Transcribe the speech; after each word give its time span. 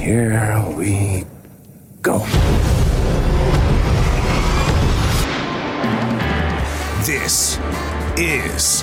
Here 0.00 0.64
we 0.76 1.24
go. 2.00 2.18
This 7.04 7.58
is 8.16 8.82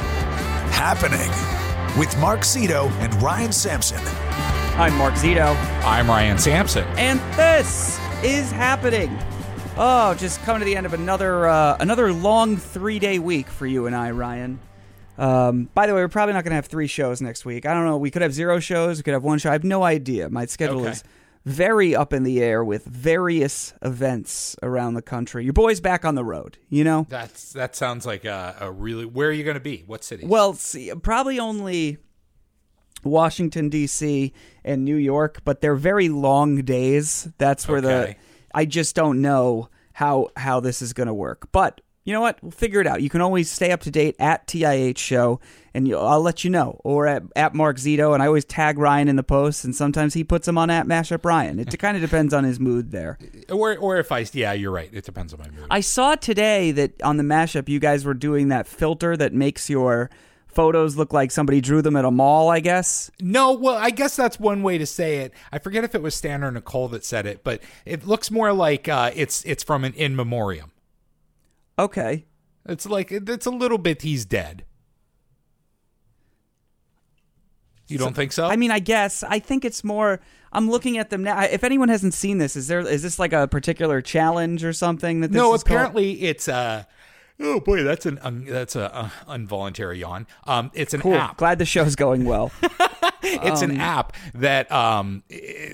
happening 0.69 1.29
with 1.99 2.15
Mark 2.19 2.41
Zito 2.41 2.89
and 2.99 3.13
Ryan 3.21 3.51
Sampson. 3.51 3.99
I'm 4.79 4.95
Mark 4.95 5.15
Zito, 5.15 5.55
I'm 5.83 6.07
Ryan 6.07 6.37
Sampson. 6.37 6.83
and 6.97 7.19
this 7.33 7.99
is 8.23 8.51
happening. 8.51 9.17
Oh, 9.75 10.13
just 10.19 10.39
coming 10.41 10.59
to 10.59 10.65
the 10.65 10.75
end 10.75 10.85
of 10.85 10.93
another 10.93 11.47
uh, 11.47 11.77
another 11.79 12.13
long 12.13 12.57
three 12.57 12.99
day 12.99 13.17
week 13.19 13.47
for 13.47 13.65
you 13.65 13.87
and 13.87 13.95
I, 13.95 14.11
Ryan. 14.11 14.59
Um, 15.17 15.69
by 15.73 15.87
the 15.87 15.93
way, 15.93 16.01
we're 16.01 16.07
probably 16.09 16.33
not 16.33 16.43
going 16.43 16.51
to 16.51 16.55
have 16.55 16.67
three 16.67 16.87
shows 16.87 17.21
next 17.21 17.43
week. 17.45 17.65
I 17.65 17.73
don't 17.73 17.85
know. 17.85 17.97
We 17.97 18.11
could 18.11 18.21
have 18.21 18.33
zero 18.33 18.59
shows. 18.59 18.97
We 18.97 19.03
could 19.03 19.13
have 19.13 19.23
one 19.23 19.39
show. 19.39 19.49
I 19.49 19.53
have 19.53 19.63
no 19.63 19.83
idea. 19.83 20.29
My 20.29 20.45
schedule 20.45 20.81
Okay. 20.81 20.91
is 20.91 21.03
very 21.45 21.95
up 21.95 22.11
in 22.13 22.23
the 22.23 22.41
air 22.43 22.63
with 22.63 22.83
various 22.85 23.73
events 23.81 24.55
around 24.61 24.93
the 24.95 25.01
country. 25.01 25.43
Your 25.43 25.53
boy's 25.53 25.79
back 25.79 26.03
on 26.05 26.15
the 26.15 26.23
road. 26.23 26.57
You 26.69 26.83
know. 26.83 27.05
That's 27.09 27.53
that 27.53 27.75
sounds 27.75 28.05
like 28.05 28.25
a, 28.25 28.55
a 28.59 28.71
really. 28.71 29.05
Where 29.05 29.29
are 29.29 29.31
you 29.33 29.43
going 29.43 29.55
to 29.55 29.59
be? 29.61 29.83
What 29.87 30.03
city? 30.03 30.25
Well, 30.25 30.53
see, 30.53 30.93
probably 31.01 31.39
only 31.39 31.97
Washington 33.03 33.69
D.C. 33.69 34.33
and 34.63 34.83
New 34.83 34.95
York, 34.97 35.41
but 35.45 35.61
they're 35.61 35.75
very 35.75 36.09
long 36.09 36.57
days. 36.63 37.27
That's 37.37 37.67
where 37.67 37.81
the 37.81 38.15
I 38.53 38.65
just 38.65 38.95
don't 38.95 39.21
know 39.21 39.69
how 39.93 40.29
how 40.35 40.59
this 40.59 40.81
is 40.81 40.93
going 40.93 41.07
to 41.07 41.13
work. 41.13 41.49
But 41.51 41.81
you 42.07 42.13
know 42.13 42.21
what? 42.21 42.41
We'll 42.41 42.51
figure 42.51 42.79
it 42.79 42.87
out. 42.87 43.01
You 43.01 43.09
can 43.09 43.19
always 43.19 43.51
stay 43.51 43.69
up 43.73 43.81
to 43.81 43.91
date 43.91 44.15
at 44.17 44.47
TIH 44.47 44.97
Show, 44.97 45.41
and 45.73 45.85
you, 45.85 45.97
I'll 45.97 46.21
let 46.21 46.45
you 46.45 46.49
know, 46.49 46.79
or 46.85 47.05
at, 47.05 47.23
at 47.35 47.53
Mark 47.53 47.75
Zito, 47.75 48.13
and 48.13 48.23
I 48.23 48.27
always 48.27 48.45
tag 48.45 48.77
Ryan 48.77 49.09
in 49.09 49.17
the 49.17 49.23
posts, 49.23 49.65
and 49.65 49.75
sometimes 49.75 50.13
he 50.13 50.23
puts 50.23 50.45
them 50.45 50.57
on 50.57 50.69
at 50.69 50.87
Mashup 50.87 51.25
Ryan. 51.25 51.59
It 51.59 51.77
kind 51.77 51.97
of 51.97 52.01
depends 52.01 52.33
on 52.33 52.45
his 52.45 52.61
mood 52.61 52.91
there. 52.91 53.19
or 53.49 53.75
or 53.75 53.97
if 53.97 54.13
I 54.13 54.25
yeah, 54.31 54.53
you're 54.53 54.71
right. 54.71 54.89
It 54.93 55.03
depends 55.03 55.33
on 55.33 55.39
my 55.39 55.49
mood. 55.49 55.67
I 55.69 55.81
saw 55.81 56.15
today 56.15 56.71
that 56.71 57.01
on 57.01 57.17
the 57.17 57.23
mashup, 57.23 57.67
you 57.67 57.81
guys 57.81 58.05
were 58.05 58.13
doing 58.13 58.47
that 58.47 58.67
filter 58.67 59.17
that 59.17 59.33
makes 59.33 59.69
your 59.69 60.09
photos 60.47 60.95
look 60.95 61.11
like 61.11 61.29
somebody 61.29 61.59
drew 61.59 61.81
them 61.81 61.97
at 61.97 62.05
a 62.05 62.11
mall. 62.11 62.49
I 62.49 62.61
guess. 62.61 63.11
no, 63.19 63.51
well, 63.51 63.75
I 63.75 63.89
guess 63.89 64.15
that's 64.15 64.39
one 64.39 64.63
way 64.63 64.77
to 64.77 64.85
say 64.85 65.17
it. 65.17 65.33
I 65.51 65.59
forget 65.59 65.83
if 65.83 65.93
it 65.93 66.01
was 66.01 66.15
Stan 66.15 66.41
or 66.41 66.51
Nicole 66.51 66.87
that 66.87 67.03
said 67.03 67.25
it, 67.25 67.43
but 67.43 67.61
it 67.83 68.07
looks 68.07 68.31
more 68.31 68.53
like 68.53 68.87
uh, 68.87 69.11
it's 69.13 69.43
it's 69.43 69.61
from 69.61 69.83
an 69.83 69.93
in 69.95 70.15
memoriam. 70.15 70.71
Okay. 71.79 72.25
It's 72.65 72.85
like 72.85 73.11
it's 73.11 73.45
a 73.45 73.51
little 73.51 73.77
bit. 73.77 74.01
He's 74.01 74.25
dead. 74.25 74.65
You 77.87 77.97
don't 77.97 78.13
think 78.15 78.33
so? 78.33 78.45
I 78.47 78.57
mean, 78.57 78.71
I 78.71 78.79
guess 78.79 79.23
I 79.23 79.39
think 79.39 79.63
it's 79.63 79.83
more. 79.83 80.19
I'm 80.51 80.69
looking 80.69 80.97
at 80.97 81.09
them 81.09 81.23
now. 81.23 81.41
If 81.43 81.63
anyone 81.63 81.87
hasn't 81.87 82.13
seen 82.13 82.37
this, 82.37 82.55
is 82.55 82.67
there 82.67 82.81
is 82.81 83.01
this 83.03 83.19
like 83.19 83.31
a 83.31 83.47
particular 83.47 84.01
challenge 84.01 84.65
or 84.65 84.73
something 84.73 85.21
that 85.21 85.31
this 85.31 85.37
no. 85.37 85.53
is 85.53 85.63
called? 85.63 85.77
Apparently, 85.77 86.23
it's 86.23 86.49
uh 86.49 86.83
Oh 87.39 87.59
boy, 87.59 87.83
that's 87.83 88.05
an 88.05 88.17
un, 88.23 88.45
that's 88.45 88.75
a 88.75 88.93
uh, 88.93 89.09
involuntary 89.33 89.99
yawn. 89.99 90.25
Um, 90.45 90.71
it's 90.73 90.93
an 90.93 91.01
Cool. 91.01 91.13
app. 91.13 91.37
Glad 91.37 91.59
the 91.59 91.65
show's 91.65 91.95
going 91.95 92.25
well. 92.25 92.51
It's 93.43 93.61
an 93.61 93.79
app 93.79 94.13
that 94.33 94.71
um 94.71 95.23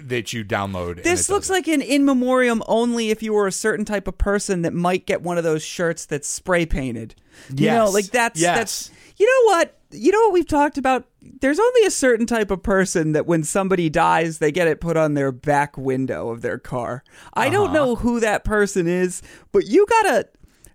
that 0.02 0.34
you 0.34 0.44
download. 0.46 1.04
this 1.04 1.30
looks 1.30 1.50
like 1.50 1.68
an 1.68 1.82
in 1.82 2.06
memoriam 2.06 2.62
only 2.68 3.10
if 3.10 3.22
you 3.24 3.34
were 3.34 3.48
a 3.48 3.52
certain 3.52 3.86
type 3.86 4.08
of 4.08 4.18
person 4.18 4.62
that 4.64 4.74
might 4.74 5.06
get 5.06 5.22
one 5.22 5.38
of 5.38 5.44
those 5.44 5.64
shirts 5.64 6.06
that's 6.06 6.28
spray 6.28 6.66
painted. 6.66 7.16
You 7.56 7.68
know, 7.68 7.86
Yes. 7.86 7.94
like 7.94 8.06
that's 8.08 8.40
Yes. 8.40 8.58
that's 8.58 8.92
you 9.18 9.26
know 9.28 9.54
what? 9.56 9.78
You 9.92 10.12
know 10.12 10.20
what 10.22 10.34
we've 10.34 10.48
talked 10.48 10.78
about? 10.80 11.06
There's 11.22 11.60
only 11.60 11.86
a 11.86 11.92
certain 11.92 12.26
type 12.26 12.50
of 12.50 12.64
person 12.64 13.12
that 13.12 13.28
when 13.28 13.44
somebody 13.44 13.90
dies, 13.90 14.40
they 14.40 14.52
get 14.52 14.68
it 14.68 14.82
put 14.82 14.98
on 14.98 15.14
their 15.14 15.32
back 15.32 15.78
window 15.78 16.30
of 16.30 16.42
their 16.42 16.58
car. 16.58 17.04
I 17.36 17.50
don't 17.50 17.66
Uh-huh. 17.68 17.74
know 17.74 17.96
who 17.96 18.20
that 18.20 18.44
person 18.44 18.88
is, 18.88 19.22
but 19.52 19.66
you 19.68 19.86
gotta 19.88 20.28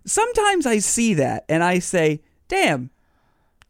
sometimes 0.05 0.65
I 0.65 0.79
see 0.79 1.13
that 1.15 1.43
and 1.49 1.63
I 1.63 1.79
say, 1.79 2.21
damn, 2.47 2.89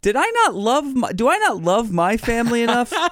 did 0.02 0.16
I 0.16 0.26
not 0.30 0.56
love 0.56 0.96
my 0.96 1.12
do 1.12 1.30
I 1.30 1.38
not 1.38 1.62
love 1.62 1.92
my 1.92 2.18
family 2.18 2.64
enough? 2.64 2.94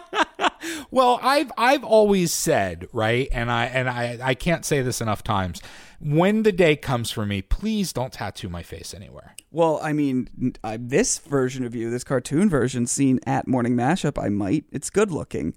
Well, 0.90 1.20
I've 1.22 1.52
I've 1.58 1.84
always 1.84 2.34
said 2.34 2.88
right, 2.92 3.28
and 3.32 3.52
I 3.52 3.66
and 3.66 3.90
I 3.90 4.18
I 4.22 4.34
can't 4.34 4.66
say 4.66 4.82
this 4.82 5.02
enough 5.02 5.24
times. 5.24 5.62
When 6.00 6.44
the 6.44 6.52
day 6.52 6.76
comes 6.76 7.12
for 7.12 7.26
me, 7.26 7.42
please 7.42 7.94
don't 7.94 8.14
tattoo 8.14 8.50
my 8.50 8.64
face 8.64 8.94
anywhere. 8.94 9.36
Well, 9.52 9.80
I 9.82 9.94
mean, 9.94 10.54
I, 10.64 10.78
this 10.78 11.18
version 11.20 11.66
of 11.66 11.74
you, 11.74 11.90
this 11.90 12.04
cartoon 12.04 12.50
version, 12.50 12.86
seen 12.86 13.20
at 13.26 13.48
Morning 13.48 13.76
Mashup, 13.76 14.22
I 14.22 14.30
might. 14.30 14.66
It's 14.72 14.90
good 14.90 15.12
looking. 15.12 15.56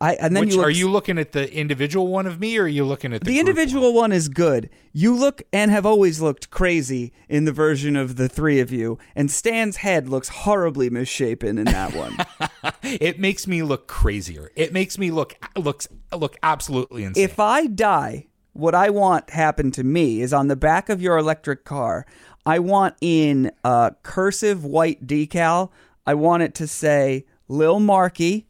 I 0.00 0.14
and 0.14 0.36
then 0.36 0.42
Which 0.42 0.52
you 0.52 0.58
look, 0.58 0.66
are 0.66 0.70
you 0.70 0.90
looking 0.90 1.18
at 1.18 1.32
the 1.32 1.52
individual 1.52 2.06
one 2.06 2.26
of 2.26 2.38
me, 2.38 2.56
or 2.56 2.64
are 2.64 2.68
you 2.68 2.84
looking 2.84 3.12
at 3.12 3.22
the, 3.22 3.32
The 3.32 3.40
individual 3.40 3.92
one 3.92 4.12
is 4.12 4.28
good. 4.28 4.70
You 4.92 5.14
look 5.14 5.42
and 5.52 5.70
have 5.72 5.84
always 5.84 6.20
looked 6.20 6.50
crazy 6.50 7.12
in 7.28 7.46
the 7.46 7.52
version 7.52 7.96
of 7.96 8.14
the 8.16 8.28
three 8.28 8.60
of 8.60 8.70
you, 8.70 8.98
and 9.16 9.28
Stan's 9.30 9.78
head 9.78 10.08
looks 10.08 10.28
horribly 10.28 10.88
misshapen 10.88 11.58
in 11.58 11.64
that 11.64 11.94
one. 11.94 12.16
one? 12.38 12.72
It 12.82 13.18
makes 13.18 13.46
me 13.46 13.62
look 13.62 13.86
crazier. 13.86 14.50
It 14.54 14.72
makes 14.72 14.98
me 14.98 15.10
look 15.10 15.36
looks 15.56 15.88
look 16.16 16.36
absolutely 16.42 17.04
insane. 17.04 17.24
if 17.24 17.40
I 17.40 17.66
die, 17.66 18.28
what 18.52 18.74
I 18.74 18.90
want 18.90 19.30
happen 19.30 19.70
to 19.72 19.84
me 19.84 20.20
is 20.20 20.32
on 20.32 20.48
the 20.48 20.56
back 20.56 20.88
of 20.88 21.02
your 21.02 21.18
electric 21.18 21.64
car. 21.64 22.06
I 22.46 22.60
want 22.60 22.94
in 23.00 23.50
uh, 23.64 23.90
cursive 24.02 24.64
white 24.64 25.06
decal. 25.06 25.70
I 26.06 26.14
want 26.14 26.42
it 26.42 26.54
to 26.56 26.66
say 26.66 27.26
Lil 27.48 27.80
Marky, 27.80 28.47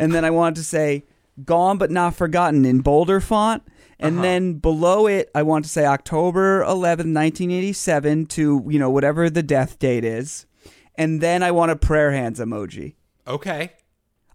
and 0.00 0.12
then 0.14 0.24
I 0.24 0.30
want 0.30 0.56
to 0.56 0.64
say 0.64 1.04
Gone 1.44 1.78
but 1.78 1.90
Not 1.90 2.14
Forgotten 2.14 2.64
in 2.64 2.80
bolder 2.80 3.20
font. 3.20 3.62
And 3.98 4.16
uh-huh. 4.16 4.22
then 4.22 4.54
below 4.54 5.06
it, 5.06 5.30
I 5.34 5.42
want 5.42 5.64
to 5.66 5.70
say 5.70 5.84
October 5.84 6.62
11th, 6.64 7.12
1987 7.12 8.26
to, 8.26 8.64
you 8.68 8.78
know, 8.78 8.90
whatever 8.90 9.28
the 9.28 9.42
death 9.42 9.78
date 9.78 10.04
is. 10.04 10.46
And 10.94 11.20
then 11.20 11.42
I 11.42 11.50
want 11.50 11.70
a 11.70 11.76
prayer 11.76 12.10
hands 12.12 12.40
emoji. 12.40 12.94
okay, 13.26 13.72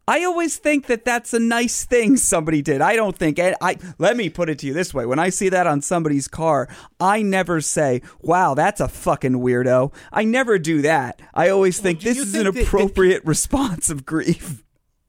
I 0.07 0.23
always 0.23 0.57
think 0.57 0.85
that 0.85 1.03
that's 1.03 1.33
a 1.33 1.39
nice 1.39 1.83
thing 1.83 2.15
somebody 2.17 2.61
did. 2.61 2.79
I 2.79 2.95
don't 2.95 3.17
think 3.17 3.39
and 3.39 3.55
I 3.59 3.77
let 3.97 4.15
me 4.15 4.29
put 4.29 4.49
it 4.51 4.59
to 4.59 4.67
you 4.67 4.73
this 4.73 4.93
way. 4.93 5.05
When 5.05 5.17
I 5.17 5.29
see 5.29 5.49
that 5.49 5.65
on 5.65 5.81
somebody's 5.81 6.27
car, 6.27 6.69
I 6.99 7.23
never 7.23 7.59
say, 7.59 8.03
"Wow, 8.21 8.53
that's 8.53 8.79
a 8.79 8.87
fucking 8.87 9.33
weirdo." 9.33 9.91
I 10.13 10.23
never 10.23 10.59
do 10.59 10.83
that. 10.83 11.21
I 11.33 11.49
always 11.49 11.79
think 11.79 12.01
this 12.01 12.19
is 12.19 12.33
think 12.33 12.45
an 12.45 12.53
that- 12.53 12.59
that- 12.59 12.67
appropriate 12.67 13.25
response 13.25 13.89
of 13.89 14.05
grief. 14.05 14.63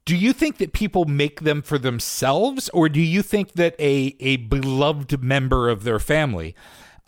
Do 0.07 0.17
you 0.17 0.33
think 0.33 0.59
that 0.59 0.73
people 0.73 1.05
make 1.05 1.41
them 1.41 1.61
for 1.61 1.79
themselves, 1.79 2.71
or 2.71 2.89
do 2.89 3.01
you 3.01 3.23
think 3.23 3.53
that 3.55 3.75
a 3.79 4.17
a 4.21 4.37
beloved 4.37 5.23
member 5.23 5.69
of 5.69 5.83
their 5.83 5.99
family 5.99 6.55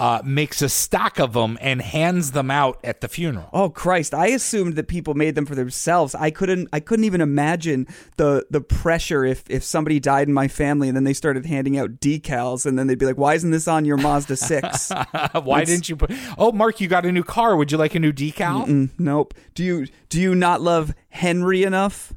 uh, 0.01 0.21
makes 0.25 0.63
a 0.63 0.69
stack 0.69 1.19
of 1.19 1.33
them 1.33 1.57
and 1.61 1.81
hands 1.81 2.33
them 2.33 2.51
out 2.51 2.81
at 2.83 3.01
the 3.01 3.07
funeral? 3.07 3.49
Oh 3.53 3.71
Christ, 3.71 4.15
I 4.15 4.29
assumed 4.29 4.75
that 4.75 4.89
people 4.89 5.15
made 5.15 5.37
them 5.37 5.47
for 5.47 5.55
themselves. 5.55 6.17
I 6.17 6.31
couldn't 6.33 6.69
I 6.73 6.81
couldn't 6.81 7.05
even 7.05 7.21
imagine 7.21 7.87
the 8.17 8.45
the 8.51 8.61
pressure 8.61 9.25
if 9.25 9.45
if 9.49 9.63
somebody 9.63 10.01
died 10.01 10.27
in 10.27 10.35
my 10.35 10.49
family 10.49 10.89
and 10.89 10.97
then 10.97 11.05
they 11.05 11.15
started 11.15 11.47
handing 11.47 11.79
out 11.79 12.01
decals 12.01 12.67
and 12.67 12.77
then 12.77 12.89
they'd 12.89 12.99
be 12.99 13.07
like, 13.07 13.17
"Why 13.17 13.35
isn't 13.35 13.53
this 13.53 13.69
on 13.69 13.85
your 13.85 13.97
Mazda 13.97 14.37
6?" 14.37 14.91
Why 15.45 15.65
didn't 15.65 15.89
you 15.89 15.95
put? 15.95 16.11
Oh, 16.37 16.51
Mark, 16.51 16.81
you 16.81 16.89
got 16.89 17.07
a 17.07 17.13
new 17.13 17.25
car. 17.25 17.57
Would 17.57 17.71
you 17.71 17.79
like 17.79 17.95
a 17.95 18.01
new 18.01 18.13
decal? 18.13 18.67
Nope. 18.99 19.35
Do 19.55 19.63
you 19.63 19.87
do 20.09 20.21
you 20.21 20.35
not 20.35 20.61
love 20.61 20.95
Henry 21.11 21.63
enough? 21.63 22.13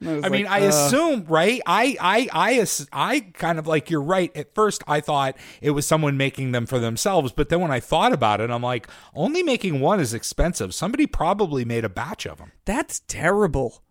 Was 0.00 0.24
I 0.24 0.28
mean, 0.28 0.46
I 0.46 0.66
uh, 0.66 0.68
assume, 0.68 1.24
right? 1.26 1.60
I, 1.66 1.96
I, 2.00 2.28
I, 2.32 2.66
I 2.92 3.20
kind 3.20 3.58
of 3.58 3.66
like 3.66 3.90
you're 3.90 4.02
right. 4.02 4.34
At 4.36 4.54
first, 4.54 4.82
I 4.86 5.00
thought 5.00 5.36
it 5.60 5.70
was 5.70 5.86
someone 5.86 6.16
making 6.16 6.52
them 6.52 6.66
for 6.66 6.78
themselves, 6.78 7.32
but 7.32 7.48
then 7.48 7.60
when 7.60 7.70
I 7.70 7.80
thought 7.80 8.12
about 8.12 8.40
it, 8.40 8.50
I'm 8.50 8.62
like, 8.62 8.88
only 9.14 9.42
making 9.42 9.80
one 9.80 10.00
is 10.00 10.12
expensive. 10.12 10.74
Somebody 10.74 11.06
probably 11.06 11.64
made 11.64 11.84
a 11.84 11.88
batch 11.88 12.26
of 12.26 12.38
them. 12.38 12.52
That's 12.64 13.00
terrible. 13.00 13.82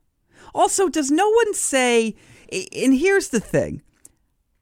Also, 0.53 0.89
does 0.89 1.09
no 1.09 1.29
one 1.29 1.53
say, 1.53 2.16
and 2.51 2.93
here's 2.93 3.29
the 3.29 3.39
thing 3.39 3.81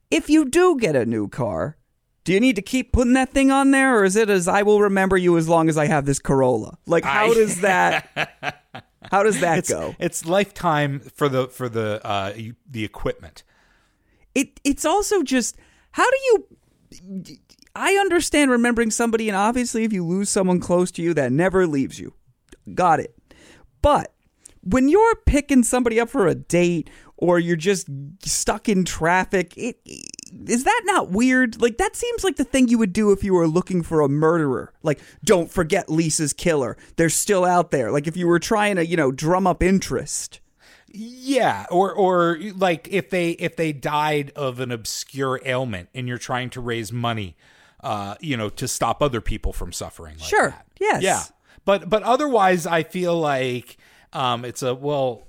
if 0.10 0.30
you 0.30 0.46
do 0.46 0.78
get 0.80 0.96
a 0.96 1.06
new 1.06 1.28
car, 1.28 1.78
do 2.24 2.32
you 2.32 2.40
need 2.40 2.56
to 2.56 2.62
keep 2.62 2.94
putting 2.94 3.14
that 3.14 3.32
thing 3.32 3.52
on 3.52 3.72
there, 3.72 4.00
or 4.00 4.06
is 4.06 4.16
it 4.16 4.30
as 4.30 4.48
I 4.48 4.64
will 4.64 4.82
remember 4.82 5.18
you 5.18 5.38
as 5.38 5.50
long 5.50 5.68
as 5.68 5.78
I 5.78 5.88
have 5.88 6.06
this 6.06 6.20
Corolla? 6.20 6.78
Like, 6.86 7.04
how 7.04 7.32
I- 7.32 7.34
does 7.34 7.62
that? 7.62 8.60
How 9.14 9.22
does 9.22 9.40
that 9.42 9.60
It's, 9.60 9.70
go? 9.70 9.96
it's 10.00 10.26
lifetime 10.26 11.00
for 11.00 11.30
the 11.30 11.48
for 11.48 11.70
the 11.70 12.02
uh 12.04 12.34
the 12.70 12.84
equipment. 12.84 13.44
It 14.34 14.60
it's 14.64 14.86
also 14.86 15.22
just 15.22 15.56
how 15.92 16.10
do 16.10 16.18
you? 16.26 16.48
I 17.76 17.94
understand 17.94 18.50
remembering 18.50 18.90
somebody, 18.90 19.30
and 19.30 19.36
obviously, 19.36 19.84
if 19.84 19.94
you 19.94 20.04
lose 20.04 20.30
someone 20.30 20.60
close 20.60 20.90
to 20.92 21.04
you, 21.04 21.14
that 21.14 21.32
never 21.32 21.68
leaves 21.68 22.00
you. 22.00 22.14
Got 22.74 23.00
it. 23.02 23.16
But 23.84 24.14
when 24.62 24.90
you're 24.90 25.16
picking 25.28 25.62
somebody 25.62 26.00
up 26.00 26.10
for 26.10 26.26
a 26.26 26.34
date 26.34 26.90
or 27.18 27.38
you're 27.38 27.56
just 27.56 27.88
stuck 28.24 28.68
in 28.68 28.84
traffic, 28.84 29.54
it 29.58 29.78
is 30.48 30.64
that 30.64 30.82
not 30.86 31.10
weird? 31.10 31.62
Like 31.62 31.78
that 31.78 31.96
seems 31.96 32.24
like 32.24 32.36
the 32.38 32.44
thing 32.44 32.68
you 32.68 32.78
would 32.78 32.94
do 32.94 33.12
if 33.12 33.24
you 33.24 33.34
were 33.34 33.48
looking 33.48 33.82
for 33.84 34.02
a 34.02 34.10
murderer. 34.10 34.74
Like 34.84 35.00
don't 35.24 35.52
forget 35.52 35.90
Lisa's 35.90 36.34
killer. 36.34 36.78
They're 36.96 37.10
still 37.10 37.46
out 37.46 37.72
there. 37.72 37.92
Like 37.92 38.08
if 38.08 38.18
you 38.18 38.28
were 38.28 38.40
trying 38.40 38.76
to, 38.78 38.86
you 38.86 38.98
know, 38.98 39.12
drum 39.12 39.46
up 39.48 39.62
interest. 39.64 40.40
Yeah, 40.96 41.66
or 41.72 41.92
or 41.92 42.38
like 42.56 42.88
if 42.92 43.10
they 43.10 43.32
if 43.32 43.56
they 43.56 43.74
died 43.74 44.32
of 44.36 44.60
an 44.60 44.72
obscure 44.72 45.42
ailment 45.44 45.90
and 45.96 46.08
you're 46.08 46.20
trying 46.20 46.52
to 46.52 46.62
raise 46.62 46.92
money, 46.92 47.36
uh, 47.84 48.14
you 48.20 48.38
know, 48.38 48.50
to 48.50 48.68
stop 48.68 49.02
other 49.02 49.20
people 49.20 49.54
from 49.54 49.74
suffering. 49.74 50.18
Like 50.20 50.30
Sure, 50.30 50.50
that. 50.52 50.68
yes. 50.80 51.02
Yeah, 51.02 51.24
but 51.66 51.90
but 51.90 52.04
otherwise, 52.04 52.68
I 52.68 52.84
feel 52.84 53.20
like 53.20 53.78
um, 54.14 54.46
it's 54.46 54.62
a 54.62 54.76
well. 54.76 55.24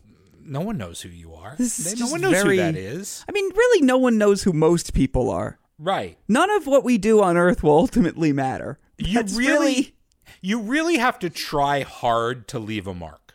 No 0.46 0.60
one 0.60 0.76
knows 0.78 1.00
who 1.02 1.08
you 1.08 1.34
are. 1.34 1.54
This 1.58 1.78
is 1.78 1.92
They- 1.94 2.00
no 2.04 2.10
one 2.10 2.20
knows 2.20 2.32
very- 2.32 2.56
who 2.56 2.62
that 2.62 2.76
is. 2.76 3.24
I 3.28 3.32
mean, 3.32 3.50
really, 3.54 3.80
no 3.82 3.96
one 3.98 4.18
knows 4.18 4.42
who 4.42 4.52
most 4.52 4.92
people 4.94 5.30
are. 5.30 5.58
Right. 5.78 6.18
None 6.28 6.50
of 6.50 6.66
what 6.66 6.84
we 6.84 6.98
do 6.98 7.22
on 7.22 7.36
Earth 7.36 7.62
will 7.62 7.72
ultimately 7.76 8.32
matter. 8.32 8.78
You 8.98 9.14
That's 9.14 9.34
really, 9.34 9.94
you 10.40 10.60
really 10.60 10.98
have 10.98 11.18
to 11.20 11.30
try 11.30 11.80
hard 11.80 12.46
to 12.48 12.58
leave 12.58 12.86
a 12.86 12.94
mark. 12.94 13.34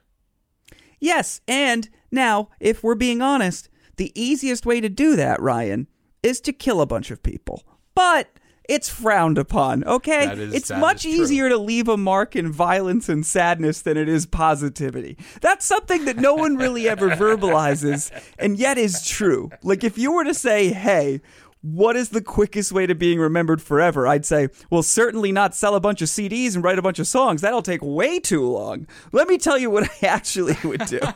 Yes, 1.00 1.41
and 1.47 1.89
now, 2.11 2.50
if 2.59 2.83
we're 2.83 2.95
being 2.95 3.21
honest, 3.21 3.69
the 3.97 4.11
easiest 4.19 4.65
way 4.65 4.79
to 4.81 4.89
do 4.89 5.15
that, 5.15 5.41
Ryan, 5.41 5.88
is 6.23 6.39
to 6.41 6.53
kill 6.53 6.81
a 6.81 6.85
bunch 6.85 7.11
of 7.11 7.23
people. 7.23 7.63
But 7.95 8.29
it's 8.69 8.88
frowned 8.88 9.38
upon, 9.38 9.83
okay? 9.83 10.31
Is- 10.31 10.54
it's 10.54 10.69
much 10.69 11.06
easier 11.06 11.50
to 11.50 11.57
leave 11.57 11.88
a 11.88 11.98
mark 11.98 12.36
in 12.36 12.51
violence 12.51 13.10
and 13.10 13.25
sadness 13.25 13.81
than 13.81 13.98
it 13.98 14.07
is 14.07 14.25
positivity. 14.25 15.18
That's 15.42 15.66
something 15.66 16.06
that 16.06 16.18
no 16.18 16.36
one 16.36 16.56
really 16.56 16.88
ever 16.88 17.10
verbalizes, 17.10 18.12
and 18.38 18.57
yet 18.57 18.77
is 18.77 19.06
true. 19.06 19.50
Like, 19.63 19.83
if 19.83 19.98
you 19.98 20.13
were 20.13 20.24
to 20.24 20.33
say, 20.33 20.71
hey, 20.71 21.21
what 21.62 21.98
is 21.98 22.10
the 22.10 22.21
quickest 22.21 22.71
way 22.71 22.88
to 22.88 22.95
being 22.95 23.19
remembered 23.19 23.62
forever? 23.62 24.07
I'd 24.07 24.25
say, 24.25 24.48
well, 24.69 24.81
certainly 24.81 25.33
not 25.33 25.54
sell 25.54 25.75
a 25.75 25.81
bunch 25.81 26.01
of 26.01 26.07
CDs 26.07 26.56
and 26.56 26.63
write 26.63 26.80
a 26.80 26.81
bunch 26.81 27.00
of 27.00 27.07
songs. 27.07 27.42
That'll 27.42 27.62
take 27.62 27.81
way 27.83 28.18
too 28.18 28.50
long. 28.50 28.88
Let 29.12 29.27
me 29.27 29.38
tell 29.38 29.57
you 29.57 29.69
what 29.69 29.83
I 30.01 30.06
actually 30.07 30.56
would 30.63 30.86
do. 30.86 31.01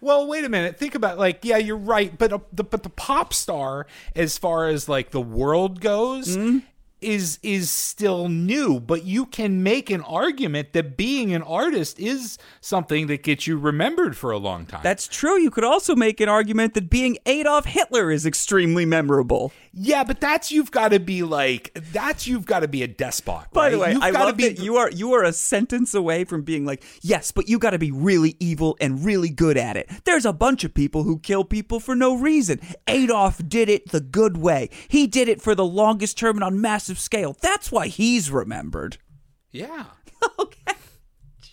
Well, 0.00 0.26
wait 0.26 0.44
a 0.44 0.48
minute. 0.48 0.78
Think 0.78 0.94
about 0.96 1.18
like, 1.18 1.44
yeah, 1.44 1.56
you're 1.58 1.76
right, 1.76 2.16
but 2.16 2.32
uh, 2.32 2.38
the 2.52 2.64
but 2.64 2.82
the 2.82 2.88
pop 2.88 3.32
star, 3.34 3.86
as 4.16 4.36
far 4.38 4.68
as 4.68 4.88
like 4.88 5.10
the 5.10 5.20
world 5.20 5.80
goes, 5.80 6.34
Hmm? 6.34 6.58
Is 7.00 7.38
is 7.42 7.70
still 7.70 8.28
new. 8.28 8.80
But 8.80 9.04
you 9.04 9.26
can 9.26 9.62
make 9.62 9.90
an 9.90 10.02
argument 10.02 10.72
that 10.72 10.96
being 10.96 11.32
an 11.32 11.42
artist 11.42 11.98
is 11.98 12.38
something 12.60 13.06
that 13.08 13.22
gets 13.22 13.46
you 13.46 13.56
remembered 13.58 14.16
for 14.16 14.30
a 14.30 14.38
long 14.38 14.66
time. 14.66 14.80
That's 14.82 15.06
true. 15.08 15.38
You 15.38 15.50
could 15.50 15.64
also 15.64 15.94
make 15.94 16.20
an 16.20 16.28
argument 16.28 16.74
that 16.74 16.90
being 16.90 17.18
Adolf 17.26 17.64
Hitler 17.66 18.10
is 18.10 18.26
extremely 18.26 18.84
memorable. 18.84 19.52
yeah, 19.72 20.04
but 20.04 20.20
that's 20.20 20.50
you've 20.50 20.70
got 20.70 20.88
to 20.88 21.00
be 21.00 21.22
like 21.22 21.72
that's 21.92 22.26
you've 22.26 22.46
got 22.46 22.60
to 22.60 22.68
be 22.68 22.82
a 22.82 22.88
despot. 22.88 23.52
By 23.52 23.70
the 23.70 23.78
way, 23.78 23.92
You've 23.92 24.02
I 24.02 24.10
love 24.10 24.36
that 24.38 24.58
you 24.58 24.76
are 24.76 24.90
you 24.90 25.12
are 25.14 25.24
a 25.24 25.32
sentence 25.32 25.94
away 25.94 26.24
from 26.24 26.42
being 26.42 26.64
like, 26.64 26.84
yes, 27.02 27.32
but 27.32 27.48
you 27.48 27.58
got 27.58 27.70
to 27.70 27.78
be 27.78 27.90
really 27.90 28.36
evil 28.40 28.76
and 28.80 29.04
really 29.04 29.28
good 29.30 29.56
at 29.56 29.76
it. 29.76 29.90
There's 30.04 30.26
a 30.26 30.32
bunch 30.32 30.64
of 30.64 30.74
people 30.74 31.04
who 31.04 31.18
kill 31.18 31.44
people 31.44 31.80
for 31.80 31.94
no 31.94 32.16
reason. 32.16 32.60
Adolf 32.86 33.40
did 33.48 33.68
it 33.68 33.90
the 33.90 34.00
good 34.00 34.36
way. 34.36 34.70
He 34.88 35.06
did 35.06 35.28
it 35.28 35.40
for 35.40 35.54
the 35.54 35.64
longest 35.64 36.18
term 36.18 36.36
and 36.36 36.44
on 36.44 36.60
massive 36.88 36.98
scale. 37.02 37.36
That's 37.40 37.70
why 37.70 37.88
he's 37.88 38.30
remembered. 38.30 38.98
yeah. 39.50 39.84
Okay. 40.40 40.74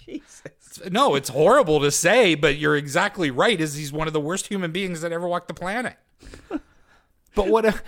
Jesus. 0.05 0.81
No, 0.89 1.13
it's 1.13 1.29
horrible 1.29 1.79
to 1.81 1.91
say, 1.91 2.33
but 2.33 2.57
you're 2.57 2.75
exactly 2.75 3.29
right. 3.29 3.61
Is 3.61 3.75
he's 3.75 3.93
one 3.93 4.07
of 4.07 4.13
the 4.13 4.19
worst 4.19 4.47
human 4.47 4.71
beings 4.71 5.01
that 5.01 5.11
ever 5.11 5.27
walked 5.27 5.47
the 5.47 5.53
planet. 5.53 5.95
but 6.49 7.47
what 7.47 7.63
a, 7.63 7.79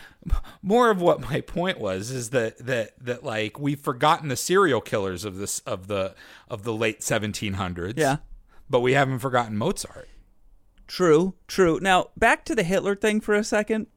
more 0.62 0.92
of 0.92 1.02
what 1.02 1.20
my 1.22 1.42
point 1.42 1.80
was 1.80 2.12
is 2.12 2.30
that 2.30 2.60
that 2.60 2.92
that 3.04 3.24
like 3.24 3.60
we've 3.60 3.80
forgotten 3.80 4.28
the 4.30 4.36
serial 4.36 4.82
killers 4.82 5.26
of 5.26 5.38
this 5.38 5.60
of 5.62 5.88
the 5.88 6.14
of 6.48 6.62
the 6.62 6.74
late 6.74 7.00
1700s. 7.00 7.94
Yeah. 7.98 8.18
But 8.70 8.82
we 8.82 8.94
haven't 8.94 9.20
forgotten 9.20 9.58
Mozart. 9.58 10.08
True, 10.86 11.34
true. 11.48 11.80
Now, 11.82 12.10
back 12.16 12.46
to 12.46 12.54
the 12.56 12.64
Hitler 12.64 12.96
thing 12.96 13.20
for 13.20 13.34
a 13.34 13.44
second. 13.44 13.88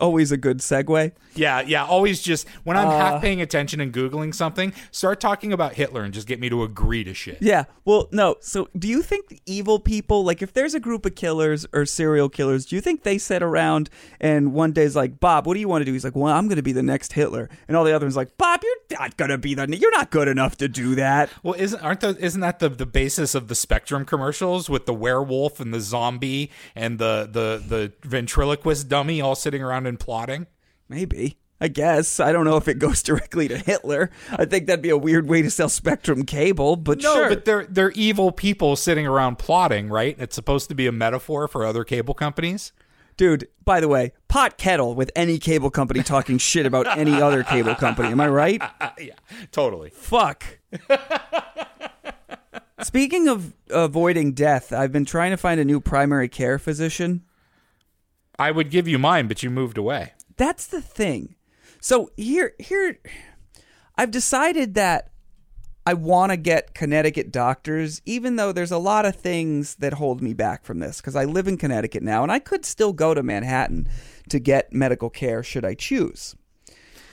Always 0.00 0.32
a 0.32 0.36
good 0.36 0.58
segue. 0.58 1.12
Yeah, 1.34 1.60
yeah. 1.60 1.84
Always 1.84 2.22
just 2.22 2.46
when 2.64 2.76
I'm 2.76 2.88
Uh. 2.88 2.92
half 2.98 3.20
paying 3.22 3.40
attention 3.40 3.80
and 3.80 3.92
googling 3.92 4.34
something, 4.34 4.72
start 4.90 5.20
talking 5.20 5.52
about 5.52 5.74
Hitler 5.74 6.02
and 6.02 6.12
just 6.14 6.26
get 6.26 6.40
me 6.40 6.48
to 6.48 6.62
agree 6.62 7.04
to 7.04 7.12
shit. 7.14 7.38
Yeah. 7.40 7.64
Well, 7.84 8.08
no. 8.12 8.36
So, 8.40 8.68
do 8.78 8.88
you 8.88 9.02
think 9.02 9.28
the 9.28 9.40
evil 9.46 9.78
people, 9.78 10.24
like 10.24 10.42
if 10.42 10.52
there's 10.52 10.74
a 10.74 10.80
group 10.80 11.04
of 11.06 11.14
killers 11.14 11.66
or 11.72 11.84
serial 11.86 12.28
killers, 12.28 12.66
do 12.66 12.74
you 12.76 12.80
think 12.80 13.02
they 13.02 13.18
sit 13.18 13.42
around 13.42 13.90
and 14.20 14.52
one 14.54 14.72
day's 14.72 14.96
like, 14.96 15.20
Bob, 15.20 15.46
what 15.46 15.54
do 15.54 15.60
you 15.60 15.68
want 15.68 15.82
to 15.82 15.84
do? 15.84 15.92
He's 15.92 16.04
like, 16.04 16.16
Well, 16.16 16.32
I'm 16.32 16.46
going 16.48 16.56
to 16.56 16.62
be 16.62 16.72
the 16.72 16.82
next 16.82 17.12
Hitler. 17.12 17.48
And 17.68 17.76
all 17.76 17.84
the 17.84 17.94
other 17.94 18.06
ones 18.06 18.16
like, 18.16 18.36
Bob, 18.38 18.60
you're 18.62 18.98
not 18.98 19.16
going 19.16 19.30
to 19.30 19.38
be 19.38 19.54
the, 19.54 19.66
you're 19.76 19.90
not 19.90 20.10
good 20.10 20.28
enough 20.28 20.56
to 20.58 20.68
do 20.68 20.94
that. 20.96 21.30
Well, 21.42 21.54
isn't 21.58 21.80
aren't 21.80 22.00
the 22.00 22.16
isn't 22.18 22.40
that 22.40 22.58
the, 22.58 22.68
the 22.68 22.86
basis 22.86 23.34
of 23.34 23.48
the 23.48 23.54
Spectrum 23.54 24.04
commercials 24.04 24.70
with 24.70 24.86
the 24.86 24.94
werewolf 24.94 25.60
and 25.60 25.72
the 25.74 25.80
zombie 25.80 26.50
and 26.74 26.98
the 26.98 27.28
the 27.30 27.62
the 27.66 27.92
ventriloquist 28.08 28.88
dummy 28.88 29.20
all 29.20 29.34
sitting 29.34 29.62
around 29.62 29.85
and 29.86 29.98
plotting? 29.98 30.46
Maybe. 30.88 31.38
I 31.58 31.68
guess. 31.68 32.20
I 32.20 32.32
don't 32.32 32.44
know 32.44 32.58
if 32.58 32.68
it 32.68 32.78
goes 32.78 33.02
directly 33.04 33.48
to 33.48 33.56
Hitler. 33.56 34.10
I 34.30 34.44
think 34.44 34.66
that'd 34.66 34.82
be 34.82 34.90
a 34.90 34.96
weird 34.98 35.26
way 35.28 35.40
to 35.40 35.50
sell 35.50 35.68
Spectrum 35.70 36.24
cable, 36.24 36.76
but 36.76 37.00
No, 37.02 37.14
sure. 37.14 37.28
but 37.30 37.44
they're 37.46 37.64
they're 37.64 37.92
evil 37.92 38.30
people 38.30 38.76
sitting 38.76 39.06
around 39.06 39.38
plotting, 39.38 39.88
right? 39.88 40.14
It's 40.18 40.34
supposed 40.34 40.68
to 40.68 40.74
be 40.74 40.86
a 40.86 40.92
metaphor 40.92 41.48
for 41.48 41.64
other 41.64 41.82
cable 41.82 42.12
companies. 42.12 42.72
Dude, 43.16 43.48
by 43.64 43.80
the 43.80 43.88
way, 43.88 44.12
pot 44.28 44.58
kettle 44.58 44.94
with 44.94 45.10
any 45.16 45.38
cable 45.38 45.70
company 45.70 46.02
talking 46.02 46.36
shit 46.36 46.66
about 46.66 46.98
any 46.98 47.14
other 47.22 47.42
cable 47.42 47.74
company. 47.74 48.08
Am 48.10 48.20
I 48.20 48.28
right? 48.28 48.60
yeah, 48.98 49.14
totally. 49.52 49.88
Fuck. 49.88 50.58
Speaking 52.82 53.26
of 53.28 53.54
avoiding 53.70 54.32
death, 54.32 54.70
I've 54.72 54.92
been 54.92 55.06
trying 55.06 55.30
to 55.30 55.38
find 55.38 55.58
a 55.58 55.64
new 55.64 55.80
primary 55.80 56.28
care 56.28 56.58
physician. 56.58 57.22
I 58.38 58.50
would 58.50 58.70
give 58.70 58.86
you 58.86 58.98
mine, 58.98 59.28
but 59.28 59.42
you 59.42 59.50
moved 59.50 59.78
away. 59.78 60.12
That's 60.36 60.66
the 60.66 60.80
thing. 60.82 61.36
So 61.80 62.10
here 62.16 62.54
here 62.58 62.98
I've 63.96 64.10
decided 64.10 64.74
that 64.74 65.10
I 65.86 65.94
want 65.94 66.32
to 66.32 66.36
get 66.36 66.74
Connecticut 66.74 67.30
doctors 67.30 68.02
even 68.04 68.36
though 68.36 68.52
there's 68.52 68.72
a 68.72 68.78
lot 68.78 69.06
of 69.06 69.16
things 69.16 69.76
that 69.76 69.94
hold 69.94 70.20
me 70.20 70.34
back 70.34 70.64
from 70.64 70.80
this 70.80 71.00
cuz 71.00 71.14
I 71.14 71.24
live 71.24 71.46
in 71.48 71.56
Connecticut 71.56 72.02
now 72.02 72.22
and 72.22 72.32
I 72.32 72.38
could 72.38 72.64
still 72.64 72.92
go 72.92 73.14
to 73.14 73.22
Manhattan 73.22 73.88
to 74.28 74.38
get 74.38 74.72
medical 74.72 75.10
care 75.10 75.42
should 75.42 75.64
I 75.64 75.74
choose. 75.74 76.34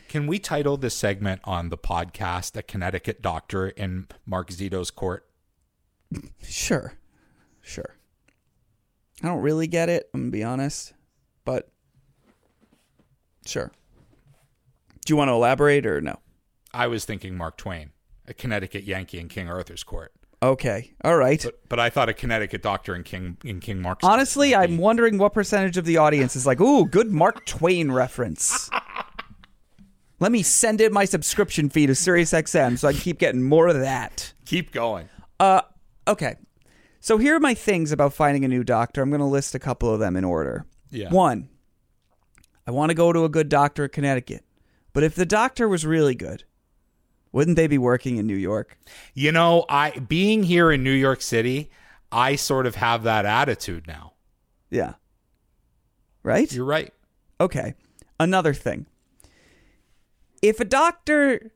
Can 0.08 0.28
we 0.28 0.40
title 0.40 0.78
this 0.78 0.96
segment 0.96 1.42
on 1.44 1.70
the 1.70 1.78
podcast 1.78 2.56
"A 2.58 2.64
Connecticut 2.64 3.22
Doctor 3.22 3.70
in 3.70 4.08
Mark 4.25 4.50
Zito's 4.50 4.92
Court"? 4.92 5.28
Sure. 6.44 6.94
Sure. 7.62 7.96
I 9.24 9.28
don't 9.28 9.42
really 9.42 9.68
get 9.68 9.90
it, 9.90 10.10
I'm 10.14 10.22
going 10.22 10.31
to 10.31 10.38
be 10.38 10.44
honest, 10.44 10.94
but 11.45 11.69
sure. 13.45 13.72
Do 15.06 15.12
you 15.13 15.17
want 15.17 15.29
to 15.29 15.34
elaborate 15.34 15.86
or 15.86 16.01
no? 16.01 16.20
I 16.74 16.88
was 16.88 17.06
thinking 17.06 17.36
Mark 17.36 17.58
Twain, 17.58 17.91
a 18.27 18.34
Connecticut 18.34 18.84
Yankee 18.84 19.20
in 19.20 19.27
King 19.27 19.50
Arthur's 19.50 19.84
Court. 19.84 20.13
Okay. 20.41 20.91
All 21.03 21.15
right. 21.15 21.41
But, 21.41 21.70
but 21.70 21.79
I 21.79 21.89
thought 21.89 22.10
a 22.10 22.13
Connecticut 22.13 22.62
doctor 22.62 22.96
in 22.96 23.03
King 23.03 23.38
in 23.46 23.60
King 23.60 23.82
Mark's. 23.82 24.03
Honestly, 24.03 24.53
I'm 24.56 24.77
wondering 24.77 25.17
what 25.17 25.34
percentage 25.34 25.77
of 25.77 25.86
the 25.86 25.98
audience 25.98 26.36
is 26.36 26.46
like, 26.46 26.60
"Ooh, 26.60 26.86
good 26.86 27.12
Mark 27.12 27.46
Twain 27.46 27.91
reference." 27.91 28.70
Let 30.20 30.32
me 30.32 30.41
send 30.41 30.79
in 30.79 30.94
my 30.94 31.06
subscription 31.06 31.70
fee 31.70 31.86
to 31.88 31.94
SiriusXM 31.94 32.77
so 32.77 32.88
I 32.88 32.94
can 32.94 33.01
keep 33.01 33.20
getting 33.20 33.44
more 33.44 33.67
of 33.67 33.79
that. 33.79 34.34
keep 34.46 34.72
going. 34.72 35.10
Uh, 35.39 35.62
okay. 36.08 36.36
So 37.01 37.17
here 37.17 37.36
are 37.36 37.39
my 37.41 37.53
things 37.53 37.91
about 37.91 38.13
finding 38.13 38.46
a 38.46 38.48
new 38.48 38.63
doctor. 38.63 39.01
I'm 39.01 39.10
going 39.10 39.20
to 39.20 39.25
list 39.25 39.53
a 39.53 39.60
couple 39.60 39.94
of 39.94 40.00
them 40.00 40.15
in 40.15 40.24
order. 40.24 40.65
Yeah. 40.93 41.09
One, 41.09 41.50
I 42.67 42.71
want 42.71 42.91
to 42.91 42.95
go 42.95 43.12
to 43.12 43.25
a 43.25 43.29
good 43.29 43.50
doctor 43.50 43.85
in 43.85 43.89
Connecticut. 43.89 44.45
But 44.93 45.03
if 45.03 45.15
the 45.15 45.25
doctor 45.25 45.67
was 45.67 45.85
really 45.85 46.13
good, 46.13 46.43
wouldn't 47.31 47.57
they 47.57 47.67
be 47.67 47.79
working 47.79 48.17
in 48.17 48.27
New 48.27 48.35
York? 48.35 48.77
You 49.15 49.31
know, 49.31 49.65
I 49.67 49.91
being 49.91 50.43
here 50.43 50.71
in 50.71 50.83
New 50.83 50.93
York 50.93 51.21
City, 51.21 51.71
I 52.12 52.35
sort 52.35 52.67
of 52.67 52.75
have 52.75 53.03
that 53.03 53.25
attitude 53.25 53.88
now. 53.88 54.13
Yeah. 54.69 54.93
Right? 56.21 56.51
You're 56.53 56.63
right. 56.63 56.93
Okay. 57.41 57.73
Another 58.19 58.53
thing. 58.53 58.85
If 60.43 60.59
a 60.59 60.65
doctor 60.65 61.51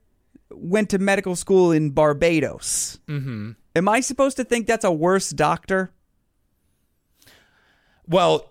went 0.50 0.90
to 0.90 0.98
medical 0.98 1.36
school 1.36 1.70
in 1.70 1.90
Barbados, 1.90 2.98
mm-hmm. 3.06 3.52
am 3.76 3.88
I 3.88 4.00
supposed 4.00 4.36
to 4.38 4.44
think 4.44 4.66
that's 4.66 4.84
a 4.84 4.90
worse 4.90 5.30
doctor? 5.30 5.92
Well, 8.06 8.50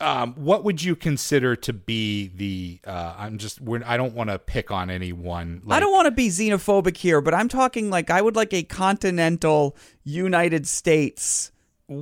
um, 0.00 0.34
what 0.34 0.64
would 0.64 0.82
you 0.82 0.94
consider 0.94 1.56
to 1.56 1.72
be 1.72 2.28
the? 2.28 2.80
Uh, 2.86 3.14
I'm 3.18 3.38
just. 3.38 3.60
We're, 3.60 3.82
I 3.84 3.96
don't 3.96 4.14
want 4.14 4.30
to 4.30 4.38
pick 4.38 4.70
on 4.70 4.90
anyone. 4.90 5.62
I 5.68 5.80
don't 5.80 5.92
want 5.92 6.06
to 6.06 6.10
be 6.12 6.28
xenophobic 6.28 6.96
here, 6.96 7.20
but 7.20 7.34
I'm 7.34 7.48
talking 7.48 7.90
like 7.90 8.10
I 8.10 8.22
would 8.22 8.36
like 8.36 8.52
a 8.54 8.62
continental 8.62 9.76
United 10.04 10.66
States 10.66 11.50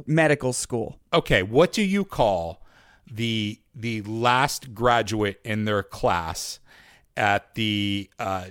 medical 0.06 0.52
school. 0.52 0.98
Okay, 1.12 1.42
what 1.42 1.72
do 1.72 1.82
you 1.82 2.04
call 2.04 2.62
the 3.10 3.60
the 3.74 4.02
last 4.02 4.74
graduate 4.74 5.40
in 5.44 5.64
their 5.64 5.82
class 5.82 6.58
at 7.16 7.54
the 7.54 8.10
uh, 8.18 8.46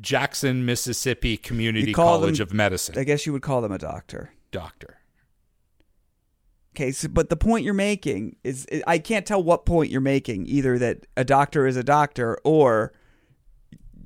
Jackson, 0.00 0.66
Mississippi 0.66 1.36
Community 1.36 1.92
College 1.92 2.38
them- 2.38 2.48
of 2.48 2.52
Medicine? 2.54 2.98
I 2.98 3.04
guess 3.04 3.24
you 3.24 3.32
would 3.32 3.42
call 3.42 3.62
them 3.62 3.72
a 3.72 3.78
doctor. 3.78 4.32
doctor. 4.50 4.98
Okay, 6.76 6.92
so, 6.92 7.08
but 7.08 7.28
the 7.30 7.36
point 7.36 7.64
you're 7.64 7.74
making 7.74 8.36
is 8.44 8.66
I 8.86 8.98
can't 8.98 9.26
tell 9.26 9.42
what 9.42 9.66
point 9.66 9.90
you're 9.90 10.00
making. 10.00 10.46
Either 10.46 10.78
that 10.78 11.06
a 11.16 11.24
doctor 11.24 11.66
is 11.66 11.76
a 11.76 11.82
doctor, 11.82 12.38
or 12.44 12.92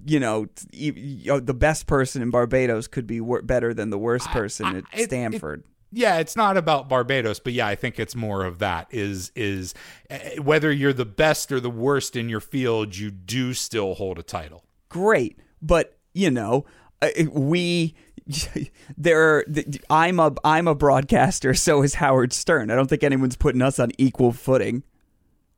you 0.07 0.19
know, 0.21 0.47
y- 0.73 1.41
the 1.41 1.55
best 1.55 1.87
person 1.87 2.23
in 2.23 2.31
Barbados 2.31 2.87
could 2.89 3.07
be 3.07 3.21
better 3.43 3.73
than 3.75 3.91
the 3.91 3.99
worst 3.99 4.29
person 4.31 4.67
I- 4.67 4.71
at 4.71 4.77
it- 4.77 4.85
it- 4.95 5.05
Stanford. 5.05 5.65
yeah, 5.93 6.19
it's 6.19 6.37
not 6.37 6.57
about 6.57 6.89
Barbados, 6.89 7.39
but 7.39 7.53
yeah, 7.53 7.67
I 7.67 7.75
think 7.75 7.99
it's 8.01 8.15
more 8.17 8.45
of 8.45 8.59
that. 8.61 8.87
Is 8.91 9.31
is 9.37 9.75
uh, 10.11 10.19
whether 10.43 10.73
you're 10.73 10.93
the 10.95 11.05
best 11.05 11.53
or 11.53 11.61
the 11.61 11.71
worst 11.71 12.17
in 12.17 12.29
your 12.31 12.41
field, 12.41 12.97
you 12.97 13.11
do 13.11 13.53
still 13.55 13.95
hold 13.95 14.19
a 14.19 14.23
title. 14.23 14.65
Great, 14.89 15.39
but 15.61 15.99
you 16.15 16.31
know, 16.31 16.65
uh, 17.03 17.09
we. 17.31 17.95
There, 18.97 19.45
I'm 19.91 20.21
a 20.21 20.35
I'm 20.45 20.69
a 20.69 20.75
broadcaster. 20.75 21.55
So 21.55 21.83
is 21.83 21.95
Howard 21.95 22.33
Stern. 22.33 22.71
I 22.71 22.75
don't 22.75 22.89
think 22.89 23.03
anyone's 23.03 23.37
putting 23.37 23.63
us 23.63 23.79
on 23.79 23.93
equal 23.99 24.33
footing. 24.33 24.83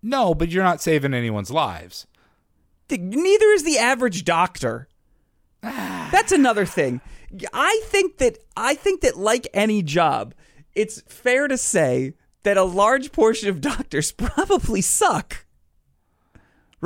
No, 0.02 0.34
but 0.34 0.50
you're 0.50 0.64
not 0.64 0.80
saving 0.80 1.14
anyone's 1.14 1.50
lives. 1.50 2.06
Neither 2.90 3.46
is 3.46 3.64
the 3.64 3.78
average 3.78 4.24
doctor. 4.24 4.88
Ah. 5.62 6.08
That's 6.12 6.32
another 6.32 6.64
thing. 6.64 7.00
I 7.52 7.80
think 7.84 8.18
that 8.18 8.38
I 8.56 8.74
think 8.74 9.00
that 9.00 9.16
like 9.16 9.48
any 9.52 9.82
job, 9.82 10.34
it's 10.74 11.02
fair 11.02 11.48
to 11.48 11.58
say 11.58 12.14
that 12.44 12.56
a 12.56 12.64
large 12.64 13.12
portion 13.12 13.48
of 13.48 13.60
doctors 13.60 14.12
probably 14.16 14.80
suck. 14.80 15.45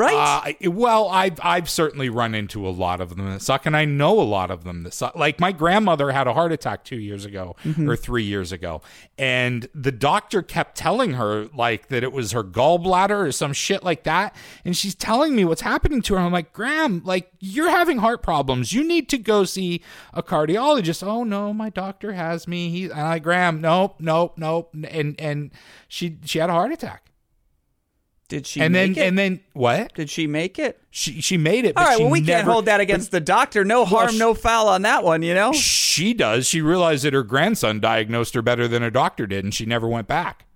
Right? 0.01 0.55
Uh, 0.63 0.71
well, 0.71 1.09
I've 1.09 1.39
I've 1.43 1.69
certainly 1.69 2.09
run 2.09 2.35
into 2.35 2.67
a 2.67 2.71
lot 2.71 3.03
of 3.03 3.17
them 3.17 3.31
that 3.31 3.43
suck, 3.43 3.67
and 3.67 3.77
I 3.77 3.85
know 3.85 4.19
a 4.19 4.23
lot 4.23 4.51
of 4.51 4.65
them 4.65 4.83
that 4.85 4.95
suck. 4.95 5.15
Like 5.15 5.39
my 5.39 5.53
grandmother 5.53 6.11
had 6.11 6.27
a 6.27 6.33
heart 6.33 6.53
attack 6.53 6.85
two 6.85 6.99
years 6.99 7.27
ago 7.27 7.55
or 7.87 7.97
three 7.97 8.25
years 8.25 8.51
ago, 8.51 8.81
and 9.19 9.69
the 9.75 9.93
doctor 9.93 10.41
kept 10.41 10.75
telling 10.77 11.13
her 11.13 11.49
like 11.55 11.89
that 11.89 12.03
it 12.03 12.13
was 12.13 12.33
her 12.33 12.43
gallbladder 12.43 13.27
or 13.27 13.31
some 13.33 13.53
shit 13.53 13.83
like 13.85 14.05
that, 14.05 14.35
and 14.65 14.75
she's 14.75 14.95
telling 14.95 15.37
me 15.37 15.45
what's 15.45 15.61
happening 15.61 16.01
to 16.03 16.15
her. 16.15 16.21
I'm 16.21 16.33
like, 16.33 16.55
Gram, 16.55 17.03
like 17.05 17.31
you're 17.39 17.71
having 17.71 17.99
heart 17.99 18.23
problems. 18.23 18.73
You 18.73 18.83
need 18.87 19.09
to 19.11 19.19
go 19.19 19.45
see 19.45 19.83
a 20.15 20.23
cardiologist. 20.23 21.07
Oh 21.07 21.25
no, 21.25 21.53
my 21.53 21.69
doctor 21.69 22.13
has 22.13 22.49
me. 22.49 22.71
He, 22.71 22.85
and 22.85 22.93
I, 22.95 23.19
Gram, 23.19 23.61
nope, 23.61 23.97
nope, 23.99 24.39
nope, 24.39 24.75
and 24.89 25.21
and 25.21 25.51
she 25.89 26.17
she 26.25 26.39
had 26.39 26.49
a 26.49 26.55
heart 26.55 26.73
attack, 26.73 27.10
Did 28.31 28.47
she 28.47 28.61
and 28.61 28.73
then 28.75 28.91
make 28.91 28.97
it? 28.97 29.01
and 29.09 29.19
then 29.19 29.41
what? 29.53 29.93
Did 29.95 30.09
she 30.09 30.27
make 30.27 30.59
it? 30.59 30.81
She 30.91 31.21
she 31.21 31.37
made 31.37 31.65
it. 31.65 31.75
But 31.75 31.81
All 31.83 31.87
right, 31.89 31.97
she 31.99 32.03
well 32.05 32.13
we 32.13 32.23
can't 32.23 32.47
hold 32.47 32.65
that 32.67 32.81
against 32.81 33.11
the 33.11 33.21
doctor. 33.21 33.65
No 33.65 33.85
harm, 33.85 34.13
sh- 34.13 34.19
no 34.19 34.35
foul 34.35 34.69
on 34.69 34.83
that 34.83 35.03
one, 35.05 35.23
you 35.23 35.35
know? 35.35 35.53
She 35.53 36.15
does. 36.15 36.47
She 36.47 36.63
realized 36.63 37.05
that 37.05 37.13
her 37.13 37.25
grandson 37.25 37.81
diagnosed 37.81 38.35
her 38.35 38.41
better 38.43 38.69
than 38.69 38.83
a 38.85 38.91
doctor 38.91 39.27
did, 39.27 39.45
and 39.45 39.53
she 39.53 39.67
never 39.67 39.87
went 39.87 40.09
back. 40.09 40.47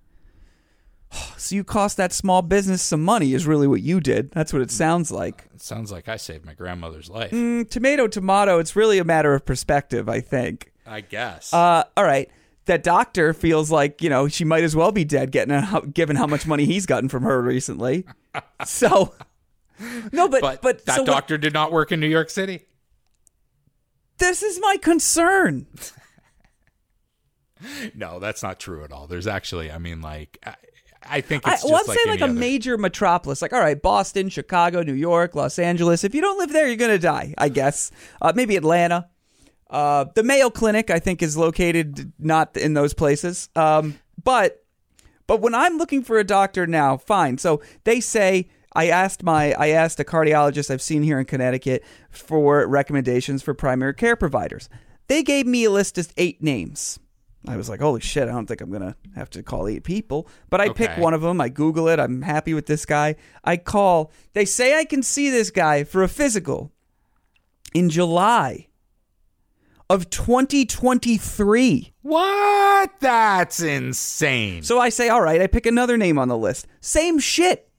So 1.37 1.55
you 1.55 1.63
cost 1.63 1.97
that 1.97 2.11
small 2.11 2.41
business 2.41 2.81
some 2.81 3.03
money 3.03 3.33
is 3.35 3.45
really 3.45 3.67
what 3.67 3.81
you 3.81 3.99
did. 3.99 4.31
That's 4.31 4.51
what 4.51 4.63
it 4.63 4.71
sounds 4.71 5.11
like. 5.11 5.45
It 5.53 5.61
sounds 5.61 5.91
like 5.91 6.09
I 6.09 6.15
saved 6.15 6.43
my 6.43 6.53
grandmother's 6.55 7.07
life. 7.09 7.29
Mm, 7.31 7.69
tomato 7.69 8.07
tomato, 8.07 8.57
it's 8.57 8.75
really 8.75 8.97
a 8.97 9.03
matter 9.03 9.35
of 9.35 9.45
perspective, 9.45 10.09
I 10.09 10.21
think. 10.21 10.71
I 10.87 11.01
guess. 11.01 11.53
Uh, 11.53 11.83
all 11.95 12.03
right. 12.03 12.29
That 12.65 12.81
doctor 12.83 13.33
feels 13.33 13.69
like 13.69 14.01
you 14.01 14.09
know 14.09 14.27
she 14.27 14.43
might 14.43 14.63
as 14.63 14.75
well 14.75 14.91
be 14.91 15.05
dead, 15.05 15.31
getting 15.31 15.53
a, 15.53 15.81
given 15.93 16.15
how 16.15 16.25
much 16.25 16.47
money 16.47 16.65
he's 16.65 16.85
gotten 16.85 17.09
from 17.09 17.23
her 17.23 17.41
recently. 17.41 18.05
So, 18.65 19.13
no, 20.11 20.27
but 20.27 20.41
but 20.41 20.61
but, 20.61 20.85
that 20.85 20.95
so 20.95 21.01
what- 21.03 21.07
doctor 21.07 21.37
did 21.37 21.53
not 21.53 21.71
work 21.71 21.91
in 21.91 21.99
New 22.01 22.07
York 22.07 22.29
City. 22.29 22.65
this 24.17 24.43
is 24.43 24.59
my 24.59 24.77
concern. 24.81 25.67
No, 27.95 28.19
that's 28.19 28.43
not 28.43 28.59
true 28.59 28.83
at 28.83 28.91
all. 28.91 29.07
There's 29.07 29.27
actually, 29.27 29.71
I 29.71 29.77
mean, 29.77 30.01
like, 30.01 30.37
I, 30.45 30.55
I 31.07 31.21
think 31.21 31.47
I, 31.47 31.53
it's 31.53 31.63
well, 31.63 31.71
just 31.73 31.83
I'm 31.83 31.87
like 31.87 31.97
saying 31.97 32.09
like 32.09 32.21
a 32.21 32.23
other- 32.25 32.33
major 32.33 32.77
metropolis, 32.77 33.41
like 33.41 33.53
all 33.53 33.59
right, 33.61 33.81
Boston, 33.81 34.29
Chicago, 34.29 34.83
New 34.83 34.93
York, 34.93 35.35
Los 35.35 35.57
Angeles. 35.57 36.03
If 36.03 36.13
you 36.13 36.21
don't 36.21 36.37
live 36.37 36.51
there, 36.51 36.67
you're 36.67 36.75
gonna 36.75 36.99
die. 36.99 37.33
I 37.37 37.49
guess. 37.49 37.91
Uh, 38.21 38.33
maybe 38.35 38.55
Atlanta. 38.55 39.09
Uh, 39.69 40.05
the 40.13 40.23
Mayo 40.23 40.49
Clinic, 40.49 40.89
I 40.89 40.99
think, 40.99 41.21
is 41.21 41.35
located 41.35 42.11
not 42.19 42.55
in 42.55 42.73
those 42.73 42.93
places. 42.93 43.49
Um, 43.55 43.99
but 44.23 44.63
but 45.27 45.41
when 45.41 45.55
I'm 45.55 45.77
looking 45.77 46.03
for 46.03 46.19
a 46.19 46.23
doctor 46.23 46.67
now, 46.67 46.97
fine. 46.97 47.37
So 47.37 47.61
they 47.83 47.99
say 47.99 48.47
I 48.73 48.89
asked 48.89 49.23
my 49.23 49.53
I 49.53 49.69
asked 49.69 49.99
a 49.99 50.03
cardiologist 50.03 50.69
I've 50.69 50.81
seen 50.81 51.03
here 51.03 51.19
in 51.19 51.25
Connecticut 51.25 51.83
for 52.09 52.67
recommendations 52.67 53.41
for 53.41 53.53
primary 53.53 53.93
care 53.93 54.15
providers. 54.15 54.69
They 55.07 55.23
gave 55.23 55.45
me 55.45 55.63
a 55.65 55.71
list 55.71 55.97
of 55.97 56.11
eight 56.17 56.41
names. 56.43 56.99
I 57.47 57.57
was 57.57 57.69
like, 57.69 57.79
holy 57.79 58.01
shit, 58.01 58.27
I 58.27 58.31
don't 58.31 58.47
think 58.47 58.61
I'm 58.61 58.71
gonna 58.71 58.95
have 59.15 59.29
to 59.31 59.43
call 59.43 59.67
eight 59.67 59.83
people. 59.83 60.27
But 60.49 60.61
I 60.61 60.69
pick 60.69 60.97
one 60.97 61.13
of 61.13 61.21
them. 61.21 61.39
I 61.39 61.49
Google 61.49 61.87
it. 61.87 61.99
I'm 61.99 62.23
happy 62.23 62.53
with 62.53 62.65
this 62.65 62.85
guy. 62.85 63.15
I 63.43 63.57
call. 63.57 64.11
They 64.33 64.45
say 64.45 64.77
I 64.77 64.85
can 64.85 65.03
see 65.03 65.29
this 65.29 65.51
guy 65.51 65.83
for 65.83 66.03
a 66.03 66.07
physical 66.07 66.71
in 67.73 67.89
July 67.89 68.67
of 69.89 70.09
2023. 70.09 71.93
What? 72.01 72.91
That's 72.99 73.61
insane. 73.61 74.63
So 74.63 74.79
I 74.79 74.89
say, 74.89 75.09
all 75.09 75.21
right, 75.21 75.41
I 75.41 75.47
pick 75.47 75.65
another 75.65 75.97
name 75.97 76.17
on 76.17 76.27
the 76.27 76.37
list. 76.37 76.67
Same 76.81 77.19
shit. 77.19 77.69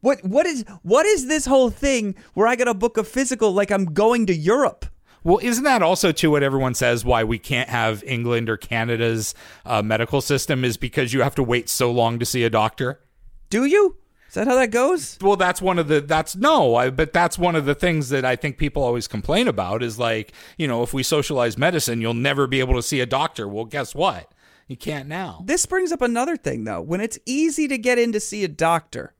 What 0.00 0.22
what 0.22 0.44
is 0.44 0.66
what 0.82 1.06
is 1.06 1.28
this 1.28 1.46
whole 1.46 1.70
thing 1.70 2.14
where 2.34 2.46
I 2.46 2.56
got 2.56 2.64
to 2.64 2.74
book 2.74 2.98
a 2.98 3.04
physical 3.04 3.52
like 3.52 3.70
I'm 3.70 3.86
going 3.86 4.26
to 4.26 4.34
Europe? 4.34 4.84
Well, 5.22 5.40
isn't 5.42 5.64
that 5.64 5.80
also 5.80 6.12
too 6.12 6.30
what 6.30 6.42
everyone 6.42 6.74
says 6.74 7.06
why 7.06 7.24
we 7.24 7.38
can't 7.38 7.70
have 7.70 8.04
England 8.04 8.50
or 8.50 8.58
Canada's 8.58 9.34
uh, 9.64 9.80
medical 9.80 10.20
system 10.20 10.62
is 10.62 10.76
because 10.76 11.14
you 11.14 11.22
have 11.22 11.34
to 11.36 11.42
wait 11.42 11.70
so 11.70 11.90
long 11.90 12.18
to 12.18 12.26
see 12.26 12.44
a 12.44 12.50
doctor? 12.50 13.00
Do 13.48 13.64
you? 13.64 13.96
Is 14.34 14.36
that 14.36 14.48
how 14.48 14.56
that 14.56 14.72
goes? 14.72 15.16
Well, 15.20 15.36
that's 15.36 15.62
one 15.62 15.78
of 15.78 15.86
the 15.86 16.00
that's 16.00 16.34
no, 16.34 16.74
I, 16.74 16.90
but 16.90 17.12
that's 17.12 17.38
one 17.38 17.54
of 17.54 17.66
the 17.66 17.74
things 17.76 18.08
that 18.08 18.24
I 18.24 18.34
think 18.34 18.58
people 18.58 18.82
always 18.82 19.06
complain 19.06 19.46
about 19.46 19.80
is 19.80 19.96
like, 19.96 20.32
you 20.58 20.66
know, 20.66 20.82
if 20.82 20.92
we 20.92 21.04
socialize 21.04 21.56
medicine, 21.56 22.00
you'll 22.00 22.14
never 22.14 22.48
be 22.48 22.58
able 22.58 22.74
to 22.74 22.82
see 22.82 22.98
a 22.98 23.06
doctor. 23.06 23.46
Well, 23.46 23.64
guess 23.64 23.94
what? 23.94 24.32
You 24.66 24.76
can't 24.76 25.08
now. 25.08 25.44
This 25.44 25.66
brings 25.66 25.92
up 25.92 26.02
another 26.02 26.36
thing 26.36 26.64
though. 26.64 26.80
When 26.80 27.00
it's 27.00 27.16
easy 27.24 27.68
to 27.68 27.78
get 27.78 27.96
in 27.96 28.10
to 28.10 28.18
see 28.18 28.42
a 28.42 28.48
doctor, 28.48 29.14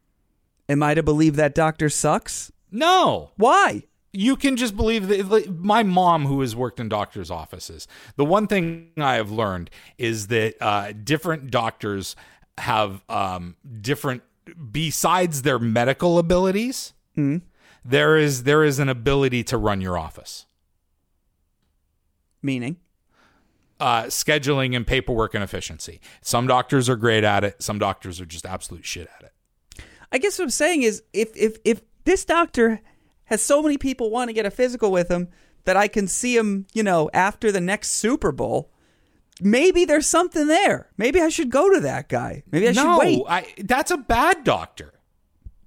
am 0.69 0.83
I 0.83 0.95
to 0.95 1.03
believe 1.05 1.37
that 1.37 1.55
doctor 1.55 1.89
sucks? 1.89 2.51
No. 2.73 3.31
Why? 3.37 3.85
you 4.17 4.37
can 4.37 4.57
just 4.57 4.77
believe 4.77 5.09
that 5.09 5.29
like, 5.29 5.49
my 5.49 5.83
mom 5.83 6.27
who 6.27 6.41
has 6.41 6.55
worked 6.55 6.79
in 6.79 6.89
doctors 6.89 7.33
offices 7.33 7.89
the 8.15 8.25
one 8.25 8.47
thing 8.47 8.89
i 8.97 9.15
have 9.15 9.33
learned 9.33 9.69
is 9.99 10.29
that 10.29 10.55
uh, 10.61 10.93
different 11.03 11.51
doctors 11.51 12.15
have 12.59 13.03
um, 13.09 13.57
different 13.81 14.23
besides 14.73 15.43
their 15.43 15.59
medical 15.59 16.19
abilities 16.19 16.93
there 17.85 18.17
is 18.17 18.43
there 18.43 18.65
is 18.65 18.79
an 18.79 18.89
ability 18.89 19.45
to 19.45 19.57
run 19.57 19.81
your 19.81 19.99
office. 19.99 20.47
Meaning? 22.43 22.79
uh, 23.81 24.05
scheduling 24.05 24.77
and 24.77 24.87
paperwork 24.87 25.35
and 25.35 25.43
efficiency. 25.43 26.01
Some 26.23 26.47
doctors 26.47 26.89
are 26.89 26.97
great 26.97 27.25
at 27.25 27.45
it. 27.45 27.63
Some 27.63 27.79
doctors 27.79 28.21
are 28.21 28.27
just 28.27 28.47
absolute 28.47 28.85
shit 28.85 29.09
at 29.19 29.25
it. 29.25 29.85
I 30.13 30.19
guess 30.19 30.39
what 30.39 30.45
I'm 30.45 30.51
saying 30.51 30.83
is 30.83 31.03
if 31.13 31.37
if 31.37 31.59
if 31.65 31.83
this 32.05 32.25
doctor 32.25 32.81
has 33.27 33.43
so 33.43 33.63
many 33.63 33.79
people 33.79 34.11
want 34.11 34.29
to 34.29 34.33
get 34.33 34.47
a 34.47 34.51
physical 34.51 34.93
with 34.93 35.11
him 35.11 35.29
that 35.65 35.77
I 35.77 35.89
can 35.89 36.07
see 36.07 36.37
him, 36.37 36.67
you 36.73 36.83
know, 36.83 37.11
after 37.13 37.51
the 37.51 37.61
next 37.61 37.91
Super 37.93 38.33
Bowl, 38.33 38.71
maybe 39.41 39.85
there's 39.85 40.07
something 40.07 40.47
there. 40.47 40.91
Maybe 40.97 41.21
I 41.21 41.29
should 41.29 41.51
go 41.51 41.73
to 41.73 41.81
that 41.81 42.09
guy. 42.09 42.43
Maybe 42.51 42.69
I 42.69 42.73
no, 42.73 42.83
should 42.83 42.99
wait. 42.99 43.23
I, 43.29 43.55
that's 43.59 43.91
a 43.91 43.97
bad 43.97 44.45
doctor. 44.45 44.95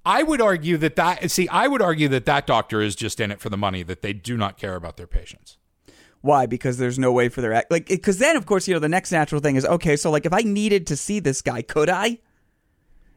I 0.04 0.22
would 0.22 0.40
argue 0.40 0.78
that 0.78 0.96
that 0.96 1.30
see, 1.30 1.48
I 1.48 1.68
would 1.68 1.82
argue 1.82 2.08
that 2.08 2.24
that 2.24 2.46
doctor 2.46 2.80
is 2.80 2.96
just 2.96 3.20
in 3.20 3.30
it 3.30 3.40
for 3.40 3.50
the 3.50 3.58
money. 3.58 3.82
That 3.82 4.00
they 4.00 4.12
do 4.12 4.36
not 4.36 4.56
care 4.56 4.74
about 4.74 4.96
their 4.96 5.06
patients. 5.06 5.58
Why? 6.20 6.46
Because 6.46 6.78
there's 6.78 6.98
no 6.98 7.12
way 7.12 7.28
for 7.28 7.42
their 7.42 7.52
act 7.52 7.70
like 7.70 7.86
because 7.86 8.18
then 8.18 8.36
of 8.36 8.46
course 8.46 8.66
you 8.66 8.74
know 8.74 8.80
the 8.80 8.88
next 8.88 9.12
natural 9.12 9.40
thing 9.40 9.56
is 9.56 9.66
okay. 9.66 9.96
So 9.96 10.10
like 10.10 10.24
if 10.24 10.32
I 10.32 10.40
needed 10.40 10.86
to 10.88 10.96
see 10.96 11.20
this 11.20 11.42
guy, 11.42 11.62
could 11.62 11.90
I? 11.90 12.18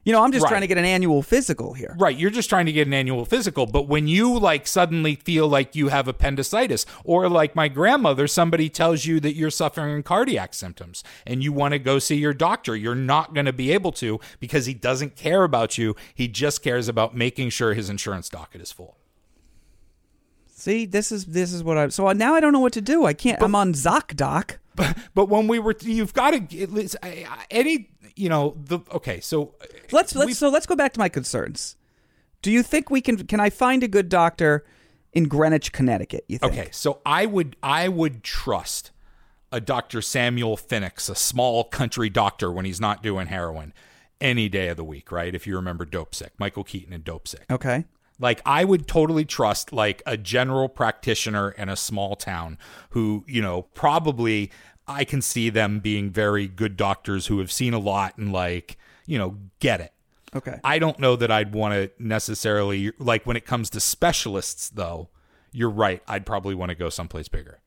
You 0.03 0.11
know, 0.11 0.23
I'm 0.23 0.31
just 0.31 0.43
Right. 0.43 0.49
trying 0.49 0.61
to 0.61 0.67
get 0.67 0.79
an 0.79 0.85
annual 0.85 1.21
physical 1.21 1.73
here. 1.73 1.95
Right, 1.99 2.17
you're 2.17 2.31
just 2.31 2.49
trying 2.49 2.65
to 2.65 2.71
get 2.71 2.87
an 2.87 2.93
annual 2.93 3.23
physical, 3.23 3.67
but 3.67 3.87
when 3.87 4.07
you 4.07 4.35
like 4.39 4.65
suddenly 4.65 5.15
feel 5.15 5.47
like 5.47 5.75
you 5.75 5.89
have 5.89 6.07
appendicitis 6.07 6.87
or 7.03 7.29
like 7.29 7.55
my 7.55 7.67
grandmother 7.67 8.27
somebody 8.27 8.67
tells 8.67 9.05
you 9.05 9.19
that 9.19 9.35
you're 9.35 9.51
suffering 9.51 10.01
cardiac 10.01 10.55
symptoms 10.55 11.03
and 11.27 11.43
you 11.43 11.53
want 11.53 11.73
to 11.73 11.79
go 11.79 11.99
see 11.99 12.15
your 12.15 12.33
doctor, 12.33 12.75
you're 12.75 12.95
not 12.95 13.35
going 13.35 13.45
to 13.45 13.53
be 13.53 13.71
able 13.71 13.91
to 13.91 14.19
because 14.39 14.65
he 14.65 14.73
doesn't 14.73 15.15
care 15.15 15.43
about 15.43 15.77
you. 15.77 15.95
He 16.15 16.27
just 16.27 16.63
cares 16.63 16.87
about 16.87 17.15
making 17.15 17.51
sure 17.51 17.75
his 17.75 17.87
insurance 17.89 18.27
docket 18.27 18.61
is 18.61 18.71
full. 18.71 18.97
See, 20.47 20.85
this 20.85 21.11
is 21.11 21.25
this 21.25 21.53
is 21.53 21.63
what 21.63 21.77
I'm. 21.77 21.91
So 21.91 22.11
now 22.11 22.35
I 22.35 22.39
don't 22.39 22.53
know 22.53 22.59
what 22.59 22.73
to 22.73 22.81
do. 22.81 23.05
I 23.05 23.13
can't. 23.13 23.41
I'm 23.41 23.55
on 23.55 23.73
ZocDoc. 23.73 24.57
But 24.75 24.97
but 25.13 25.25
when 25.29 25.47
we 25.47 25.59
were 25.59 25.75
you've 25.81 26.13
got 26.13 26.31
to 26.31 26.61
at 26.61 26.71
least 26.71 26.95
I- 27.03 27.25
I- 27.29 27.45
any 27.51 27.89
you 28.15 28.29
know 28.29 28.55
the 28.57 28.79
okay, 28.91 29.19
so 29.19 29.55
Let's 29.91 30.15
let's 30.15 30.37
so 30.37 30.49
let's 30.49 30.65
go 30.65 30.75
back 30.75 30.93
to 30.93 30.99
my 30.99 31.09
concerns. 31.09 31.75
Do 32.41 32.51
you 32.51 32.63
think 32.63 32.89
we 32.89 33.01
can? 33.01 33.27
Can 33.27 33.39
I 33.39 33.49
find 33.49 33.83
a 33.83 33.87
good 33.87 34.09
doctor 34.09 34.65
in 35.13 35.27
Greenwich, 35.27 35.71
Connecticut? 35.71 36.25
You 36.27 36.37
think? 36.39 36.53
Okay, 36.53 36.69
so 36.71 37.01
I 37.05 37.25
would 37.25 37.55
I 37.61 37.87
would 37.87 38.23
trust 38.23 38.91
a 39.51 39.59
Dr. 39.59 40.01
Samuel 40.01 40.55
Finnix, 40.57 41.09
a 41.09 41.15
small 41.15 41.65
country 41.65 42.09
doctor 42.09 42.51
when 42.51 42.63
he's 42.65 42.79
not 42.79 43.03
doing 43.03 43.27
heroin, 43.27 43.73
any 44.21 44.47
day 44.47 44.69
of 44.69 44.77
the 44.77 44.83
week, 44.83 45.11
right? 45.11 45.35
If 45.35 45.45
you 45.45 45.55
remember 45.57 45.85
Dopesick, 45.85 46.29
Michael 46.39 46.63
Keaton 46.63 46.93
and 46.93 47.03
Dopesick. 47.03 47.49
Okay. 47.51 47.83
Like 48.21 48.41
I 48.45 48.63
would 48.63 48.87
totally 48.87 49.25
trust 49.25 49.73
like 49.73 50.03
a 50.05 50.15
general 50.15 50.69
practitioner 50.69 51.51
in 51.51 51.69
a 51.69 51.75
small 51.75 52.15
town 52.15 52.59
who, 52.91 53.25
you 53.27 53.41
know, 53.41 53.63
probably 53.73 54.51
I 54.87 55.03
can 55.03 55.21
see 55.21 55.49
them 55.49 55.79
being 55.79 56.11
very 56.11 56.47
good 56.47 56.77
doctors 56.77 57.27
who 57.27 57.39
have 57.39 57.51
seen 57.51 57.73
a 57.73 57.79
lot 57.79 58.17
and 58.17 58.31
like, 58.31 58.77
you 59.07 59.17
know, 59.17 59.37
get 59.59 59.81
it. 59.81 59.91
Okay. 60.35 60.59
I 60.63 60.77
don't 60.77 60.99
know 60.99 61.15
that 61.15 61.31
I'd 61.31 61.53
want 61.53 61.73
to 61.73 61.91
necessarily 61.97 62.91
like 62.99 63.25
when 63.25 63.35
it 63.35 63.45
comes 63.45 63.71
to 63.71 63.79
specialists 63.79 64.69
though. 64.69 65.09
You're 65.51 65.69
right. 65.69 66.01
I'd 66.07 66.25
probably 66.25 66.55
want 66.55 66.69
to 66.69 66.75
go 66.75 66.89
someplace 66.89 67.27
bigger. 67.27 67.60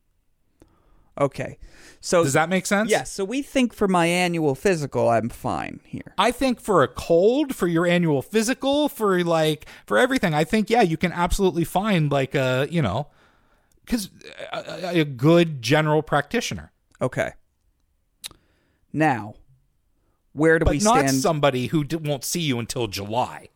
Okay. 1.21 1.59
So 2.01 2.23
Does 2.23 2.35
that 2.35 2.49
make 2.49 2.67
sense? 2.67 2.91
Yes. 2.91 3.11
So 3.11 3.25
we 3.25 3.41
think 3.41 3.73
for 3.73 3.89
my 3.89 4.07
annual 4.07 4.55
physical, 4.55 5.09
I'm 5.09 5.29
fine 5.31 5.81
here. 5.85 6.15
I 6.19 6.33
think 6.33 6.61
for 6.61 6.83
a 6.83 6.89
cold, 6.89 7.55
for 7.55 7.67
your 7.67 7.87
annual 7.87 8.21
physical, 8.21 8.89
for 8.89 9.23
like 9.25 9.67
for 9.87 9.97
everything, 9.97 10.35
I 10.35 10.45
think 10.45 10.69
yeah, 10.69 10.83
you 10.83 10.97
can 10.97 11.13
absolutely 11.13 11.65
find 11.65 12.11
like 12.13 12.35
a 12.35 12.69
you 12.71 12.83
know, 12.83 13.09
because 13.85 14.11
uh, 14.53 14.63
a, 14.83 15.01
a 15.01 15.05
good 15.05 15.63
general 15.63 16.03
practitioner, 16.03 16.73
Okay. 17.01 17.33
Now, 18.93 19.35
where 20.33 20.59
do 20.59 20.65
but 20.65 20.73
we 20.73 20.79
not 20.79 20.99
stand 21.01 21.17
somebody 21.17 21.67
who 21.67 21.85
d- 21.85 21.97
won't 21.97 22.25
see 22.25 22.41
you 22.41 22.59
until 22.59 22.87
July. 22.87 23.49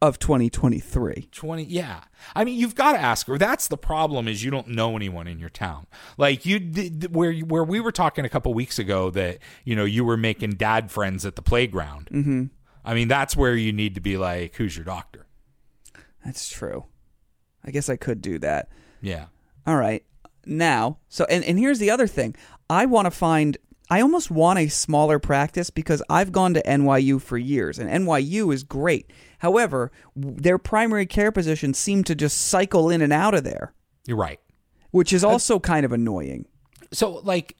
Of 0.00 0.18
2023? 0.18 1.28
20 1.32 1.64
yeah 1.64 2.00
i 2.34 2.44
mean 2.44 2.58
you've 2.58 2.74
got 2.74 2.92
to 2.92 2.98
ask 2.98 3.26
her 3.26 3.36
that's 3.38 3.68
the 3.68 3.76
problem 3.76 4.28
is 4.28 4.44
you 4.44 4.50
don't 4.50 4.68
know 4.68 4.96
anyone 4.96 5.26
in 5.26 5.38
your 5.38 5.48
town 5.48 5.86
like 6.16 6.46
you 6.46 6.58
did 6.58 7.14
where 7.14 7.32
where 7.32 7.64
we 7.64 7.80
were 7.80 7.92
talking 7.92 8.24
a 8.24 8.28
couple 8.28 8.52
weeks 8.54 8.78
ago 8.78 9.10
that 9.10 9.38
you 9.64 9.74
know 9.74 9.84
you 9.84 10.04
were 10.04 10.16
making 10.16 10.50
dad 10.50 10.90
friends 10.90 11.26
at 11.26 11.36
the 11.36 11.42
playground 11.42 12.08
mm-hmm. 12.12 12.44
i 12.84 12.94
mean 12.94 13.08
that's 13.08 13.36
where 13.36 13.54
you 13.56 13.72
need 13.72 13.94
to 13.94 14.00
be 14.00 14.16
like 14.16 14.54
who's 14.56 14.76
your 14.76 14.84
doctor 14.84 15.26
That's 16.24 16.48
true. 16.48 16.84
I 17.64 17.70
guess 17.70 17.88
I 17.88 17.96
could 17.96 18.20
do 18.20 18.38
that. 18.40 18.68
yeah 19.00 19.26
All 19.66 19.76
right. 19.76 20.04
Now, 20.46 20.98
so 21.08 21.26
and 21.28 21.44
and 21.44 21.58
here's 21.58 21.78
the 21.78 21.90
other 21.90 22.06
thing. 22.06 22.34
I 22.70 22.86
want 22.86 23.06
to 23.06 23.10
find 23.10 23.56
I 23.90 24.00
almost 24.00 24.30
want 24.30 24.58
a 24.58 24.68
smaller 24.68 25.18
practice 25.18 25.70
because 25.70 26.02
I've 26.10 26.32
gone 26.32 26.54
to 26.54 26.62
NYU 26.62 27.20
for 27.20 27.38
years 27.38 27.78
and 27.78 27.88
NYU 27.88 28.52
is 28.52 28.62
great. 28.62 29.10
However, 29.38 29.90
their 30.16 30.58
primary 30.58 31.06
care 31.06 31.32
physicians 31.32 31.78
seem 31.78 32.04
to 32.04 32.14
just 32.14 32.38
cycle 32.38 32.90
in 32.90 33.00
and 33.02 33.12
out 33.12 33.34
of 33.34 33.44
there, 33.44 33.72
you're 34.06 34.16
right 34.16 34.40
which 34.90 35.12
is 35.12 35.24
also 35.24 35.58
kind 35.58 35.84
of 35.84 35.92
annoying. 35.92 36.46
so 36.92 37.20
like 37.24 37.56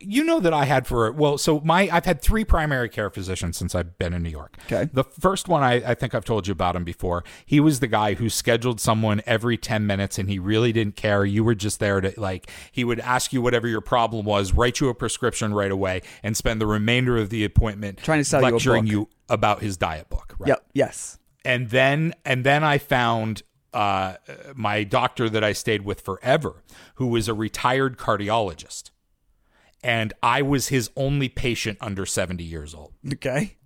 you 0.00 0.24
know 0.24 0.40
that 0.40 0.52
I 0.52 0.64
had 0.64 0.86
for 0.86 1.10
well, 1.12 1.38
so 1.38 1.60
my 1.60 1.88
I've 1.90 2.04
had 2.04 2.20
three 2.20 2.44
primary 2.44 2.88
care 2.88 3.10
physicians 3.10 3.56
since 3.56 3.74
I've 3.74 3.98
been 3.98 4.12
in 4.12 4.22
New 4.22 4.30
York. 4.30 4.56
Okay. 4.66 4.88
The 4.92 5.04
first 5.04 5.48
one 5.48 5.62
I, 5.62 5.74
I 5.90 5.94
think 5.94 6.14
I've 6.14 6.24
told 6.24 6.46
you 6.46 6.52
about 6.52 6.76
him 6.76 6.84
before. 6.84 7.24
He 7.46 7.60
was 7.60 7.80
the 7.80 7.86
guy 7.86 8.14
who 8.14 8.28
scheduled 8.28 8.80
someone 8.80 9.22
every 9.26 9.56
ten 9.56 9.86
minutes 9.86 10.18
and 10.18 10.28
he 10.28 10.38
really 10.38 10.72
didn't 10.72 10.96
care. 10.96 11.24
You 11.24 11.42
were 11.44 11.54
just 11.54 11.80
there 11.80 12.00
to 12.00 12.12
like 12.16 12.50
he 12.70 12.84
would 12.84 13.00
ask 13.00 13.32
you 13.32 13.40
whatever 13.40 13.66
your 13.68 13.80
problem 13.80 14.26
was, 14.26 14.52
write 14.52 14.80
you 14.80 14.88
a 14.88 14.94
prescription 14.94 15.54
right 15.54 15.70
away, 15.72 16.02
and 16.22 16.36
spend 16.36 16.60
the 16.60 16.66
remainder 16.66 17.16
of 17.16 17.30
the 17.30 17.44
appointment 17.44 17.98
Trying 17.98 18.20
to 18.20 18.24
sell 18.24 18.42
you 18.42 18.48
a 18.48 18.50
lecturing 18.52 18.84
book. 18.84 18.92
you 18.92 19.08
about 19.28 19.62
his 19.62 19.76
diet 19.76 20.08
book. 20.10 20.34
Right 20.38 20.48
Yep. 20.48 20.64
Yes. 20.74 21.18
and 21.44 21.70
then 21.70 22.14
and 22.24 22.44
then 22.44 22.64
I 22.64 22.78
found 22.78 23.42
uh, 23.74 24.14
my 24.54 24.82
doctor 24.82 25.28
that 25.28 25.44
I 25.44 25.52
stayed 25.52 25.82
with 25.82 26.00
forever, 26.00 26.62
who 26.94 27.06
was 27.06 27.28
a 27.28 27.34
retired 27.34 27.98
cardiologist, 27.98 28.90
and 29.82 30.12
I 30.22 30.42
was 30.42 30.68
his 30.68 30.90
only 30.96 31.28
patient 31.28 31.78
under 31.80 32.06
seventy 32.06 32.44
years 32.44 32.74
old. 32.74 32.92
Okay. 33.14 33.56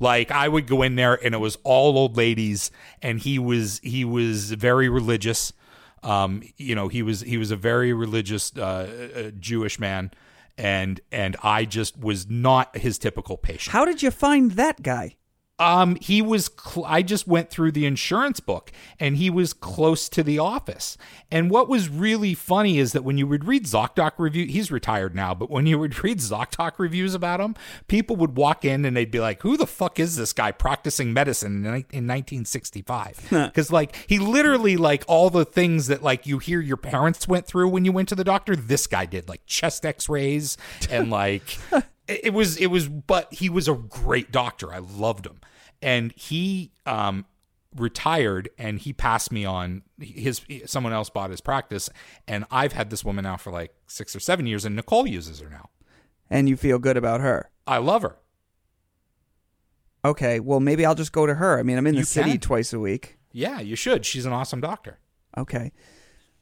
Like 0.00 0.30
I 0.30 0.48
would 0.48 0.66
go 0.66 0.82
in 0.82 0.96
there, 0.96 1.14
and 1.24 1.34
it 1.34 1.38
was 1.38 1.56
all 1.64 1.96
old 1.96 2.16
ladies, 2.16 2.70
and 3.00 3.20
he 3.20 3.38
was 3.38 3.80
he 3.82 4.04
was 4.04 4.52
very 4.52 4.88
religious. 4.88 5.52
Um, 6.02 6.42
you 6.56 6.74
know, 6.74 6.88
he 6.88 7.02
was 7.02 7.20
he 7.20 7.36
was 7.36 7.50
a 7.50 7.56
very 7.56 7.92
religious 7.92 8.52
uh, 8.56 9.10
uh, 9.14 9.30
Jewish 9.38 9.78
man, 9.78 10.10
and 10.58 11.00
and 11.12 11.36
I 11.42 11.64
just 11.64 11.98
was 11.98 12.28
not 12.28 12.76
his 12.76 12.98
typical 12.98 13.36
patient. 13.36 13.72
How 13.72 13.84
did 13.84 14.02
you 14.02 14.10
find 14.10 14.52
that 14.52 14.82
guy? 14.82 15.16
Um, 15.58 15.96
he 16.00 16.22
was. 16.22 16.50
Cl- 16.58 16.86
I 16.86 17.02
just 17.02 17.28
went 17.28 17.50
through 17.50 17.72
the 17.72 17.86
insurance 17.86 18.40
book, 18.40 18.72
and 18.98 19.16
he 19.16 19.30
was 19.30 19.52
close 19.52 20.08
to 20.08 20.22
the 20.22 20.38
office. 20.38 20.96
And 21.30 21.50
what 21.50 21.68
was 21.68 21.88
really 21.88 22.34
funny 22.34 22.78
is 22.78 22.92
that 22.92 23.04
when 23.04 23.16
you 23.16 23.26
would 23.28 23.44
read 23.44 23.64
ZocDoc 23.64 24.12
review, 24.18 24.46
he's 24.46 24.70
retired 24.72 25.14
now, 25.14 25.34
but 25.34 25.50
when 25.50 25.66
you 25.66 25.78
would 25.78 26.02
read 26.02 26.18
ZocDoc 26.18 26.78
reviews 26.78 27.14
about 27.14 27.40
him, 27.40 27.54
people 27.86 28.16
would 28.16 28.36
walk 28.36 28.64
in 28.64 28.84
and 28.84 28.96
they'd 28.96 29.10
be 29.10 29.20
like, 29.20 29.42
"Who 29.42 29.56
the 29.56 29.66
fuck 29.66 30.00
is 30.00 30.16
this 30.16 30.32
guy 30.32 30.50
practicing 30.52 31.12
medicine 31.12 31.64
in, 31.64 31.74
in 31.90 32.06
1965?" 32.08 33.28
Because 33.30 33.70
like 33.70 33.94
he 34.08 34.18
literally 34.18 34.76
like 34.76 35.04
all 35.06 35.30
the 35.30 35.44
things 35.44 35.86
that 35.86 36.02
like 36.02 36.26
you 36.26 36.38
hear 36.38 36.60
your 36.60 36.76
parents 36.76 37.28
went 37.28 37.46
through 37.46 37.68
when 37.68 37.84
you 37.84 37.92
went 37.92 38.08
to 38.08 38.14
the 38.14 38.24
doctor. 38.24 38.56
This 38.56 38.86
guy 38.86 39.06
did 39.06 39.28
like 39.28 39.42
chest 39.46 39.84
X-rays 39.86 40.56
and 40.90 41.10
like 41.10 41.58
it 42.08 42.32
was 42.32 42.56
it 42.56 42.66
was 42.66 42.88
but 42.88 43.32
he 43.32 43.48
was 43.48 43.68
a 43.68 43.74
great 43.74 44.30
doctor 44.32 44.72
i 44.72 44.78
loved 44.78 45.26
him 45.26 45.40
and 45.80 46.12
he 46.12 46.72
um 46.86 47.24
retired 47.76 48.48
and 48.58 48.80
he 48.80 48.92
passed 48.92 49.32
me 49.32 49.44
on 49.44 49.82
his 50.00 50.42
someone 50.66 50.92
else 50.92 51.08
bought 51.10 51.30
his 51.30 51.40
practice 51.40 51.88
and 52.28 52.44
i've 52.50 52.72
had 52.72 52.90
this 52.90 53.04
woman 53.04 53.22
now 53.22 53.36
for 53.36 53.50
like 53.52 53.72
six 53.86 54.14
or 54.16 54.20
seven 54.20 54.46
years 54.46 54.64
and 54.64 54.76
nicole 54.76 55.06
uses 55.06 55.40
her 55.40 55.48
now 55.48 55.70
And 56.28 56.48
you 56.48 56.56
feel 56.56 56.78
good 56.78 56.96
about 56.96 57.20
her? 57.20 57.50
i 57.66 57.78
love 57.78 58.02
her 58.02 58.16
Okay. 60.04 60.40
Well, 60.40 60.58
maybe 60.58 60.84
I'll 60.84 60.96
just 60.96 61.12
go 61.12 61.26
to 61.26 61.34
her. 61.34 61.60
I 61.60 61.62
mean, 61.62 61.78
I'm 61.78 61.86
in 61.86 61.94
the 61.94 62.00
You 62.00 62.04
city 62.04 62.32
can. 62.32 62.40
twice 62.40 62.72
a 62.72 62.80
week. 62.80 63.18
yeah 63.30 63.60
you 63.60 63.76
should 63.76 64.04
she's 64.04 64.26
an 64.26 64.32
awesome 64.32 64.60
doctor 64.60 64.98
Okay. 65.38 65.72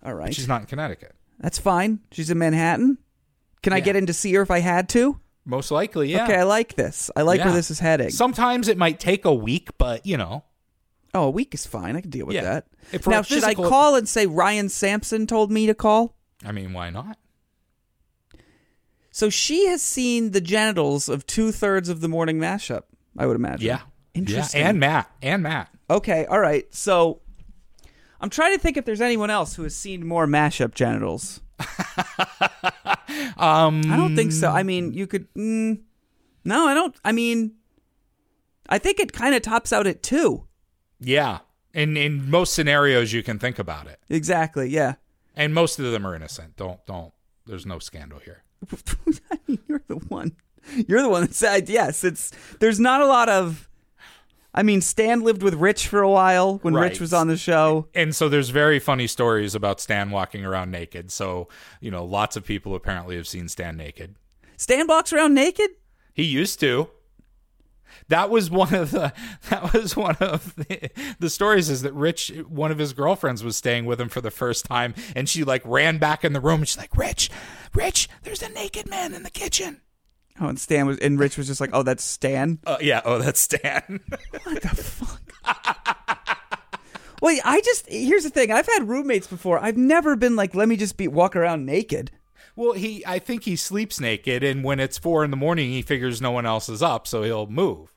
All 0.03 0.15
right. 0.15 0.35
she's 0.35 0.49
not 0.49 0.63
in 0.63 0.67
connecticut 0.67 1.15
That's 1.39 1.59
fine. 1.59 2.01
She's 2.11 2.31
in 2.31 2.39
Manhattan. 2.39 2.99
Can 3.63 3.73
I 3.75 3.81
get 3.81 3.97
in 3.97 4.07
to 4.07 4.15
see 4.15 4.33
her 4.33 4.41
if 4.43 4.51
I 4.51 4.61
had 4.61 4.89
to? 4.91 5.21
Most 5.45 5.71
likely 5.71 6.13
yeah 6.13 6.25
Okay, 6.25 6.37
I 6.37 6.43
like 6.45 6.75
this. 6.77 7.11
I 7.17 7.23
like 7.23 7.43
where 7.45 7.53
this 7.53 7.71
is 7.71 7.79
heading. 7.81 8.11
sometimes 8.11 8.69
it 8.69 8.77
might 8.79 9.01
take 9.01 9.25
a 9.25 9.35
week 9.35 9.71
but 9.79 10.05
you 10.07 10.17
know 10.17 10.45
oh, 11.15 11.25
a 11.25 11.31
week 11.31 11.55
is 11.55 11.67
fine. 11.67 11.97
I 11.97 12.01
can 12.03 12.11
deal 12.11 12.27
with 12.27 12.37
Yeah. 12.37 12.43
that. 12.43 12.67
If 12.93 13.07
now, 13.07 13.23
should 13.23 13.43
I 13.43 13.55
call 13.55 13.97
and 13.97 14.09
say 14.09 14.27
Ryan 14.27 14.69
Sampson 14.69 15.27
told 15.27 15.51
me 15.51 15.67
to 15.67 15.75
call? 15.75 16.15
i 16.45 16.53
mean 16.53 16.73
why 16.73 16.89
not 16.91 17.19
So 19.11 19.29
she 19.29 19.67
has 19.67 19.83
seen 19.83 20.31
the 20.31 20.41
genitals 20.41 21.09
of 21.09 21.27
two 21.27 21.51
thirds 21.53 21.89
of 21.89 22.01
the 22.01 22.09
morning 22.09 22.39
mashup. 22.39 22.83
I 23.19 23.27
would 23.27 23.37
imagine. 23.37 23.67
yeah 23.67 23.81
Interesting. 24.15 24.61
yeah 24.61 24.69
and 24.69 24.81
matt 24.81 25.11
and 25.23 25.43
matt 25.43 25.69
Okay. 25.91 26.25
All 26.27 26.39
right. 26.39 26.73
So 26.73 27.21
I'm 28.21 28.31
trying 28.31 28.53
to 28.55 28.61
think 28.61 28.77
if 28.77 28.85
there's 28.85 29.01
anyone 29.01 29.29
else 29.31 29.57
who 29.57 29.65
has 29.65 29.75
seen 29.75 30.07
more 30.07 30.27
mashup 30.29 30.73
genitals. 30.75 31.41
um 33.37 33.83
I 33.91 33.97
don't 33.97 34.17
think 34.17 34.33
so. 34.33 34.51
I 34.51 34.63
mean, 34.63 34.93
you 34.93 35.07
could. 35.07 35.33
Mm, 35.35 35.81
no, 36.45 36.67
I 36.67 36.75
don't. 36.75 36.95
I 37.05 37.13
mean, 37.13 37.53
I 38.69 38.79
think 38.79 39.01
it 39.01 39.13
kind 39.13 39.35
of 39.35 39.43
tops 39.43 39.73
out 39.73 39.87
at 39.87 40.03
two. 40.03 40.47
Yeah. 41.01 41.41
In 41.73 41.97
in 41.97 42.31
most 42.31 42.53
scenarios 42.53 43.13
you 43.13 43.23
can 43.23 43.39
think 43.39 43.59
about 43.59 43.87
it. 43.87 44.01
Exactly. 44.09 44.69
Yeah. 44.69 44.95
And 45.37 45.55
most 45.55 45.79
of 45.79 45.91
them 45.93 46.07
are 46.07 46.15
innocent. 46.15 46.57
Don't 46.57 46.85
don't 46.87 47.13
there's 47.47 47.67
no 47.67 47.79
scandal 47.79 48.19
here. 48.21 48.43
I 49.31 49.39
mean, 49.47 49.59
you're 49.69 49.83
the 49.89 49.97
one. 49.97 50.33
You're 50.87 51.03
the 51.03 51.09
one 51.09 51.23
that 51.23 51.35
said 51.35 51.69
yes. 51.69 52.05
It's 52.05 52.33
there's 52.61 52.79
not 52.79 53.01
a 53.01 53.07
lot 53.07 53.29
of. 53.29 53.69
I 54.53 54.63
mean, 54.63 54.81
Stan 54.81 55.21
lived 55.21 55.43
with 55.43 55.55
Rich 55.55 55.87
for 55.87 56.01
a 56.01 56.11
while 56.11 56.59
when 56.59 56.75
Right. 56.75 56.91
Rich 56.91 57.01
was 57.01 57.13
on 57.13 57.29
the 57.29 57.37
show. 57.37 57.89
And 57.95 58.15
so 58.15 58.29
there's 58.29 58.51
very 58.51 58.79
funny 58.79 59.07
stories 59.07 59.55
about 59.55 59.81
Stan 59.81 60.11
walking 60.11 60.45
around 60.45 60.71
naked. 60.71 61.13
So, 61.13 61.49
you 61.81 61.91
know, 61.91 62.05
lots 62.05 62.37
of 62.37 62.45
people 62.45 62.75
apparently 62.75 63.17
have 63.17 63.29
seen 63.29 63.49
Stan 63.49 63.77
naked. 63.77 64.17
Stan 64.57 64.87
walks 64.87 65.13
around 65.13 65.35
naked. 65.35 65.71
He 66.13 66.25
used 66.25 66.59
to. 66.61 66.91
That 68.09 68.29
was 68.31 68.51
one 68.51 68.75
of 68.75 68.91
the 68.91 69.13
that 69.51 69.73
was 69.73 69.97
one 69.97 70.17
of 70.21 70.55
the, 70.57 70.91
the 71.19 71.31
stories 71.31 71.69
is 71.69 71.83
that 71.83 71.93
Rich 71.93 72.33
one 72.49 72.71
of 72.73 72.79
his 72.79 72.93
girlfriends 72.93 73.45
was 73.45 73.57
staying 73.57 73.85
with 73.85 74.01
him 74.01 74.09
for 74.09 74.21
the 74.21 74.31
first 74.31 74.65
time 74.65 74.95
and 75.15 75.29
she 75.29 75.45
like 75.45 75.63
ran 75.65 75.99
back 75.99 76.25
in 76.25 76.33
the 76.33 76.41
room 76.41 76.61
and 76.61 76.69
she's 76.69 76.79
like, 76.79 76.97
"Rich, 76.97 77.31
Rich, 77.75 78.09
there's 78.23 78.43
a 78.43 78.49
naked 78.49 78.89
man 78.89 79.15
in 79.15 79.23
the 79.23 79.31
kitchen." 79.31 79.81
Oh, 80.41 80.49
and 80.49 80.59
Stan 80.59 80.87
was 80.87 80.99
and 80.99 81.19
Rich 81.19 81.37
was 81.37 81.47
just 81.47 81.61
like, 81.61 81.71
"Oh, 81.73 81.83
that's 81.83 82.05
Stan." 82.05 82.59
Uh, 82.67 82.77
yeah, 82.81 83.01
oh, 83.05 83.19
that's 83.19 83.41
Stan. 83.41 84.01
What 84.45 84.63
the 84.63 84.69
fuck? 84.69 85.21
well, 87.21 87.39
I 87.45 87.61
just 87.61 87.89
here's 87.89 88.25
the 88.25 88.31
thing. 88.31 88.51
I've 88.51 88.67
had 88.67 88.89
roommates 88.89 89.27
before. 89.27 89.59
I've 89.59 89.77
never 89.77 90.17
been 90.17 90.37
like, 90.37 90.55
"Let 90.55 90.69
me 90.69 90.77
just 90.77 90.97
be 90.97 91.09
walk 91.09 91.37
around 91.37 91.67
naked." 91.67 92.11
Well, 92.57 92.73
he 92.73 93.05
I 93.07 93.19
think 93.19 93.45
he 93.45 93.57
sleeps 93.57 94.01
naked, 94.01 94.43
and 94.43 94.65
when 94.65 94.81
it's 94.81 94.99
four 94.99 95.25
in 95.25 95.31
the 95.31 95.37
morning, 95.37 95.71
he 95.71 95.83
figures 95.83 96.21
no 96.21 96.31
one 96.31 96.47
else 96.47 96.69
is 96.69 96.83
up, 96.83 97.07
so 97.07 97.23
he'll 97.23 97.47
move. 97.47 97.93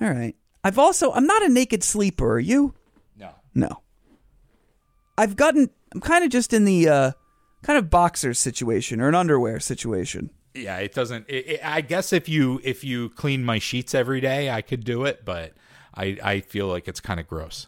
All 0.00 0.10
right. 0.10 0.34
I've 0.62 0.78
also 0.78 1.12
I'm 1.12 1.26
not 1.26 1.42
a 1.42 1.48
naked 1.48 1.82
sleeper. 1.82 2.34
Are 2.34 2.38
you? 2.40 2.74
No. 3.16 3.30
No. 3.54 3.82
I've 5.16 5.36
gotten 5.36 5.70
I'm 5.94 6.00
kind 6.00 6.24
of 6.24 6.30
just 6.30 6.52
in 6.52 6.64
the 6.64 6.88
uh 6.88 7.12
kind 7.62 7.78
of 7.78 7.88
boxer 7.90 8.34
situation 8.34 9.00
or 9.00 9.08
an 9.08 9.14
underwear 9.14 9.60
situation. 9.60 10.30
Yeah, 10.56 10.78
it 10.78 10.94
doesn't. 10.94 11.26
It, 11.28 11.48
it, 11.48 11.60
I 11.64 11.80
guess 11.80 12.12
if 12.12 12.28
you 12.28 12.60
if 12.64 12.84
you 12.84 13.10
clean 13.10 13.44
my 13.44 13.58
sheets 13.58 13.94
every 13.94 14.20
day, 14.20 14.50
I 14.50 14.62
could 14.62 14.84
do 14.84 15.04
it, 15.04 15.24
but 15.24 15.52
I 15.94 16.18
I 16.22 16.40
feel 16.40 16.66
like 16.68 16.88
it's 16.88 17.00
kind 17.00 17.20
of 17.20 17.26
gross. 17.26 17.66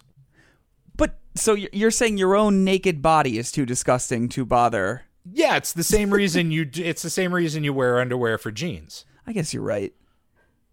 But 0.97 1.19
so 1.35 1.55
you're 1.55 1.91
saying 1.91 2.19
your 2.19 2.37
own 2.37 2.65
naked 2.65 3.03
body 3.03 3.39
is 3.39 3.53
too 3.53 3.67
disgusting 3.67 4.29
to 4.31 4.45
bother? 4.45 5.05
Yeah, 5.31 5.57
it's 5.57 5.73
the 5.73 5.85
same 5.85 6.11
reason 6.11 6.51
you. 6.51 6.69
It's 6.75 7.03
the 7.03 7.11
same 7.11 7.35
reason 7.35 7.65
you 7.65 7.73
wear 7.73 8.01
underwear 8.01 8.39
for 8.39 8.51
jeans. 8.51 9.05
I 9.27 9.33
guess 9.33 9.53
you're 9.53 9.63
right. 9.63 9.93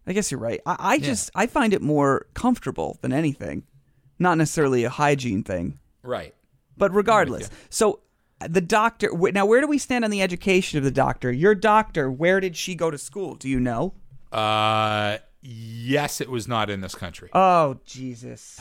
I 0.08 0.14
guess 0.14 0.32
you're 0.32 0.40
right. 0.40 0.62
I, 0.66 0.76
I 0.80 1.00
just 1.00 1.32
I 1.36 1.48
find 1.48 1.74
it 1.74 1.82
more 1.82 2.28
comfortable 2.34 2.98
than 3.02 3.12
anything, 3.12 3.64
not 4.20 4.38
necessarily 4.38 4.84
a 4.84 4.90
hygiene 4.90 5.44
thing. 5.44 5.80
Right. 6.04 6.34
But 6.78 6.94
regardless, 6.94 7.50
so 7.70 8.02
the 8.48 8.62
doctor. 8.62 9.10
Now, 9.32 9.46
where 9.46 9.62
do 9.62 9.68
we 9.68 9.78
stand 9.78 10.04
on 10.06 10.12
the 10.12 10.22
education 10.22 10.78
of 10.78 10.84
the 10.84 10.92
doctor? 10.92 11.32
Your 11.32 11.56
doctor. 11.56 12.12
Where 12.12 12.40
did 12.40 12.56
she 12.56 12.76
go 12.76 12.92
to 12.92 12.98
school? 12.98 13.36
Do 13.36 13.50
you 13.50 13.60
know? 13.60 13.94
Uh, 14.32 15.18
yes, 15.42 16.20
it 16.22 16.30
was 16.30 16.48
not 16.48 16.70
in 16.70 16.82
this 16.82 16.96
country. 16.96 17.30
Oh 17.34 17.80
Jesus! 17.86 18.60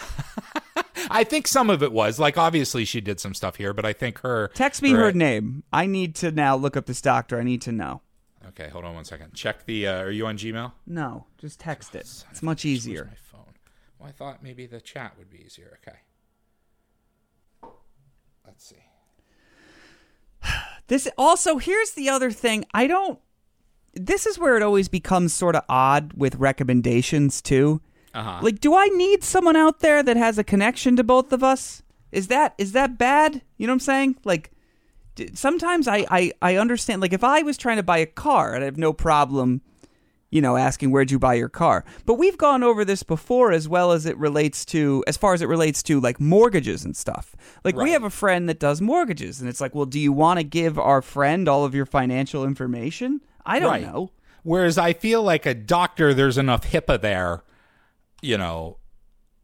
I 1.11 1.25
think 1.25 1.47
some 1.47 1.69
of 1.71 1.83
it 1.83 1.93
was 1.93 2.19
like 2.19 2.39
obviously 2.39 2.85
she 2.85 3.01
did 3.01 3.21
some 3.21 3.35
stuff 3.35 3.57
here, 3.57 3.73
but 3.73 3.85
I 3.85 3.93
think 3.93 4.21
her 4.21 4.49
Text 4.55 4.83
me 4.83 4.91
her 4.91 5.13
name. 5.13 5.65
I 5.73 5.87
need 5.87 6.15
to 6.17 6.31
now 6.31 6.57
look 6.57 6.77
up 6.77 6.87
this 6.87 7.01
doctor. 7.01 7.39
I 7.39 7.43
need 7.43 7.63
to 7.63 7.73
know. 7.73 8.01
Okay, 8.49 8.69
hold 8.69 8.85
on 8.85 8.95
one 8.95 9.05
second. 9.05 9.35
Check 9.35 9.65
the. 9.67 9.89
Uh, 9.89 10.03
are 10.03 10.11
you 10.11 10.27
on 10.27 10.37
Gmail? 10.37 10.73
No, 10.87 11.27
just 11.39 11.61
text 11.61 11.95
it. 11.95 12.25
It's 12.31 12.43
much 12.43 12.65
easier. 12.65 13.07
my 13.07 13.17
phone. 13.17 13.55
Well, 13.99 14.09
I 14.09 14.13
thought 14.13 14.43
maybe 14.43 14.67
the 14.67 14.81
chat 14.81 15.15
would 15.19 15.31
be 15.31 15.43
easier. 15.45 15.79
Okay. 15.83 15.99
Let's 18.47 18.67
see. 18.67 18.84
This 20.87 21.09
also 21.17 21.57
here's 21.57 21.93
the 21.93 22.11
other 22.11 22.31
thing. 22.31 22.67
I 22.75 22.87
don't. 22.87 23.19
This 23.95 24.27
is 24.27 24.39
where 24.39 24.55
it 24.59 24.63
always 24.63 24.87
becomes 24.87 25.33
sort 25.33 25.57
of 25.57 25.63
odd 25.67 26.13
with 26.15 26.35
recommendations 26.35 27.41
too. 27.41 27.81
Uh-huh. 28.13 28.41
Like, 28.43 28.61
do 28.61 28.75
I 28.77 28.89
need 28.89 29.25
someone 29.25 29.57
out 29.57 29.81
there 29.81 30.03
that 30.03 30.17
has 30.19 30.39
a 30.39 30.45
connection 30.45 30.95
to 30.97 31.03
both 31.03 31.33
of 31.33 31.43
us? 31.43 31.83
Is 32.13 32.29
that 32.29 32.55
is 32.59 32.73
that 32.73 32.99
bad? 32.99 33.41
You 33.57 33.67
know 33.67 33.73
what 33.73 33.77
I'm 33.77 33.81
saying? 33.81 34.17
Like, 34.25 34.53
d- 35.15 35.31
sometimes 35.33 35.89
I 35.89 36.07
I 36.11 36.33
I 36.43 36.57
understand. 36.57 37.01
Like, 37.01 37.15
if 37.15 37.25
I 37.25 37.43
was 37.43 37.57
trying 37.57 37.79
to 37.79 37.83
buy 37.83 37.99
a 37.99 38.07
car, 38.07 38.55
I'd 38.55 38.63
have 38.63 38.77
no 38.77 38.93
problem, 38.93 39.63
you 40.35 40.41
know, 40.43 40.57
asking 40.57 40.91
where'd 40.91 41.13
you 41.13 41.19
buy 41.19 41.35
your 41.35 41.49
car. 41.49 41.85
But 42.07 42.15
we've 42.15 42.37
gone 42.37 42.65
over 42.65 42.85
this 42.85 43.05
before, 43.05 43.53
as 43.53 43.69
well 43.69 43.93
as 43.93 44.05
it 44.05 44.17
relates 44.19 44.65
to 44.67 45.05
as 45.07 45.17
far 45.17 45.33
as 45.33 45.41
it 45.41 45.47
relates 45.47 45.81
to 45.85 46.01
like 46.01 46.19
mortgages 46.21 46.85
and 46.85 46.97
stuff. 46.97 47.37
Like, 47.63 47.77
we 47.77 47.93
have 47.93 48.03
a 48.03 48.11
friend 48.11 48.49
that 48.49 48.59
does 48.59 48.81
mortgages, 48.81 49.41
and 49.41 49.49
it's 49.49 49.61
like, 49.61 49.77
well, 49.77 49.87
do 49.87 50.01
you 50.01 50.13
want 50.13 50.41
to 50.41 50.45
give 50.45 50.77
our 50.77 51.01
friend 51.03 51.49
all 51.49 51.65
of 51.65 51.73
your 51.73 51.87
financial 51.87 52.45
information? 52.45 53.21
I 53.47 53.61
don't 53.61 53.71
Right. 53.71 53.83
know. 53.83 54.11
Whereas 54.43 54.77
I 54.77 54.93
feel 54.93 55.23
like 55.23 55.47
a 55.47 55.55
doctor, 55.55 56.13
there's 56.13 56.37
enough 56.37 56.67
HIPAA 56.71 57.01
there, 57.01 57.45
you 58.21 58.37
know. 58.37 58.79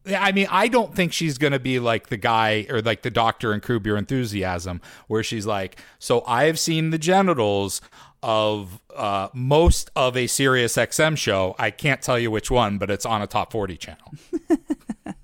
I 0.06 0.32
mean, 0.32 0.48
I 0.50 0.68
don't 0.68 0.94
think 0.94 1.12
she's 1.12 1.38
going 1.38 1.52
to 1.52 1.58
be 1.60 1.78
like 1.78 2.08
the 2.08 2.16
guy 2.16 2.66
or 2.70 2.80
like 2.82 3.02
the 3.02 3.10
doctor 3.10 3.52
in 3.54 3.60
Curb 3.60 3.86
Your 3.86 3.96
Enthusiasm, 3.96 4.80
where 5.08 5.22
she's 5.22 5.46
like, 5.46 5.78
So 5.98 6.24
I 6.26 6.44
have 6.44 6.58
seen 6.58 6.90
the 6.90 6.98
genitals 6.98 7.80
of 8.22 8.80
uh, 8.94 9.28
most 9.32 9.90
of 9.96 10.16
a 10.16 10.26
Sirius 10.26 10.76
XM 10.76 11.16
show. 11.16 11.54
I 11.58 11.70
can't 11.70 12.02
tell 12.02 12.18
you 12.18 12.30
which 12.30 12.50
one, 12.50 12.78
but 12.78 12.90
it's 12.90 13.06
on 13.06 13.22
a 13.22 13.26
top 13.26 13.52
40 13.52 13.76
channel. 13.76 14.12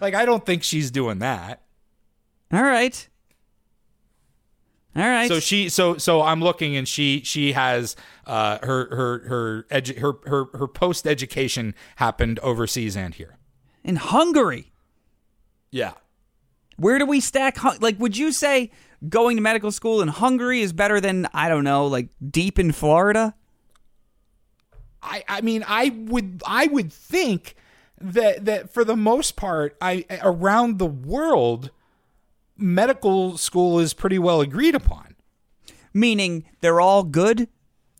like, 0.00 0.14
I 0.14 0.24
don't 0.24 0.44
think 0.46 0.62
she's 0.62 0.90
doing 0.90 1.18
that. 1.18 1.62
All 2.52 2.62
right. 2.62 3.08
All 4.94 5.02
right. 5.02 5.28
So 5.28 5.40
she 5.40 5.70
so 5.70 5.96
so 5.96 6.20
I'm 6.20 6.42
looking 6.42 6.76
and 6.76 6.86
she 6.86 7.22
she 7.24 7.52
has 7.52 7.96
uh 8.26 8.58
her 8.62 8.94
her 8.94 9.18
her 9.26 9.62
edu- 9.70 9.98
her 9.98 10.12
her 10.26 10.58
her 10.58 10.68
post 10.68 11.06
education 11.06 11.74
happened 11.96 12.38
overseas 12.40 12.94
and 12.94 13.14
here. 13.14 13.38
in 13.82 13.96
Hungary. 13.96 14.70
Yeah. 15.70 15.94
Where 16.76 16.98
do 16.98 17.06
we 17.06 17.20
stack? 17.20 17.62
Like, 17.80 17.98
would 17.98 18.18
you 18.18 18.32
say 18.32 18.70
going 19.08 19.36
to 19.36 19.42
medical 19.42 19.72
school 19.72 20.00
in 20.02 20.08
Hungary 20.08 20.60
is 20.60 20.72
better 20.72 21.00
than 21.00 21.26
I 21.34 21.48
don't 21.48 21.64
know, 21.64 21.86
like 21.86 22.08
deep 22.30 22.58
in 22.58 22.72
Florida? 22.72 23.34
I 25.02 25.24
I 25.28 25.40
mean 25.40 25.64
I 25.66 25.90
would 26.06 26.42
I 26.46 26.66
would 26.66 26.92
think 26.92 27.54
that 28.00 28.44
that 28.44 28.72
for 28.72 28.84
the 28.84 28.96
most 28.96 29.36
part 29.36 29.76
I 29.80 30.04
around 30.22 30.78
the 30.78 30.86
world 30.86 31.70
medical 32.56 33.36
school 33.38 33.78
is 33.80 33.94
pretty 33.94 34.18
well 34.18 34.40
agreed 34.40 34.74
upon. 34.74 35.16
Meaning 35.94 36.44
they're 36.60 36.80
all 36.80 37.02
good. 37.02 37.48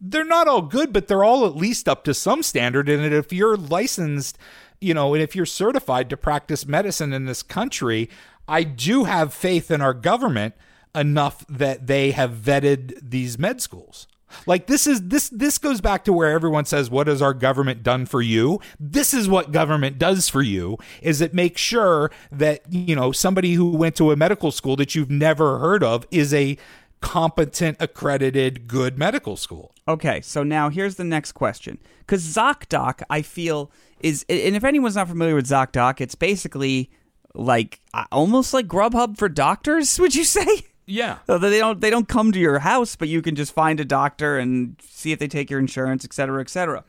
they're 0.01 0.25
not 0.25 0.49
all 0.49 0.62
good, 0.62 0.93
but 0.93 1.07
they're 1.07 1.23
all 1.25 1.47
at 1.47 1.55
least 1.55 1.88
up 1.88 2.03
to 2.05 2.12
some 2.12 2.43
standard. 2.43 2.88
And 2.88 3.15
if 3.15 3.33
you're 3.33 3.57
licensed, 3.57 4.37
you 4.81 4.95
know, 4.95 5.15
and 5.15 5.23
if 5.23 5.37
you're 5.37 5.47
certified 5.47 6.11
to 6.11 6.17
practice 6.17 6.67
medicine 6.67 7.12
in 7.12 7.25
this 7.27 7.43
country, 7.43 8.11
I 8.49 8.65
do 8.65 9.05
have 9.05 9.33
faith 9.33 9.71
in 9.71 9.81
our 9.81 9.95
government 9.95 10.55
enough 10.94 11.44
that 11.48 11.87
they 11.87 12.11
have 12.12 12.33
vetted 12.33 12.98
these 13.02 13.38
med 13.38 13.61
schools. 13.61 14.07
Like 14.46 14.66
this 14.66 14.87
is 14.87 15.09
this 15.09 15.28
this 15.28 15.59
goes 15.59 15.81
back 15.81 16.05
to 16.05 16.12
where 16.12 16.31
everyone 16.31 16.64
says 16.64 16.90
what 16.90 17.07
has 17.07 17.20
our 17.20 17.35
government 17.35 17.83
done 17.83 18.07
for 18.07 18.22
you? 18.22 18.61
This 18.81 19.12
is 19.12 19.28
what 19.28 19.52
government 19.52 19.98
does 19.98 20.28
for 20.28 20.42
you 20.42 20.78
is 21.02 21.20
it 21.20 21.35
makes 21.35 21.61
sure 21.61 22.11
that 22.31 22.62
you 22.70 22.96
know 22.96 23.12
somebody 23.12 23.55
who 23.55 23.70
went 23.70 23.94
to 23.96 24.11
a 24.11 24.16
medical 24.16 24.50
school 24.50 24.76
that 24.76 24.94
you've 24.94 25.11
never 25.11 25.59
heard 25.59 25.85
of 25.85 26.07
is 26.11 26.33
a 26.33 26.57
competent 27.02 27.76
accredited 27.81 28.66
good 28.66 28.96
medical 28.96 29.37
school. 29.37 29.74
Okay, 29.87 30.20
so 30.20 30.42
now 30.42 30.70
here's 30.70 30.94
the 30.94 31.05
next 31.05 31.33
question. 31.33 31.78
Because 31.98 32.24
ZocDoc, 32.24 33.02
I 33.11 33.22
feel, 33.22 33.70
is, 34.00 34.24
and 34.28 34.55
if 34.57 34.64
anyone's 34.64 34.94
not 34.94 35.09
familiar 35.09 35.35
with 35.35 35.46
ZocDoc, 35.46 36.00
it's 36.00 36.14
basically 36.14 36.90
like 37.35 37.81
uh, 37.92 38.05
almost 38.12 38.55
like 38.55 38.66
Grubhub 38.66 39.18
for 39.18 39.28
doctors, 39.28 39.98
would 40.00 40.14
you 40.14 40.24
say? 40.24 40.46
Yeah. 40.87 41.18
So 41.27 41.38
they 41.38 41.59
don't 41.59 41.81
they 41.81 41.90
don't 41.90 42.09
come 42.09 42.33
to 42.33 42.38
your 42.38 42.61
house, 42.61 42.97
but 42.97 43.09
you 43.09 43.23
can 43.23 43.35
just 43.35 43.53
find 43.53 43.79
a 43.81 43.85
doctor 43.85 44.38
and 44.38 44.77
see 44.83 45.12
if 45.12 45.18
they 45.18 45.29
take 45.29 45.51
your 45.51 45.61
insurance, 45.61 46.05
et 46.05 46.12
cetera, 46.12 46.40
et 46.40 46.49
cetera. 46.49 46.85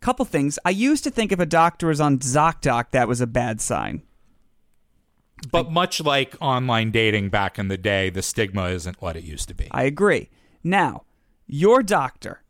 Couple 0.00 0.24
things. 0.24 0.58
I 0.64 0.70
used 0.70 1.04
to 1.04 1.10
think 1.10 1.32
if 1.32 1.40
a 1.40 1.46
doctor 1.46 1.86
was 1.86 2.00
on 2.00 2.18
ZocDoc, 2.18 2.90
that 2.90 3.08
was 3.08 3.20
a 3.20 3.26
bad 3.26 3.60
sign. 3.60 4.02
But 5.50 5.70
much 5.70 6.00
like 6.00 6.36
online 6.40 6.90
dating 6.90 7.30
back 7.30 7.58
in 7.58 7.68
the 7.68 7.78
day, 7.78 8.10
the 8.10 8.22
stigma 8.22 8.66
isn't 8.68 9.00
what 9.00 9.16
it 9.16 9.24
used 9.24 9.48
to 9.48 9.54
be. 9.54 9.68
I 9.70 9.84
agree. 9.84 10.30
Now, 10.62 11.04
your 11.46 11.82
doctor 11.82 12.42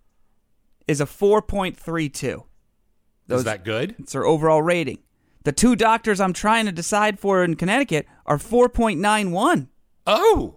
is 0.87 1.01
a 1.01 1.07
4.32. 1.07 2.45
Is 3.29 3.45
that 3.45 3.65
good? 3.65 3.95
It's 3.99 4.13
their 4.13 4.27
overall 4.27 4.63
rating. 4.63 4.99
The 5.45 5.53
two 5.53 5.77
doctors 5.77 6.21
I'm 6.21 6.33
trying 6.33 6.67
to 6.67 6.73
decide 6.73 7.19
for 7.19 7.45
in 7.45 7.55
Connecticut 7.57 8.07
are 8.27 8.39
4.91. 8.39 9.69
Oh, 10.07 10.57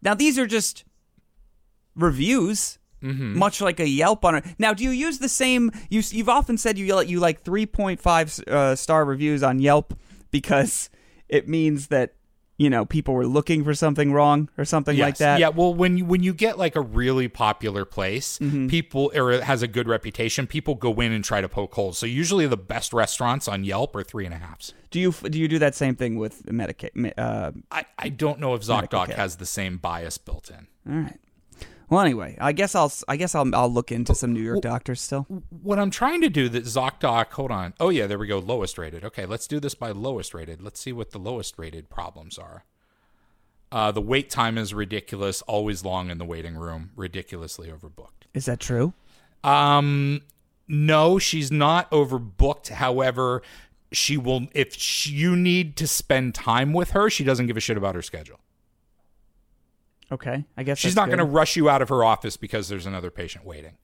Now, 0.00 0.14
these 0.14 0.38
are 0.38 0.46
just 0.46 0.84
reviews, 1.94 2.78
much 3.00 3.60
like 3.60 3.80
a 3.80 3.88
Yelp 3.88 4.24
on 4.24 4.36
it. 4.36 4.44
Now, 4.58 4.72
do 4.72 4.84
you 4.84 4.90
use 4.90 5.18
the 5.18 5.28
same? 5.28 5.72
You, 5.90 6.02
you've 6.10 6.28
often 6.28 6.56
said 6.56 6.78
you 6.78 7.00
you 7.02 7.18
like 7.18 7.42
3.5 7.42 8.48
uh, 8.48 8.76
star 8.76 9.04
reviews 9.04 9.42
on 9.42 9.58
Yelp 9.58 9.94
because 10.30 10.88
it 11.28 11.48
means 11.48 11.88
that 11.88 12.14
you 12.58 12.68
know 12.70 12.84
people 12.84 13.14
were 13.14 13.26
looking 13.26 13.64
for 13.64 13.74
something 13.74 14.12
wrong 14.12 14.48
or 14.58 14.64
something 14.64 14.96
like 14.98 15.16
that. 15.18 15.40
Yeah, 15.40 15.48
well, 15.48 15.74
when 15.74 15.96
you 15.98 16.04
when 16.04 16.22
you 16.22 16.32
get 16.34 16.58
like 16.58 16.76
a 16.76 16.80
really 16.80 17.28
popular 17.28 17.84
place, 17.84 18.38
Mm-hmm. 18.38 18.68
people 18.68 19.10
or 19.14 19.32
it 19.32 19.42
has 19.42 19.62
a 19.62 19.66
good 19.68 19.88
reputation, 19.88 20.46
people 20.46 20.74
go 20.74 21.00
in 21.00 21.12
and 21.12 21.24
try 21.24 21.40
to 21.40 21.48
poke 21.48 21.74
holes. 21.74 21.98
So 21.98 22.06
usually 22.06 22.46
the 22.46 22.56
best 22.56 22.92
restaurants 22.92 23.48
on 23.48 23.64
Yelp 23.64 23.96
are 23.96 24.02
three 24.02 24.24
and 24.26 24.34
a 24.34 24.38
halfs. 24.38 24.74
Do 24.90 25.00
you 25.00 25.12
do 25.12 25.38
you 25.38 25.48
do 25.48 25.58
that 25.58 25.74
same 25.74 25.96
thing 25.96 26.16
with 26.16 26.44
Medicaid? 26.46 27.12
Uh, 27.16 27.52
I, 27.70 27.84
I 27.98 28.08
don't 28.10 28.38
know 28.38 28.54
if 28.54 28.62
ZocDoc 28.62 29.08
has 29.14 29.36
the 29.36 29.46
same 29.46 29.78
bias 29.78 30.18
built 30.18 30.50
in. 30.50 30.66
all 30.92 31.00
right. 31.02 31.18
Well, 31.92 32.00
anyway, 32.00 32.38
I 32.40 32.52
guess 32.52 32.74
I'll 32.74 32.90
I 33.06 33.16
guess 33.16 33.34
I'll 33.34 33.54
I'll 33.54 33.70
look 33.70 33.92
into 33.92 34.14
some 34.14 34.32
New 34.32 34.40
York 34.40 34.62
doctors 34.62 34.98
still. 34.98 35.24
What 35.50 35.78
I'm 35.78 35.90
trying 35.90 36.22
to 36.22 36.30
do 36.30 36.48
that 36.48 36.64
ZocDoc, 36.64 37.32
hold 37.32 37.50
on. 37.50 37.74
Oh 37.78 37.90
yeah, 37.90 38.06
there 38.06 38.18
we 38.18 38.26
go. 38.26 38.38
Lowest 38.38 38.78
rated. 38.78 39.04
Okay, 39.04 39.26
let's 39.26 39.46
do 39.46 39.60
this 39.60 39.74
by 39.74 39.90
lowest 39.90 40.32
rated. 40.32 40.62
Let's 40.62 40.80
see 40.80 40.94
what 40.94 41.10
the 41.10 41.18
lowest 41.18 41.58
rated 41.58 41.90
problems 41.90 42.38
are. 42.38 42.64
Uh, 43.70 43.92
the 43.92 44.00
wait 44.00 44.30
time 44.30 44.56
is 44.56 44.72
ridiculous. 44.72 45.42
Always 45.42 45.84
long 45.84 46.08
in 46.08 46.16
the 46.16 46.24
waiting 46.24 46.54
room. 46.54 46.92
Ridiculously 46.96 47.68
overbooked. 47.68 48.24
Is 48.32 48.46
that 48.46 48.58
true? 48.58 48.94
Um, 49.44 50.22
no, 50.66 51.18
she's 51.18 51.52
not 51.52 51.90
overbooked. 51.90 52.68
However, 52.68 53.42
she 53.92 54.16
will. 54.16 54.46
If 54.54 54.74
sh 54.78 55.08
you 55.08 55.36
need 55.36 55.76
to 55.76 55.86
spend 55.86 56.34
time 56.34 56.72
with 56.72 56.92
her, 56.92 57.10
she 57.10 57.22
doesn't 57.22 57.48
give 57.48 57.58
a 57.58 57.60
shit 57.60 57.76
about 57.76 57.94
her 57.96 58.02
schedule. 58.02 58.40
Okay, 60.12 60.44
I 60.56 60.62
guess 60.62 60.78
She's 60.78 60.94
not 60.94 61.06
going 61.06 61.18
to 61.18 61.24
rush 61.24 61.56
you 61.56 61.70
out 61.70 61.80
of 61.80 61.88
her 61.88 62.04
office 62.04 62.36
because 62.36 62.68
there's 62.68 62.84
another 62.84 63.10
patient 63.10 63.46
waiting. 63.46 63.78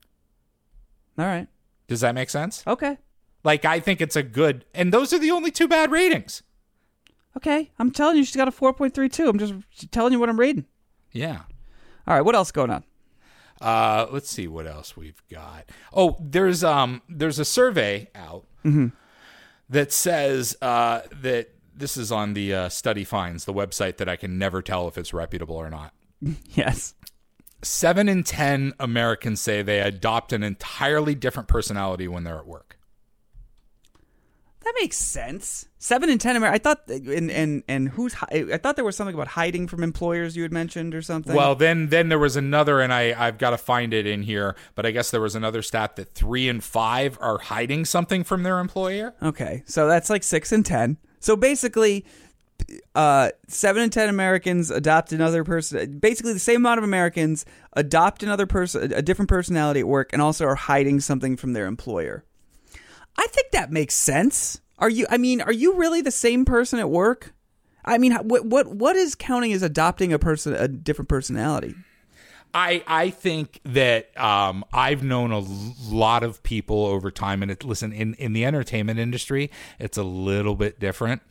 All 1.17 1.25
right. 1.25 1.47
Does 1.87 2.01
that 2.01 2.13
make 2.13 2.29
sense? 2.29 2.63
Okay. 2.67 2.97
Like, 3.43 3.65
I 3.65 3.79
think 3.79 3.99
it's 3.99 4.15
a 4.15 4.21
good, 4.21 4.63
and 4.75 4.93
those 4.93 5.11
are 5.11 5.17
the 5.17 5.31
only 5.31 5.49
two 5.49 5.67
bad 5.67 5.91
ratings. 5.91 6.43
Okay, 7.35 7.71
I'm 7.79 7.89
telling 7.91 8.17
you, 8.17 8.23
she's 8.23 8.35
got 8.35 8.47
a 8.47 8.51
4.32. 8.51 9.27
I'm 9.27 9.39
just 9.39 9.91
telling 9.91 10.13
you 10.13 10.19
what 10.19 10.29
I'm 10.29 10.39
reading. 10.39 10.65
Yeah. 11.11 11.41
All 12.07 12.13
right, 12.15 12.21
what 12.21 12.35
else 12.35 12.51
going 12.51 12.69
on? 12.69 12.83
Uh, 13.61 14.07
let's 14.11 14.29
see 14.29 14.47
what 14.47 14.67
else 14.67 14.95
we've 14.95 15.21
got. 15.29 15.65
Oh, 15.93 16.15
there's 16.21 16.63
um 16.63 17.01
there's 17.09 17.39
a 17.39 17.45
survey 17.45 18.07
out 18.15 18.45
that 19.69 19.91
says 19.91 20.55
uh, 20.61 21.01
that 21.21 21.49
this 21.75 21.97
is 21.97 22.11
on 22.11 22.33
the 22.33 22.53
uh, 22.53 22.69
Study 22.69 23.03
Finds, 23.03 23.45
the 23.45 23.53
website 23.53 23.97
that 23.97 24.07
I 24.07 24.15
can 24.15 24.37
never 24.37 24.61
tell 24.61 24.87
if 24.87 24.97
it's 24.97 25.13
reputable 25.13 25.55
or 25.55 25.69
not. 25.69 25.93
Yes. 26.53 26.95
Seven 27.61 28.07
in 28.07 28.23
ten 28.23 28.73
Americans 28.79 29.41
say 29.41 29.61
they 29.61 29.79
adopt 29.81 30.31
an 30.31 30.43
entirely 30.43 31.13
different 31.15 31.49
personality 31.49 32.07
when 32.07 32.23
they're 32.23 32.37
at 32.37 32.47
work. 32.47 32.77
That 34.63 34.73
makes 34.79 34.97
sense. 34.97 35.67
Seven 35.77 36.09
in 36.09 36.19
ten 36.19 36.35
Amer 36.35 36.47
I 36.47 36.57
thought, 36.57 36.81
and 36.87 37.31
and 37.31 37.63
and 37.67 37.89
who's? 37.89 38.13
hi- 38.13 38.45
I 38.53 38.57
thought 38.57 38.75
there 38.75 38.85
was 38.85 38.95
something 38.95 39.15
about 39.15 39.29
hiding 39.29 39.67
from 39.67 39.83
employers 39.83 40.35
you 40.37 40.43
had 40.43 40.51
mentioned 40.51 40.93
or 40.93 41.01
something. 41.01 41.33
Well, 41.35 41.55
then 41.55 41.87
then 41.87 42.09
there 42.09 42.19
was 42.19 42.35
another, 42.35 42.79
and 42.81 42.93
I 42.93 43.15
I've 43.17 43.37
got 43.37 43.49
to 43.51 43.57
find 43.57 43.93
it 43.93 44.05
in 44.05 44.21
here, 44.23 44.55
but 44.75 44.85
I 44.85 44.91
guess 44.91 45.11
there 45.11 45.21
was 45.21 45.33
another 45.35 45.61
stat 45.61 45.95
that 45.95 46.13
three 46.13 46.47
and 46.49 46.63
five 46.63 47.17
are 47.21 47.39
hiding 47.39 47.83
something 47.85 48.23
from 48.23 48.43
their 48.43 48.59
employer. 48.59 49.15
okay, 49.23 49.63
so 49.65 49.87
that's 49.87 50.09
like 50.09 50.23
six 50.23 50.51
and 50.51 50.65
ten. 50.65 50.97
So 51.21 51.35
basically, 51.35 52.05
uh, 52.95 53.29
seven 53.47 53.83
in 53.83 53.89
ten 53.89 54.09
Americans 54.09 54.71
adopt 54.71 55.11
another 55.11 55.43
person. 55.43 55.99
Basically, 55.99 56.33
the 56.33 56.39
same 56.39 56.57
amount 56.57 56.77
of 56.77 56.83
Americans 56.83 57.45
adopt 57.73 58.23
another 58.23 58.45
person, 58.45 58.93
a 58.93 59.01
different 59.01 59.29
personality 59.29 59.81
at 59.81 59.87
work, 59.87 60.11
and 60.13 60.21
also 60.21 60.45
are 60.45 60.55
hiding 60.55 60.99
something 60.99 61.37
from 61.37 61.53
their 61.53 61.65
employer. 61.65 62.23
I 63.17 63.27
think 63.27 63.51
that 63.51 63.71
makes 63.71 63.95
sense. 63.95 64.61
Are 64.77 64.89
you? 64.89 65.05
I 65.09 65.17
mean, 65.17 65.41
are 65.41 65.51
you 65.51 65.75
really 65.75 66.01
the 66.01 66.11
same 66.11 66.45
person 66.45 66.79
at 66.79 66.89
work? 66.89 67.33
I 67.83 67.97
mean, 67.97 68.13
what 68.13 68.45
what 68.45 68.67
what 68.67 68.95
is 68.95 69.15
counting 69.15 69.53
as 69.53 69.61
adopting 69.61 70.13
a 70.13 70.19
person 70.19 70.53
a 70.53 70.67
different 70.67 71.09
personality? 71.09 71.75
I 72.53 72.83
I 72.87 73.09
think 73.11 73.59
that 73.63 74.17
um, 74.19 74.65
I've 74.73 75.03
known 75.03 75.31
a 75.31 75.39
lot 75.39 76.23
of 76.23 76.41
people 76.41 76.85
over 76.85 77.11
time, 77.11 77.43
and 77.43 77.51
it, 77.51 77.63
listen 77.63 77.93
in 77.93 78.15
in 78.15 78.33
the 78.33 78.45
entertainment 78.45 78.99
industry, 78.99 79.51
it's 79.77 79.97
a 79.97 80.03
little 80.03 80.55
bit 80.55 80.79
different. 80.79 81.21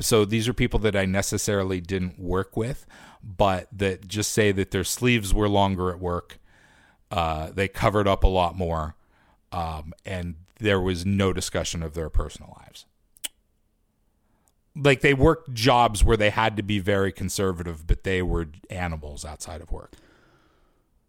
So 0.00 0.24
these 0.24 0.46
are 0.46 0.52
people 0.52 0.78
that 0.80 0.94
I 0.94 1.04
necessarily 1.04 1.80
didn't 1.80 2.18
work 2.18 2.56
with, 2.56 2.86
but 3.22 3.68
that 3.72 4.06
just 4.06 4.32
say 4.32 4.52
that 4.52 4.70
their 4.70 4.84
sleeves 4.84 5.34
were 5.34 5.48
longer 5.48 5.90
at 5.90 5.98
work. 5.98 6.38
Uh, 7.10 7.50
they 7.50 7.66
covered 7.66 8.06
up 8.06 8.22
a 8.22 8.28
lot 8.28 8.56
more, 8.56 8.94
um, 9.50 9.92
and 10.04 10.36
there 10.60 10.80
was 10.80 11.04
no 11.04 11.32
discussion 11.32 11.82
of 11.82 11.94
their 11.94 12.08
personal 12.08 12.54
lives. 12.60 12.86
Like 14.76 15.00
they 15.00 15.14
worked 15.14 15.52
jobs 15.54 16.04
where 16.04 16.16
they 16.16 16.30
had 16.30 16.56
to 16.56 16.62
be 16.62 16.78
very 16.78 17.10
conservative, 17.10 17.84
but 17.84 18.04
they 18.04 18.22
were 18.22 18.46
animals 18.70 19.24
outside 19.24 19.60
of 19.60 19.72
work 19.72 19.96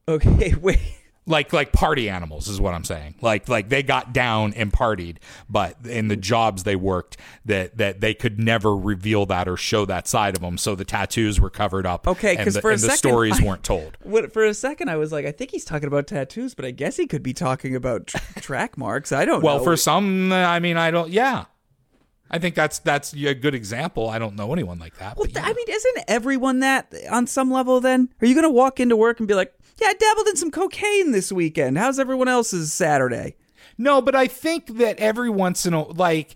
Okay, 0.09 0.53
wait. 0.61 0.79
like 1.25 1.53
like 1.53 1.71
party 1.71 2.09
animals 2.09 2.47
is 2.47 2.59
what 2.59 2.73
I'm 2.73 2.83
saying. 2.83 3.15
Like 3.21 3.47
like 3.47 3.69
they 3.69 3.83
got 3.83 4.13
down 4.13 4.53
and 4.55 4.73
partied, 4.73 5.17
but 5.47 5.75
in 5.85 6.07
the 6.07 6.15
jobs 6.15 6.63
they 6.63 6.75
worked, 6.75 7.17
that 7.45 7.77
that 7.77 8.01
they 8.01 8.15
could 8.15 8.39
never 8.39 8.75
reveal 8.75 9.27
that 9.27 9.47
or 9.47 9.55
show 9.55 9.85
that 9.85 10.07
side 10.07 10.35
of 10.35 10.41
them. 10.41 10.57
So 10.57 10.73
the 10.73 10.85
tattoos 10.85 11.39
were 11.39 11.51
covered 11.51 11.85
up. 11.85 12.07
Okay, 12.07 12.35
because 12.35 12.57
for 12.57 12.71
a 12.71 12.73
and 12.73 12.81
the 12.81 12.89
stories 12.91 13.39
I- 13.39 13.45
weren't 13.45 13.63
told. 13.63 13.97
What, 14.03 14.33
for 14.33 14.43
a 14.43 14.55
second, 14.55 14.89
I 14.89 14.95
was 14.95 15.11
like, 15.11 15.27
I 15.27 15.31
think 15.31 15.51
he's 15.51 15.65
talking 15.65 15.85
about 15.87 16.07
tattoos, 16.07 16.55
but 16.55 16.65
I 16.65 16.71
guess 16.71 16.97
he 16.97 17.05
could 17.05 17.21
be 17.21 17.33
talking 17.33 17.75
about 17.75 18.07
tr- 18.07 18.17
track 18.39 18.75
marks. 18.75 19.11
I 19.11 19.25
don't 19.25 19.41
know. 19.41 19.45
Well, 19.45 19.57
know. 19.59 19.63
for 19.63 19.77
some, 19.77 20.31
I 20.33 20.59
mean, 20.59 20.77
I 20.77 20.89
don't. 20.89 21.11
Yeah, 21.11 21.45
I 22.31 22.39
think 22.39 22.55
that's 22.55 22.79
that's 22.79 23.13
a 23.13 23.33
good 23.33 23.55
example. 23.55 24.09
I 24.09 24.19
don't 24.19 24.35
know 24.35 24.53
anyone 24.53 24.79
like 24.79 24.97
that. 24.97 25.17
Well, 25.17 25.27
but 25.31 25.35
yeah. 25.41 25.47
I 25.47 25.53
mean, 25.53 25.65
isn't 25.67 26.03
everyone 26.07 26.59
that 26.59 26.93
on 27.11 27.27
some 27.27 27.51
level? 27.51 27.81
Then 27.81 28.09
are 28.21 28.27
you 28.27 28.33
going 28.33 28.43
to 28.43 28.49
walk 28.49 28.79
into 28.79 28.95
work 28.95 29.19
and 29.19 29.27
be 29.27 29.33
like, 29.33 29.53
"Yeah, 29.81 29.87
I 29.89 29.93
dabbled 29.93 30.27
in 30.27 30.35
some 30.35 30.51
cocaine 30.51 31.11
this 31.11 31.31
weekend. 31.31 31.77
How's 31.77 31.99
everyone 31.99 32.27
else's 32.27 32.73
Saturday?" 32.73 33.35
No, 33.77 34.01
but 34.01 34.15
I 34.15 34.27
think 34.27 34.77
that 34.77 34.99
every 34.99 35.29
once 35.29 35.65
in 35.65 35.73
a 35.73 35.83
like 35.83 36.35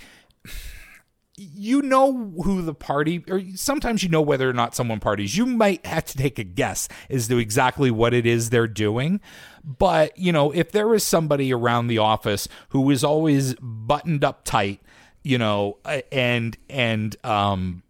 you 1.36 1.82
know 1.82 2.32
who 2.44 2.62
the 2.62 2.76
party 2.76 3.24
or 3.28 3.42
sometimes 3.56 4.04
you 4.04 4.10
know 4.10 4.22
whether 4.22 4.48
or 4.48 4.54
not 4.54 4.76
someone 4.76 5.00
parties. 5.00 5.36
You 5.36 5.46
might 5.46 5.86
have 5.86 6.06
to 6.06 6.18
take 6.18 6.38
a 6.38 6.44
guess 6.44 6.88
as 7.10 7.28
to 7.28 7.38
exactly 7.38 7.90
what 7.90 8.14
it 8.14 8.26
is 8.26 8.50
they're 8.50 8.68
doing. 8.68 9.20
But, 9.64 10.18
you 10.18 10.32
know, 10.32 10.52
if 10.52 10.72
there 10.72 10.94
is 10.94 11.04
somebody 11.04 11.54
around 11.54 11.88
the 11.88 11.98
office 11.98 12.48
who 12.70 12.90
is 12.92 13.04
always 13.04 13.56
buttoned 13.56 14.24
up 14.24 14.44
tight, 14.46 14.82
you 15.24 15.38
know, 15.38 15.80
and 16.12 16.58
and 16.70 17.16
um 17.26 17.84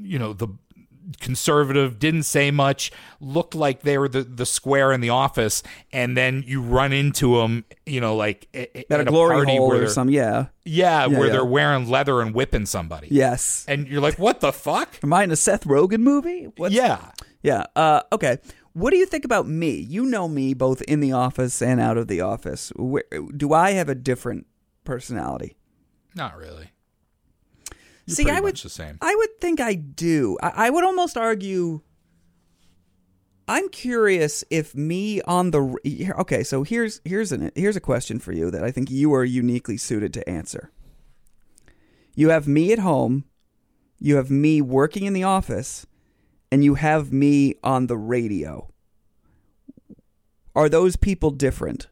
you 0.00 0.18
know, 0.18 0.32
the 0.32 0.48
conservative, 1.20 1.98
didn't 1.98 2.24
say 2.24 2.50
much, 2.50 2.90
looked 3.20 3.54
like 3.54 3.82
they 3.82 3.98
were 3.98 4.08
the, 4.08 4.22
the 4.22 4.46
square 4.46 4.92
in 4.92 5.00
the 5.00 5.10
office, 5.10 5.62
and 5.92 6.16
then 6.16 6.44
you 6.46 6.60
run 6.62 6.92
into 6.92 7.38
them, 7.38 7.64
you 7.86 8.00
know, 8.00 8.16
like 8.16 8.48
a- 8.54 8.92
At 8.92 9.00
a 9.00 9.04
glory 9.04 9.36
party 9.36 9.56
hole 9.56 9.68
where 9.68 9.82
or 9.84 9.88
some, 9.88 10.10
yeah, 10.10 10.46
Yeah, 10.64 11.06
where 11.06 11.26
yeah. 11.26 11.32
they're 11.32 11.44
wearing 11.44 11.88
leather 11.88 12.20
and 12.20 12.34
whipping 12.34 12.66
somebody. 12.66 13.08
yes. 13.10 13.64
And 13.68 13.88
you're 13.88 14.00
like, 14.02 14.18
what 14.18 14.40
the 14.40 14.52
fuck? 14.52 14.98
Am 15.02 15.12
I 15.12 15.24
in 15.24 15.30
a 15.30 15.36
Seth 15.36 15.64
Rogen 15.64 16.00
movie? 16.00 16.48
What's- 16.56 16.74
yeah. 16.74 17.10
yeah. 17.42 17.64
Uh, 17.74 18.02
okay. 18.12 18.38
What 18.74 18.90
do 18.90 18.96
you 18.96 19.06
think 19.06 19.24
about 19.24 19.48
me? 19.48 19.70
You 19.72 20.04
know 20.04 20.28
me 20.28 20.54
both 20.54 20.82
in 20.82 21.00
the 21.00 21.10
office 21.12 21.60
and 21.60 21.80
out 21.80 21.96
of 21.96 22.06
the 22.06 22.20
office. 22.20 22.70
Where, 22.76 23.02
do 23.36 23.52
I 23.52 23.72
have 23.72 23.88
a 23.88 23.94
different 23.94 24.46
personality? 24.84 25.56
Not 26.14 26.36
really. 26.36 26.70
You're 28.08 28.14
See, 28.14 28.30
I 28.30 28.40
would 28.40 28.56
the 28.56 28.70
same. 28.70 28.96
I 29.02 29.14
would 29.14 29.38
think 29.38 29.60
I 29.60 29.74
do. 29.74 30.38
I, 30.42 30.66
I 30.66 30.70
would 30.70 30.82
almost 30.82 31.18
argue. 31.18 31.82
I'm 33.46 33.68
curious 33.68 34.44
if 34.48 34.74
me 34.74 35.20
on 35.22 35.50
the 35.50 36.14
okay. 36.18 36.42
So 36.42 36.62
here's 36.62 37.02
here's 37.04 37.32
an 37.32 37.50
here's 37.54 37.76
a 37.76 37.82
question 37.82 38.18
for 38.18 38.32
you 38.32 38.50
that 38.50 38.64
I 38.64 38.70
think 38.70 38.90
you 38.90 39.12
are 39.12 39.24
uniquely 39.24 39.76
suited 39.76 40.14
to 40.14 40.26
answer. 40.26 40.70
You 42.14 42.30
have 42.30 42.48
me 42.48 42.72
at 42.72 42.78
home, 42.78 43.24
you 43.98 44.16
have 44.16 44.30
me 44.30 44.62
working 44.62 45.04
in 45.04 45.12
the 45.12 45.24
office, 45.24 45.86
and 46.50 46.64
you 46.64 46.76
have 46.76 47.12
me 47.12 47.56
on 47.62 47.88
the 47.88 47.98
radio. 47.98 48.72
Are 50.56 50.70
those 50.70 50.96
people 50.96 51.30
different? 51.30 51.88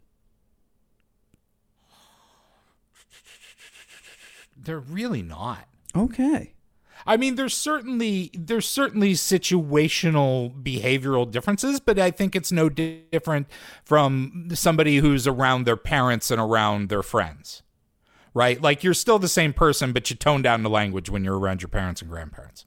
They're 4.57 4.81
really 4.81 5.23
not. 5.23 5.69
Okay. 5.97 6.53
I 7.07 7.17
mean, 7.17 7.37
there's 7.37 7.57
certainly 7.57 8.31
there's 8.35 8.69
certainly 8.69 9.13
situational 9.13 10.53
behavioral 10.63 11.31
differences, 11.31 11.79
but 11.79 11.99
I 11.99 12.11
think 12.11 12.35
it's 12.35 12.51
no 12.51 12.69
di- 12.69 13.03
different 13.13 13.47
from 13.85 14.49
somebody 14.55 14.97
who's 14.97 15.27
around 15.27 15.65
their 15.65 15.77
parents 15.77 16.31
and 16.31 16.41
around 16.41 16.89
their 16.89 17.03
friends, 17.03 17.63
right? 18.35 18.61
Like 18.61 18.83
you're 18.83 18.95
still 18.95 19.19
the 19.19 19.29
same 19.29 19.53
person, 19.53 19.93
but 19.93 20.11
you 20.11 20.17
tone 20.17 20.43
down 20.43 20.63
the 20.63 20.71
language 20.71 21.09
when 21.09 21.23
you're 21.23 21.39
around 21.39 21.63
your 21.63 21.69
parents 21.69 22.03
and 22.03 22.11
grandparents. 22.11 22.65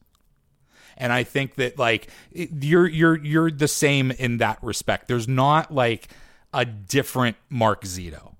And 0.96 1.12
I 1.12 1.22
think 1.22 1.56
that 1.56 1.78
like 1.78 2.08
you're 2.32 2.86
you're 2.86 3.18
you're 3.22 3.50
the 3.50 3.68
same 3.68 4.10
in 4.12 4.38
that 4.38 4.62
respect. 4.62 5.08
There's 5.08 5.28
not 5.28 5.72
like 5.72 6.08
a 6.54 6.64
different 6.64 7.36
Mark 7.48 7.84
Zito 7.84 8.30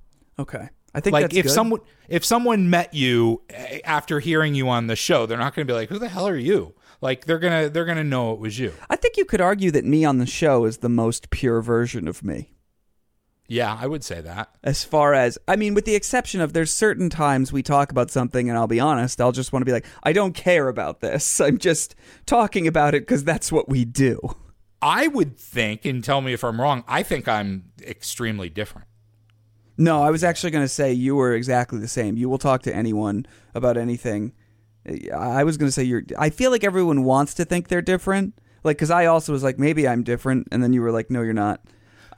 Okay. 0.41 0.71
I 0.95 1.01
think 1.01 1.13
like 1.13 1.23
that's 1.25 1.37
if 1.37 1.47
good. 1.47 1.53
someone 1.53 1.81
if 2.09 2.25
someone 2.25 2.71
met 2.71 2.95
you 2.95 3.43
eh, 3.51 3.81
after 3.85 4.21
hearing 4.21 4.55
you 4.55 4.69
on 4.69 4.87
the 4.87 4.97
show 4.97 5.27
they're 5.27 5.39
not 5.39 5.55
going 5.55 5.67
to 5.67 5.71
be 5.71 5.77
like 5.77 5.89
who 5.89 5.99
the 5.99 6.09
hell 6.09 6.27
are 6.29 6.37
you 6.37 6.75
like 7.01 7.25
they're 7.27 7.39
to 7.39 7.71
they're 7.73 7.85
going 7.85 7.97
to 7.97 8.05
know 8.05 8.33
it 8.33 8.41
was 8.41 8.59
you 8.59 8.73
I 8.89 8.97
think 8.97 9.17
you 9.17 9.25
could 9.25 9.41
argue 9.41 9.71
that 9.71 9.85
me 9.85 10.05
on 10.05 10.19
the 10.19 10.27
show 10.27 10.65
is 10.65 10.79
the 10.79 10.89
most 10.89 11.31
pure 11.31 11.61
version 11.63 12.09
of 12.09 12.23
me. 12.25 12.53
yeah 13.47 13.77
i 13.81 13.87
would 13.87 14.05
say 14.05 14.21
that 14.21 14.51
as 14.63 14.85
far 14.85 15.15
as 15.15 15.39
I 15.49 15.57
mean, 15.57 15.75
with 15.75 15.85
the 15.87 15.95
exception 15.95 16.41
of 16.41 16.53
there's 16.53 16.73
certain 16.73 17.09
times 17.11 17.53
we 17.53 17.63
talk 17.63 17.91
about 17.91 18.11
something, 18.11 18.49
and 18.49 18.59
I'll 18.59 18.67
be 18.67 18.79
honest, 18.81 19.21
I'll 19.21 19.33
just 19.33 19.53
want 19.53 19.63
to 19.63 19.65
be 19.67 19.73
like, 19.73 19.87
I 20.03 20.13
don't 20.13 20.35
care 20.35 20.69
about 20.69 21.01
this. 21.01 21.41
I'm 21.47 21.59
just 21.59 21.95
talking 22.27 22.67
about 22.67 22.95
it 22.95 23.03
because 23.03 23.25
that's 23.25 23.51
what 23.51 23.69
we 23.69 23.85
do. 23.85 24.19
i 24.83 25.07
would 25.09 25.37
think 25.37 25.85
and 25.85 26.03
tell 26.05 26.21
me 26.21 26.33
if 26.33 26.43
i'm 26.45 26.59
wrong 26.61 26.85
i 26.89 27.03
think 27.03 27.29
i'm 27.29 27.65
extremely 27.83 28.49
different 28.49 28.87
No, 29.81 30.03
I 30.03 30.11
was 30.11 30.23
actually 30.23 30.51
going 30.51 30.65
to 30.65 30.69
say 30.69 30.93
you 30.93 31.17
were 31.17 31.35
exactly 31.35 31.79
the 31.79 31.89
same. 31.89 32.17
You 32.19 32.29
will 32.29 32.37
talk 32.39 32.61
to 32.63 32.75
anyone 32.77 33.25
about 33.55 33.79
anything. 33.79 34.33
I 35.17 35.43
was 35.43 35.57
going 35.57 35.69
to 35.69 35.73
say 35.73 35.85
you're. 35.85 36.03
I 36.19 36.29
feel 36.31 36.51
like 36.51 36.65
everyone 36.65 37.03
wants 37.05 37.33
to 37.35 37.45
think 37.47 37.69
they're 37.69 37.81
different. 37.83 38.35
Like, 38.63 38.77
because 38.77 38.91
I 38.91 39.07
also 39.07 39.33
was 39.33 39.43
like, 39.43 39.59
maybe 39.59 39.89
I'm 39.89 40.03
different, 40.03 40.49
and 40.53 40.63
then 40.63 40.75
you 40.75 40.83
were 40.83 40.93
like, 40.93 41.11
no, 41.11 41.23
you're 41.23 41.33
not. 41.33 41.63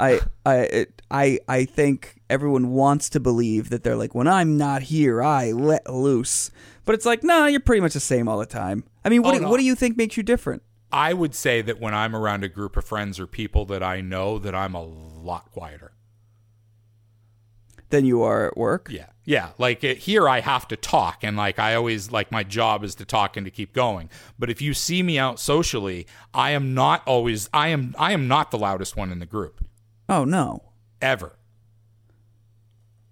I, 0.01 0.19
I, 0.45 0.55
it, 0.57 1.03
I, 1.09 1.39
I 1.47 1.65
think 1.65 2.21
everyone 2.29 2.71
wants 2.71 3.09
to 3.11 3.21
believe 3.21 3.71
that 3.71 3.85
they're 3.85 3.95
like, 3.97 4.13
when 4.15 4.27
I'm 4.27 4.57
not 4.57 4.83
here, 4.83 5.23
I 5.23 5.53
let 5.53 5.89
loose. 5.89 6.51
But 6.85 6.97
it's 6.97 7.07
like, 7.07 7.23
no, 7.23 7.47
you're 7.47 7.61
pretty 7.61 7.81
much 7.81 7.93
the 7.95 8.01
same 8.01 8.27
all 8.29 8.39
the 8.39 8.47
time. 8.47 8.83
I 9.05 9.09
mean, 9.09 9.23
what, 9.23 9.35
Oh, 9.37 9.39
do, 9.39 9.45
no. 9.45 9.51
what 9.51 9.59
do 9.59 9.65
you 9.65 9.77
think 9.77 9.97
makes 9.97 10.17
you 10.17 10.25
different? 10.25 10.63
i 10.95 11.15
would 11.15 11.35
say 11.35 11.63
that 11.63 11.81
when 11.81 11.95
i'm 11.95 12.15
around 12.15 12.45
a 12.45 12.49
group 12.51 12.77
of 12.77 12.85
friends 12.85 13.19
or 13.19 13.27
people 13.27 13.65
that 13.65 13.83
i 13.83 14.03
know 14.03 14.39
that 14.39 14.55
i'm 14.55 14.75
a 14.75 14.83
lot 14.83 15.51
quieter 15.51 15.92
than 17.93 18.05
you 18.05 18.23
are 18.23 18.49
at 18.49 18.57
work. 18.57 18.89
Yeah. 18.91 19.07
Yeah. 19.25 19.51
Like 19.57 19.85
uh, 19.85 19.95
here, 19.95 20.29
I 20.29 20.41
have 20.41 20.67
to 20.69 20.77
talk, 20.77 21.23
and 21.23 21.37
like 21.37 21.61
I 21.61 21.77
always 21.77 22.11
like 22.11 22.33
my 22.33 22.43
job 22.43 22.83
is 22.83 22.97
to 22.97 23.05
talk 23.05 23.37
and 23.37 23.45
to 23.47 23.51
keep 23.53 23.73
going. 23.73 24.11
But 24.37 24.51
if 24.51 24.61
you 24.61 24.75
see 24.75 25.01
me 25.05 25.17
out 25.17 25.39
socially, 25.39 26.09
I 26.35 26.51
am 26.51 26.75
not 26.75 27.07
always. 27.07 27.49
I 27.55 27.69
am. 27.69 27.95
I 27.97 28.13
am 28.13 28.27
not 28.27 28.51
the 28.51 28.59
loudest 28.59 28.97
one 28.97 29.13
in 29.13 29.21
the 29.21 29.27
group 29.27 29.65
Oh 30.09 30.25
no. 30.25 30.65
ever. 31.01 31.39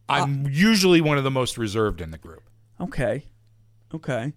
I'm 0.08 0.48
usually 0.50 1.00
one 1.00 1.18
of 1.18 1.24
the 1.24 1.30
most 1.30 1.56
reserved 1.56 2.00
in 2.00 2.10
the 2.10 2.18
group. 2.18 2.42
Okay. 2.80 3.26
Okay. 3.94 4.32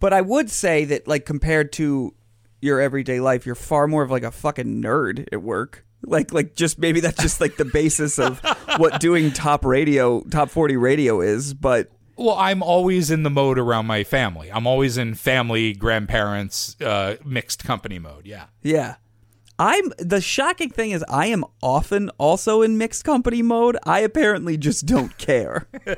But 0.00 0.12
I 0.12 0.22
would 0.22 0.50
say 0.50 0.84
that 0.86 1.06
like 1.06 1.26
compared 1.26 1.72
to 1.74 2.14
your 2.60 2.80
everyday 2.80 3.20
life, 3.20 3.44
you're 3.44 3.54
far 3.54 3.86
more 3.86 4.02
of 4.02 4.10
like 4.10 4.22
a 4.22 4.30
fucking 4.30 4.82
nerd 4.82 5.28
at 5.32 5.42
work. 5.42 5.84
Like 6.06 6.32
like 6.32 6.54
just 6.54 6.78
maybe 6.78 7.00
that's 7.00 7.20
just 7.20 7.40
like 7.40 7.56
the 7.56 7.64
basis 7.64 8.18
of 8.18 8.40
what 8.78 9.00
doing 9.00 9.32
top 9.32 9.64
radio, 9.64 10.20
top 10.22 10.48
40 10.50 10.76
radio 10.76 11.20
is, 11.20 11.52
but 11.52 11.90
Well, 12.16 12.36
I'm 12.36 12.62
always 12.62 13.10
in 13.10 13.24
the 13.24 13.30
mode 13.30 13.58
around 13.58 13.86
my 13.86 14.02
family. 14.04 14.50
I'm 14.50 14.66
always 14.66 14.96
in 14.96 15.14
family, 15.14 15.74
grandparents, 15.74 16.76
uh, 16.80 17.16
mixed 17.24 17.64
company 17.64 17.98
mode. 17.98 18.24
Yeah. 18.26 18.46
yeah. 18.62 18.94
I'm 19.58 19.92
the 19.98 20.20
shocking 20.20 20.70
thing 20.70 20.90
is 20.90 21.04
I 21.08 21.26
am 21.26 21.44
often 21.62 22.10
also 22.18 22.62
in 22.62 22.76
mixed 22.76 23.04
company 23.04 23.40
mode. 23.40 23.78
I 23.84 24.00
apparently 24.00 24.56
just 24.56 24.86
don't 24.86 25.16
care. 25.18 25.66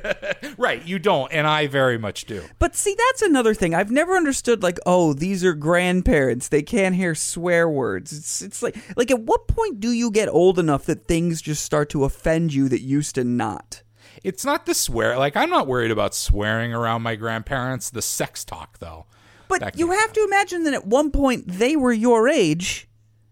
Right. 0.57 0.85
You 0.85 0.99
don't, 0.99 1.31
and 1.31 1.47
I 1.47 1.67
very 1.67 1.97
much 1.97 2.25
do. 2.25 2.43
But 2.59 2.75
see, 2.75 2.93
that's 2.97 3.21
another 3.21 3.53
thing. 3.53 3.73
I've 3.73 3.91
never 3.91 4.17
understood 4.17 4.61
like, 4.61 4.77
oh, 4.85 5.13
these 5.13 5.43
are 5.45 5.53
grandparents. 5.53 6.49
They 6.49 6.61
can't 6.61 6.95
hear 6.95 7.15
swear 7.15 7.69
words. 7.69 8.11
It's 8.11 8.41
it's 8.41 8.61
like 8.61 8.75
like 8.97 9.09
at 9.09 9.21
what 9.21 9.47
point 9.47 9.79
do 9.79 9.91
you 9.91 10.11
get 10.11 10.27
old 10.27 10.59
enough 10.59 10.85
that 10.85 11.07
things 11.07 11.41
just 11.41 11.63
start 11.63 11.89
to 11.91 12.03
offend 12.03 12.53
you 12.53 12.67
that 12.69 12.81
used 12.81 13.15
to 13.15 13.23
not? 13.23 13.83
It's 14.21 14.43
not 14.43 14.65
the 14.65 14.73
swear. 14.73 15.17
Like 15.17 15.37
I'm 15.37 15.49
not 15.49 15.67
worried 15.67 15.91
about 15.91 16.13
swearing 16.13 16.73
around 16.73 17.01
my 17.01 17.15
grandparents. 17.15 17.89
The 17.89 18.01
sex 18.01 18.43
talk, 18.43 18.79
though. 18.79 19.05
But 19.47 19.77
you 19.77 19.91
have 19.91 20.11
to 20.13 20.23
imagine 20.23 20.63
that 20.65 20.73
at 20.73 20.85
one 20.85 21.09
point 21.11 21.45
they 21.47 21.77
were 21.77 21.93
your 21.93 22.27
age 22.27 22.88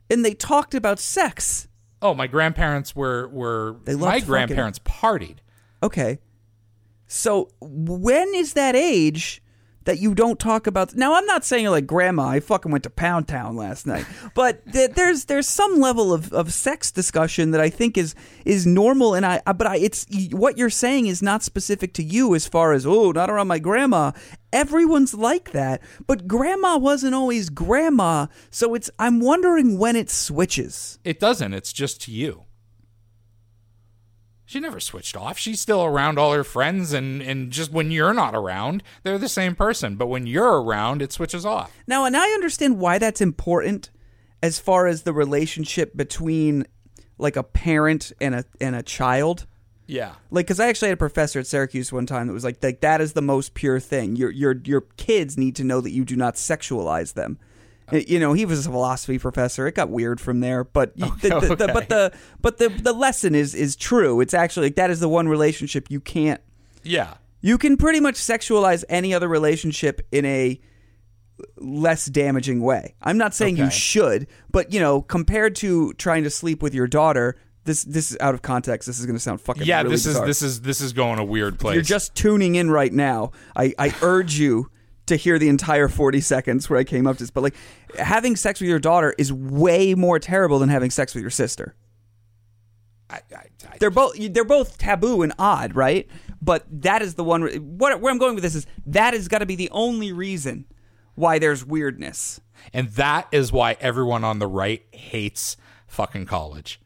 and 0.10 0.24
they 0.26 0.34
talked 0.34 0.74
about 0.76 1.00
sex. 1.00 1.68
Oh, 2.02 2.14
my 2.14 2.28
grandparents 2.28 2.96
were 2.96 3.28
were 3.30 3.78
They 3.86 3.96
my 3.96 4.14
fucking- 4.20 4.26
grandparents 4.28 4.80
partied. 4.80 5.38
Okay. 5.82 6.20
So 7.08 7.50
when 7.62 8.34
is 8.36 8.54
that 8.54 8.76
age 8.76 9.42
that 9.88 10.00
you 10.00 10.14
don't 10.14 10.38
talk 10.38 10.68
about? 10.68 10.96
Now 10.96 11.16
I'm 11.16 11.26
not 11.26 11.44
saying 11.46 11.66
like 11.68 11.88
grandma. 11.88 12.28
I 12.28 12.40
fucking 12.42 12.72
went 12.72 12.84
to 12.84 12.90
Pound 12.90 13.28
Town 13.28 13.56
last 13.56 13.88
night, 13.88 14.06
but 14.36 14.64
th- 14.72 14.92
there's 14.92 15.26
there's 15.26 15.48
some 15.48 15.80
level 15.80 16.14
of, 16.14 16.32
of 16.34 16.54
sex 16.54 16.92
discussion 16.92 17.52
that 17.52 17.62
I 17.62 17.70
think 17.70 17.98
is 17.98 18.14
is 18.46 18.68
normal, 18.68 19.16
and 19.16 19.26
I 19.26 19.42
but 19.46 19.66
I 19.66 19.78
it's 19.78 20.06
what 20.32 20.58
you're 20.58 20.70
saying 20.70 21.08
is 21.08 21.24
not 21.24 21.42
specific 21.42 21.94
to 21.94 22.04
you 22.04 22.36
as 22.36 22.48
far 22.48 22.74
as 22.74 22.86
oh 22.86 23.12
not 23.12 23.30
around 23.30 23.48
my 23.48 23.60
grandma. 23.60 24.12
Everyone's 24.54 25.14
like 25.14 25.52
that, 25.52 25.82
but 26.06 26.28
grandma 26.28 26.78
wasn't 26.78 27.16
always 27.16 27.50
grandma, 27.50 28.28
so 28.50 28.76
it's 28.76 28.90
I'm 29.00 29.22
wondering 29.22 29.78
when 29.78 29.96
it 29.96 30.10
switches. 30.10 31.00
It 31.04 31.20
doesn't. 31.20 31.54
It's 31.54 31.74
just 31.74 32.02
to 32.04 32.12
you. 32.12 32.47
She 34.48 34.62
never 34.62 34.80
switched 34.80 35.18
off. 35.18 35.38
She's 35.38 35.60
still 35.60 35.84
around 35.84 36.18
all 36.18 36.32
her 36.32 36.46
friends, 36.46 36.94
and, 36.94 37.22
and 37.22 37.52
just 37.52 37.70
when 37.70 37.92
you're 37.92 38.14
not 38.14 38.34
around, 38.34 38.82
they're 39.04 39.18
the 39.18 39.28
same 39.28 39.56
person. 39.56 39.98
But 39.98 40.08
when 40.08 40.26
you're 40.26 40.64
around, 40.64 41.02
it 41.02 41.12
switches 41.12 41.46
off. 41.46 41.76
Now, 41.86 42.06
and 42.06 42.16
I 42.16 42.30
understand 42.30 42.80
why 42.80 42.98
that's 42.98 43.20
important 43.20 43.90
as 44.42 44.58
far 44.58 44.88
as 44.88 45.04
the 45.04 45.12
relationship 45.12 45.98
between 45.98 46.66
like 47.18 47.36
a 47.36 47.44
parent 47.44 48.14
and 48.22 48.36
a 48.36 48.46
and 48.62 48.74
a 48.74 48.84
child. 48.84 49.48
Yeah. 49.86 50.14
Like, 50.32 50.46
because 50.46 50.62
I 50.62 50.70
actually 50.70 50.90
had 50.90 50.98
a 50.98 50.98
professor 50.98 51.40
at 51.40 51.48
Syracuse 51.48 51.92
one 51.92 52.06
time 52.06 52.28
that 52.28 52.34
was 52.34 52.46
like, 52.46 52.64
like 52.64 52.80
that 52.80 53.02
is 53.02 53.14
the 53.14 53.22
most 53.22 53.54
pure 53.54 53.82
thing. 53.82 54.16
Your 54.16 54.32
your 54.32 54.56
your 54.64 54.82
kids 54.96 55.38
need 55.38 55.58
to 55.58 55.66
know 55.66 55.82
that 55.82 55.92
you 55.92 56.06
do 56.06 56.16
not 56.16 56.36
sexualize 56.36 57.16
them. 57.16 57.38
You 57.92 58.20
know, 58.20 58.34
he 58.34 58.46
was 58.46 58.66
a 58.68 58.70
philosophy 58.70 59.18
professor. 59.18 59.66
It 59.68 59.76
got 59.76 59.90
weird 59.90 60.20
from 60.20 60.42
there, 60.42 60.64
but 60.66 60.98
the, 60.98 61.06
the, 61.22 61.56
the, 61.56 61.68
but 61.74 61.88
the 61.90 62.12
but 62.42 62.58
the 62.58 62.68
the 62.70 62.92
lesson 62.94 63.34
is 63.34 63.56
is 63.56 63.76
true. 63.78 64.20
It's 64.20 64.34
actually 64.34 64.68
like 64.68 64.76
that 64.76 64.90
is 64.90 65.00
the 65.00 65.08
one 65.10 65.28
relationship 65.30 65.90
you 65.90 66.02
can't 66.02 66.42
Yeah. 66.84 67.14
you 67.40 67.58
can 67.58 67.78
pretty 67.78 68.00
much 68.02 68.16
sexualize 68.16 68.84
any 68.90 69.14
other 69.14 69.28
relationship 69.30 70.06
in 70.12 70.26
a 70.26 70.60
less 71.58 72.08
damaging 72.08 72.62
way. 72.62 72.96
I'm 73.02 73.18
not 73.18 73.34
saying 73.34 73.58
you 73.58 73.70
should, 73.70 74.28
but 74.52 74.74
you 74.74 74.80
know, 74.80 75.02
compared 75.02 75.56
to 75.58 75.94
trying 75.94 76.24
to 76.24 76.30
sleep 76.30 76.62
with 76.62 76.74
your 76.74 76.88
daughter, 76.88 77.38
this 77.64 77.84
this 77.84 78.12
is 78.12 78.18
out 78.20 78.34
of 78.34 78.42
context. 78.42 78.88
This 78.88 79.00
is 79.00 79.06
going 79.06 79.16
to 79.16 79.20
sound 79.22 79.40
fucking 79.42 79.64
Yeah, 79.66 79.78
really 79.84 79.92
this 79.96 80.06
bizarre. 80.06 80.24
is 80.28 80.28
this 80.28 80.42
is 80.42 80.62
this 80.62 80.82
is 80.82 80.94
going 80.94 81.20
a 81.20 81.24
weird 81.24 81.60
place. 81.60 81.76
You're 81.76 81.84
just 81.84 82.16
tuning 82.16 82.56
in 82.56 82.70
right 82.72 82.92
now. 82.92 83.32
I 83.56 83.74
I 83.78 83.94
urge 84.02 84.38
you 84.40 84.72
to 85.08 85.16
hear 85.16 85.40
the 85.40 85.50
entire 85.50 85.88
40 85.88 86.22
seconds 86.22 86.70
where 86.70 86.80
I 86.80 86.84
came 86.84 87.08
up 87.08 87.18
to 87.18 87.24
this, 87.24 87.32
but 87.32 87.42
like 87.44 87.56
having 87.98 88.36
sex 88.36 88.60
with 88.60 88.70
your 88.70 88.80
daughter 88.80 89.14
is 89.18 89.32
way 89.34 89.96
more 89.96 90.20
terrible 90.20 90.60
than 90.60 90.70
having 90.70 90.90
sex 90.92 91.14
with 91.16 91.22
your 91.22 91.32
sister. 91.32 91.76
I, 93.10 93.22
I, 93.34 93.38
I, 93.72 93.78
They're 93.80 93.90
both 93.90 94.16
they're 94.18 94.44
both 94.44 94.78
taboo 94.78 95.22
and 95.22 95.34
odd, 95.40 95.76
right? 95.76 96.08
But 96.42 96.66
that 96.70 97.02
is 97.02 97.16
the 97.16 97.24
one. 97.24 97.42
What 97.78 98.00
where 98.02 98.12
I'm 98.12 98.20
going 98.20 98.36
with 98.36 98.44
this 98.44 98.56
is 98.56 98.68
that 98.86 99.14
has 99.14 99.28
got 99.28 99.40
to 99.40 99.46
be 99.46 99.56
the 99.56 99.70
only 99.72 100.12
reason 100.12 100.66
why 101.16 101.40
there's 101.40 101.66
weirdness. 101.66 102.40
and 102.74 102.90
that 102.90 103.28
is 103.32 103.52
why 103.52 103.78
everyone 103.80 104.24
on 104.24 104.40
the 104.40 104.48
right 104.48 104.84
hates 104.92 105.58
fucking 105.88 106.26
college. 106.26 106.80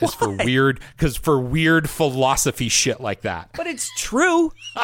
Is 0.00 0.14
for 0.14 0.30
weird 0.30 0.80
because 0.96 1.16
for 1.16 1.38
weird 1.38 1.88
philosophy 1.88 2.68
shit 2.70 3.00
like 3.00 3.20
that. 3.20 3.50
But 3.54 3.66
it's 3.66 3.90
true. 3.96 4.50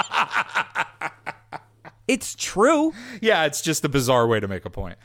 it's 2.09 2.35
true. 2.35 2.92
Yeah, 3.21 3.45
it's 3.45 3.61
just 3.61 3.85
a 3.85 3.88
bizarre 3.88 4.27
way 4.27 4.40
to 4.40 4.49
make 4.49 4.64
a 4.64 4.71
point. 4.71 4.99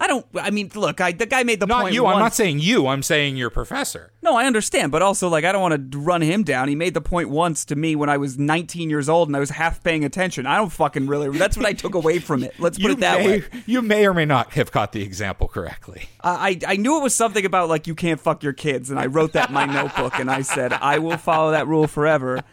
I 0.00 0.06
don't. 0.06 0.24
I 0.34 0.50
mean, 0.50 0.70
look. 0.74 1.00
I 1.00 1.10
the 1.10 1.26
guy 1.26 1.42
made 1.42 1.58
the 1.58 1.66
Not 1.66 1.82
point. 1.82 1.94
you. 1.94 2.06
I'm 2.06 2.20
not 2.20 2.34
saying 2.34 2.60
you. 2.60 2.86
I'm 2.86 3.02
saying 3.02 3.36
your 3.36 3.50
professor. 3.50 4.12
No, 4.22 4.36
I 4.36 4.44
understand, 4.44 4.92
but 4.92 5.02
also 5.02 5.28
like 5.28 5.44
I 5.44 5.50
don't 5.50 5.60
want 5.60 5.92
to 5.92 5.98
run 5.98 6.20
him 6.20 6.44
down. 6.44 6.68
He 6.68 6.76
made 6.76 6.94
the 6.94 7.00
point 7.00 7.30
once 7.30 7.64
to 7.66 7.76
me 7.76 7.96
when 7.96 8.08
I 8.08 8.16
was 8.16 8.38
19 8.38 8.90
years 8.90 9.08
old 9.08 9.28
and 9.28 9.36
I 9.36 9.40
was 9.40 9.50
half 9.50 9.82
paying 9.82 10.04
attention. 10.04 10.46
I 10.46 10.56
don't 10.56 10.70
fucking 10.70 11.08
really. 11.08 11.36
That's 11.36 11.56
what 11.56 11.66
I 11.66 11.72
took 11.72 11.94
away 11.94 12.20
from 12.20 12.44
it. 12.44 12.54
Let's 12.60 12.78
put 12.78 12.86
you 12.86 12.92
it 12.92 13.00
that 13.00 13.18
may, 13.18 13.40
way. 13.40 13.44
You 13.66 13.82
may 13.82 14.06
or 14.06 14.14
may 14.14 14.24
not 14.24 14.52
have 14.52 14.70
caught 14.70 14.92
the 14.92 15.02
example 15.02 15.48
correctly. 15.48 16.08
I 16.20 16.58
I 16.66 16.72
I 16.74 16.76
knew 16.76 16.96
it 16.98 17.02
was 17.02 17.14
something 17.14 17.44
about 17.44 17.68
like 17.68 17.88
you 17.88 17.96
can't 17.96 18.20
fuck 18.20 18.44
your 18.44 18.52
kids, 18.52 18.90
and 18.90 19.00
I 19.00 19.06
wrote 19.06 19.32
that 19.32 19.48
in 19.48 19.54
my 19.54 19.66
notebook, 19.66 20.18
and 20.20 20.30
I 20.30 20.42
said 20.42 20.72
I 20.72 21.00
will 21.00 21.16
follow 21.16 21.50
that 21.50 21.66
rule 21.66 21.88
forever. 21.88 22.44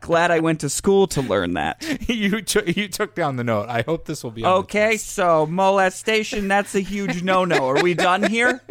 Glad 0.00 0.30
I 0.30 0.38
went 0.38 0.60
to 0.60 0.68
school 0.68 1.08
to 1.08 1.20
learn 1.20 1.54
that. 1.54 1.82
you 2.08 2.42
took 2.42 2.76
you 2.76 2.86
took 2.86 3.16
down 3.16 3.36
the 3.36 3.44
note. 3.44 3.68
I 3.68 3.82
hope 3.82 4.04
this 4.04 4.22
will 4.22 4.30
be 4.30 4.44
Okay, 4.44 4.96
so 4.96 5.46
molestation, 5.46 6.46
that's 6.46 6.74
a 6.74 6.91
huge 6.92 7.22
no 7.22 7.44
no. 7.44 7.68
Are 7.68 7.82
we 7.82 7.94
done 7.94 8.22
here? 8.30 8.60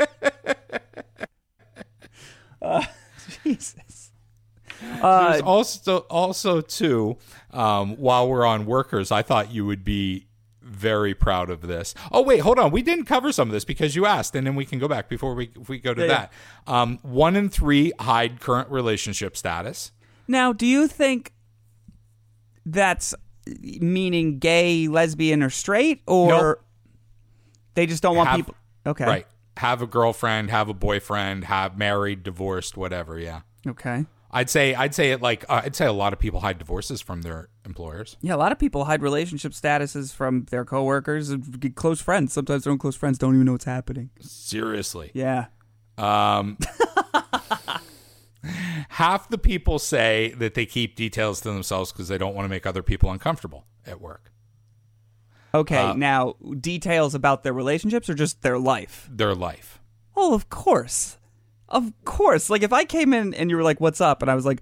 Uh, 2.62 2.84
Jesus. 3.44 4.12
Uh, 5.02 5.32
There's 5.32 5.42
also 5.42 5.98
also 6.12 6.62
too. 6.62 7.18
Um, 7.50 7.96
while 7.98 8.30
we're 8.30 8.46
on 8.46 8.68
workers, 8.68 9.12
I 9.12 9.24
thought 9.24 9.52
you 9.52 9.66
would 9.66 9.84
be 9.84 10.28
very 10.62 11.16
proud 11.16 11.50
of 11.50 11.62
this. 11.62 11.96
Oh 12.12 12.22
wait, 12.22 12.40
hold 12.42 12.60
on. 12.60 12.70
We 12.72 12.84
didn't 12.84 13.06
cover 13.06 13.32
some 13.32 13.48
of 13.50 13.52
this 13.52 13.66
because 13.66 13.96
you 13.96 14.06
asked, 14.06 14.36
and 14.36 14.46
then 14.46 14.54
we 14.56 14.66
can 14.66 14.78
go 14.78 14.88
back 14.88 15.10
before 15.10 15.34
we 15.34 15.50
if 15.60 15.70
we 15.70 15.80
go 15.80 15.96
to 15.96 16.02
Yeah, 16.02 16.08
that. 16.08 16.34
Um, 16.68 17.00
one 17.02 17.36
in 17.36 17.50
three 17.50 17.94
hide 18.00 18.40
current 18.40 18.70
relationship 18.70 19.36
status. 19.36 19.92
Now, 20.28 20.54
do 20.54 20.68
you 20.68 20.88
think 20.88 21.34
that's 22.64 23.16
meaning 23.80 24.38
gay, 24.38 24.88
lesbian, 24.88 25.42
or 25.42 25.50
straight, 25.50 26.04
or 26.06 26.28
Nope. 26.30 26.66
They 27.74 27.86
just 27.86 28.04
don't 28.04 28.16
want 28.16 28.30
Have- 28.30 28.38
people? 28.38 28.56
Okay, 28.86 29.06
Right. 29.06 29.28
Have 29.58 29.82
a 29.82 29.88
girlfriend, 29.88 30.50
have 30.50 30.70
a 30.70 30.74
boyfriend, 30.74 31.44
have 31.44 31.78
married, 31.78 32.24
divorced, 32.24 32.78
whatever. 32.78 33.20
Yeah. 33.20 33.42
Okay. 33.68 34.06
I'd 34.32 34.50
say 34.50 34.74
I'd 34.74 34.96
say 34.96 35.12
it 35.12 35.22
like 35.22 35.44
uh, 35.50 35.62
I'd 35.66 35.76
say 35.76 35.86
a 35.86 35.92
lot 35.92 36.14
of 36.14 36.20
people 36.20 36.40
hide 36.40 36.58
divorces 36.58 37.02
from 37.02 37.22
their 37.22 37.50
employers. 37.66 38.16
Yeah, 38.22 38.36
a 38.36 38.38
lot 38.38 38.54
of 38.54 38.60
people 38.60 38.86
hide 38.86 39.02
relationship 39.02 39.52
statuses 39.52 40.14
from 40.14 40.46
their 40.52 40.64
coworkers 40.64 41.30
and 41.30 41.76
close 41.76 42.00
friends. 42.02 42.32
Sometimes 42.32 42.64
their 42.64 42.72
own 42.72 42.80
close 42.80 42.96
friends 42.96 43.18
don't 43.18 43.34
even 43.36 43.46
know 43.46 43.52
what's 43.52 43.66
happening. 43.66 44.10
Seriously. 44.22 45.12
Yeah. 45.14 45.48
Um, 45.98 46.58
half 48.90 49.30
the 49.30 49.38
people 49.38 49.80
say 49.80 50.34
that 50.38 50.54
they 50.54 50.66
keep 50.66 50.96
details 50.96 51.42
to 51.42 51.50
themselves 51.52 51.92
because 51.92 52.08
they 52.08 52.18
don't 52.18 52.34
want 52.34 52.46
to 52.46 52.50
make 52.50 52.66
other 52.66 52.82
people 52.84 53.12
uncomfortable 53.12 53.66
at 53.86 54.00
work. 54.02 54.32
Okay, 55.54 55.78
Uh, 55.78 55.94
now 55.94 56.36
details 56.60 57.14
about 57.16 57.44
their 57.44 57.54
relationships 57.54 58.10
or 58.10 58.14
just 58.14 58.42
their 58.42 58.58
life? 58.58 59.10
Their 59.12 59.36
life. 59.36 59.80
Oh, 60.16 60.34
of 60.34 60.50
course. 60.50 61.18
Of 61.68 61.92
course. 62.06 62.50
Like 62.50 62.64
if 62.64 62.74
I 62.74 62.86
came 62.86 63.14
in 63.14 63.34
and 63.34 63.50
you 63.50 63.56
were 63.58 63.64
like, 63.64 63.80
"What's 63.82 64.02
up?" 64.02 64.22
and 64.22 64.30
I 64.30 64.36
was 64.36 64.46
like, 64.46 64.62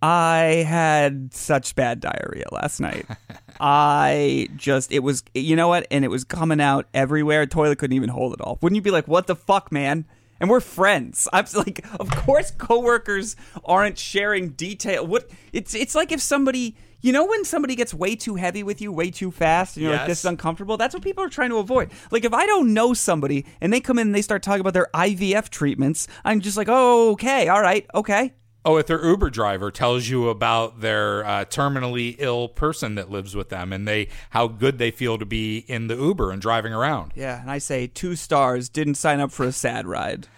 "I 0.00 0.64
had 0.66 1.32
such 1.34 1.74
bad 1.74 2.00
diarrhea 2.00 2.44
last 2.52 2.80
night. 2.80 3.06
I 3.60 4.48
just 4.56 4.92
it 4.92 5.00
was 5.00 5.22
you 5.34 5.56
know 5.56 5.68
what? 5.68 5.86
And 5.90 6.04
it 6.04 6.08
was 6.08 6.24
coming 6.24 6.60
out 6.60 6.86
everywhere. 6.94 7.46
Toilet 7.46 7.78
couldn't 7.78 7.96
even 7.96 8.08
hold 8.08 8.32
it 8.34 8.40
all. 8.40 8.58
Wouldn't 8.62 8.76
you 8.76 8.82
be 8.82 8.90
like, 8.90 9.06
"What 9.08 9.26
the 9.26 9.36
fuck, 9.36 9.70
man?" 9.70 10.06
and 10.40 10.50
we're 10.50 10.60
friends. 10.60 11.28
I'm 11.32 11.44
like, 11.54 11.84
of 12.00 12.10
course, 12.10 12.50
coworkers 12.50 13.36
aren't 13.64 13.96
sharing 13.98 14.50
detail. 14.50 15.06
What 15.06 15.30
it's 15.52 15.74
it's 15.74 15.94
like 15.94 16.10
if 16.12 16.20
somebody, 16.20 16.76
you 17.02 17.12
know, 17.12 17.26
when 17.26 17.44
somebody 17.44 17.74
gets 17.74 17.92
way 17.92 18.16
too 18.16 18.36
heavy 18.36 18.62
with 18.62 18.80
you, 18.80 18.92
way 18.92 19.10
too 19.10 19.30
fast, 19.30 19.76
and 19.76 19.84
you're 19.84 19.94
like, 19.94 20.06
this 20.06 20.20
is 20.20 20.24
uncomfortable. 20.24 20.76
That's 20.76 20.94
what 20.94 21.02
people 21.02 21.22
are 21.24 21.28
trying 21.28 21.50
to 21.50 21.58
avoid. 21.58 21.90
Like, 22.10 22.24
if 22.24 22.32
I 22.32 22.46
don't 22.46 22.72
know 22.72 22.94
somebody 22.94 23.44
and 23.60 23.72
they 23.72 23.80
come 23.80 23.98
in 23.98 24.08
and 24.08 24.14
they 24.14 24.22
start 24.22 24.42
talking 24.42 24.60
about 24.60 24.72
their 24.72 24.88
IVF 24.94 25.50
treatments, 25.50 26.06
I'm 26.24 26.40
just 26.40 26.56
like, 26.56 26.68
oh, 26.70 27.10
okay, 27.12 27.48
all 27.48 27.60
right, 27.60 27.86
okay. 27.94 28.32
Oh, 28.64 28.76
if 28.76 28.86
their 28.86 29.04
Uber 29.04 29.30
driver 29.30 29.72
tells 29.72 30.08
you 30.08 30.28
about 30.28 30.80
their 30.80 31.24
uh, 31.24 31.44
terminally 31.44 32.14
ill 32.18 32.48
person 32.48 32.94
that 32.94 33.10
lives 33.10 33.34
with 33.34 33.48
them 33.48 33.72
and 33.72 33.88
they 33.88 34.08
how 34.30 34.46
good 34.46 34.78
they 34.78 34.92
feel 34.92 35.18
to 35.18 35.26
be 35.26 35.58
in 35.66 35.88
the 35.88 35.96
Uber 35.96 36.30
and 36.30 36.40
driving 36.40 36.72
around. 36.72 37.12
Yeah, 37.16 37.40
and 37.40 37.50
I 37.50 37.58
say 37.58 37.88
two 37.88 38.14
stars. 38.14 38.68
Didn't 38.68 38.94
sign 38.94 39.18
up 39.18 39.32
for 39.32 39.44
a 39.44 39.52
sad 39.52 39.88
ride. 39.88 40.28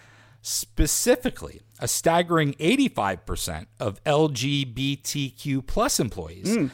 Specifically, 0.41 1.61
a 1.85 1.89
staggering 1.89 2.55
85% 2.55 3.67
of 3.79 4.03
LGBTQ 4.05 5.67
plus 5.67 6.01
employees 6.01 6.55
hmm. 6.55 6.69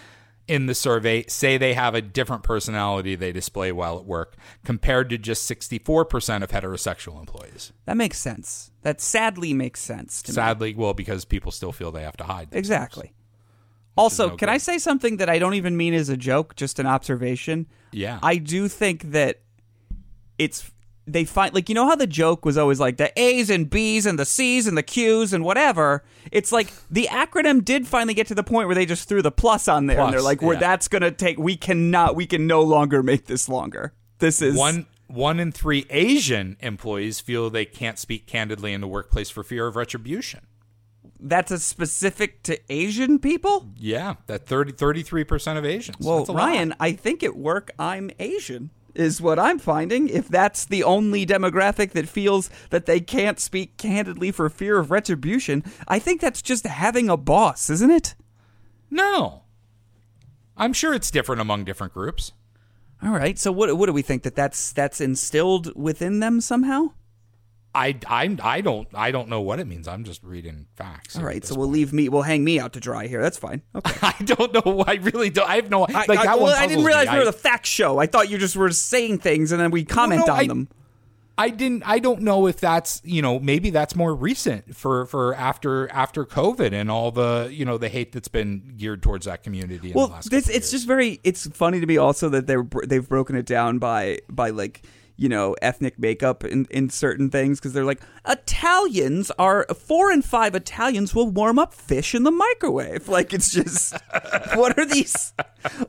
in 0.46 0.66
the 0.66 0.74
survey 0.74 1.24
say 1.26 1.58
they 1.58 1.74
have 1.74 1.96
a 1.96 2.00
different 2.00 2.44
personality 2.44 3.16
they 3.16 3.32
display 3.32 3.72
while 3.72 3.98
at 3.98 4.04
work 4.04 4.36
compared 4.64 5.10
to 5.10 5.18
just 5.18 5.50
64% 5.50 6.44
of 6.44 6.50
heterosexual 6.50 7.18
employees. 7.18 7.72
That 7.86 7.96
makes 7.96 8.18
sense. 8.18 8.70
That 8.82 9.00
sadly 9.00 9.52
makes 9.52 9.80
sense 9.80 10.22
to 10.22 10.30
me. 10.30 10.34
Sadly, 10.36 10.74
well, 10.74 10.94
because 10.94 11.24
people 11.24 11.50
still 11.50 11.72
feel 11.72 11.90
they 11.90 12.04
have 12.04 12.16
to 12.18 12.24
hide. 12.24 12.52
themselves. 12.52 12.58
Exactly. 12.58 13.12
Also, 13.96 14.28
no 14.28 14.36
can 14.36 14.46
good. 14.46 14.52
I 14.52 14.58
say 14.58 14.78
something 14.78 15.16
that 15.16 15.28
I 15.28 15.40
don't 15.40 15.54
even 15.54 15.76
mean 15.76 15.92
as 15.92 16.08
a 16.08 16.16
joke, 16.16 16.54
just 16.54 16.78
an 16.78 16.86
observation? 16.86 17.66
Yeah. 17.90 18.20
I 18.22 18.36
do 18.36 18.68
think 18.68 19.10
that 19.10 19.40
it's 20.38 20.70
they 21.06 21.24
find 21.24 21.54
like 21.54 21.68
you 21.68 21.74
know 21.74 21.86
how 21.86 21.96
the 21.96 22.06
joke 22.06 22.44
was 22.44 22.56
always 22.56 22.78
like 22.78 22.96
the 22.96 23.12
A's 23.20 23.50
and 23.50 23.68
B's 23.68 24.06
and 24.06 24.18
the 24.18 24.24
C's 24.24 24.66
and 24.66 24.76
the 24.76 24.82
Q's 24.82 25.32
and 25.32 25.44
whatever. 25.44 26.04
It's 26.30 26.52
like 26.52 26.72
the 26.90 27.08
acronym 27.10 27.64
did 27.64 27.86
finally 27.86 28.14
get 28.14 28.26
to 28.28 28.34
the 28.34 28.42
point 28.42 28.68
where 28.68 28.74
they 28.74 28.86
just 28.86 29.08
threw 29.08 29.22
the 29.22 29.32
plus 29.32 29.68
on 29.68 29.86
there 29.86 30.00
and 30.00 30.12
they're 30.12 30.22
like, 30.22 30.42
"We're 30.42 30.54
yeah. 30.54 30.60
that's 30.60 30.88
gonna 30.88 31.10
take. 31.10 31.38
We 31.38 31.56
cannot. 31.56 32.16
We 32.16 32.26
can 32.26 32.46
no 32.46 32.62
longer 32.62 33.02
make 33.02 33.26
this 33.26 33.48
longer. 33.48 33.92
This 34.18 34.42
is 34.42 34.56
One 34.56 34.86
one 35.10 35.40
in 35.40 35.50
three 35.52 35.86
Asian 35.90 36.56
employees 36.60 37.20
feel 37.20 37.50
they 37.50 37.64
can't 37.64 37.98
speak 37.98 38.26
candidly 38.26 38.72
in 38.72 38.80
the 38.80 38.88
workplace 38.88 39.30
for 39.30 39.42
fear 39.42 39.66
of 39.66 39.76
retribution. 39.76 40.46
That's 41.18 41.50
a 41.50 41.58
specific 41.58 42.42
to 42.44 42.58
Asian 42.72 43.18
people. 43.18 43.68
Yeah, 43.76 44.14
that 44.26 44.46
30, 44.46 44.72
33% 44.72 45.58
of 45.58 45.66
Asians. 45.66 46.06
Well, 46.06 46.18
a 46.18 46.32
lot. 46.32 46.34
Ryan, 46.34 46.74
I 46.80 46.92
think 46.92 47.22
at 47.22 47.36
work 47.36 47.72
I'm 47.78 48.10
Asian. 48.18 48.70
Is 48.94 49.20
what 49.20 49.38
I'm 49.38 49.58
finding. 49.58 50.08
If 50.08 50.28
that's 50.28 50.64
the 50.64 50.82
only 50.82 51.24
demographic 51.24 51.92
that 51.92 52.08
feels 52.08 52.50
that 52.70 52.86
they 52.86 53.00
can't 53.00 53.38
speak 53.38 53.76
candidly 53.76 54.32
for 54.32 54.48
fear 54.50 54.78
of 54.78 54.90
retribution, 54.90 55.62
I 55.86 55.98
think 56.00 56.20
that's 56.20 56.42
just 56.42 56.66
having 56.66 57.08
a 57.08 57.16
boss, 57.16 57.70
isn't 57.70 57.90
it? 57.90 58.14
No. 58.90 59.44
I'm 60.56 60.72
sure 60.72 60.92
it's 60.92 61.10
different 61.10 61.40
among 61.40 61.64
different 61.64 61.94
groups. 61.94 62.32
All 63.02 63.12
right. 63.12 63.38
So 63.38 63.52
what 63.52 63.76
what 63.76 63.86
do 63.86 63.92
we 63.92 64.02
think 64.02 64.24
that 64.24 64.34
that's 64.34 64.72
that's 64.72 65.00
instilled 65.00 65.74
within 65.74 66.20
them 66.20 66.40
somehow? 66.40 66.90
I, 67.74 67.96
I, 68.06 68.36
I 68.42 68.60
don't 68.60 68.88
I 68.94 69.10
don't 69.10 69.28
know 69.28 69.40
what 69.40 69.60
it 69.60 69.66
means. 69.66 69.86
I'm 69.86 70.04
just 70.04 70.22
reading 70.24 70.66
facts. 70.74 71.16
All 71.16 71.24
right. 71.24 71.44
So 71.44 71.54
we'll 71.54 71.66
point. 71.66 71.74
leave 71.74 71.92
me. 71.92 72.08
We'll 72.08 72.22
hang 72.22 72.42
me 72.42 72.58
out 72.58 72.72
to 72.72 72.80
dry 72.80 73.06
here. 73.06 73.22
That's 73.22 73.38
fine. 73.38 73.62
Okay. 73.74 73.98
I 74.02 74.22
don't 74.24 74.52
know. 74.52 74.84
I 74.86 74.94
really 74.94 75.30
don't. 75.30 75.48
I 75.48 75.56
have 75.56 75.70
no. 75.70 75.82
Like 75.82 75.96
I, 75.96 76.16
that 76.16 76.28
I, 76.28 76.34
well, 76.36 76.46
I 76.48 76.66
didn't 76.66 76.84
realize 76.84 77.06
me. 77.08 77.14
we 77.14 77.18
were 77.20 77.24
the 77.24 77.32
fact 77.32 77.66
show. 77.66 77.98
I 77.98 78.06
thought 78.06 78.28
you 78.28 78.36
just 78.36 78.56
were 78.56 78.70
saying 78.70 79.18
things 79.18 79.52
and 79.52 79.60
then 79.60 79.70
we 79.70 79.84
comment 79.84 80.26
no, 80.26 80.32
on 80.32 80.38
I- 80.40 80.46
them. 80.46 80.68
I 81.38 81.48
didn't. 81.48 81.84
I 81.86 82.00
don't 82.00 82.20
know 82.20 82.46
if 82.46 82.60
that's 82.60 83.00
you 83.02 83.22
know 83.22 83.38
maybe 83.38 83.70
that's 83.70 83.96
more 83.96 84.14
recent 84.14 84.76
for 84.76 85.06
for 85.06 85.34
after 85.34 85.90
after 85.90 86.26
COVID 86.26 86.72
and 86.72 86.90
all 86.90 87.10
the 87.10 87.48
you 87.50 87.64
know 87.64 87.78
the 87.78 87.88
hate 87.88 88.12
that's 88.12 88.28
been 88.28 88.74
geared 88.76 89.02
towards 89.02 89.24
that 89.24 89.42
community. 89.42 89.88
In 89.88 89.94
well 89.94 90.08
the 90.08 90.12
last 90.14 90.30
this 90.30 90.48
it's 90.48 90.56
years. 90.56 90.70
just 90.70 90.86
very 90.86 91.18
it's 91.24 91.46
funny 91.48 91.80
to 91.80 91.86
me 91.86 91.96
also 91.96 92.28
that 92.28 92.46
they're 92.46 92.66
they've 92.86 93.08
broken 93.08 93.36
it 93.36 93.46
down 93.46 93.78
by 93.78 94.18
by 94.28 94.50
like 94.50 94.82
you 95.20 95.28
know 95.28 95.54
ethnic 95.60 95.98
makeup 95.98 96.44
in, 96.44 96.66
in 96.70 96.88
certain 96.88 97.28
things 97.28 97.60
because 97.60 97.74
they're 97.74 97.84
like 97.84 98.00
italians 98.26 99.30
are 99.38 99.66
four 99.76 100.10
and 100.10 100.24
five 100.24 100.54
italians 100.54 101.14
will 101.14 101.28
warm 101.28 101.58
up 101.58 101.74
fish 101.74 102.14
in 102.14 102.22
the 102.22 102.30
microwave 102.30 103.06
like 103.16 103.32
it's 103.34 103.52
just 103.52 103.94
what 104.54 104.76
are 104.78 104.86
these 104.86 105.32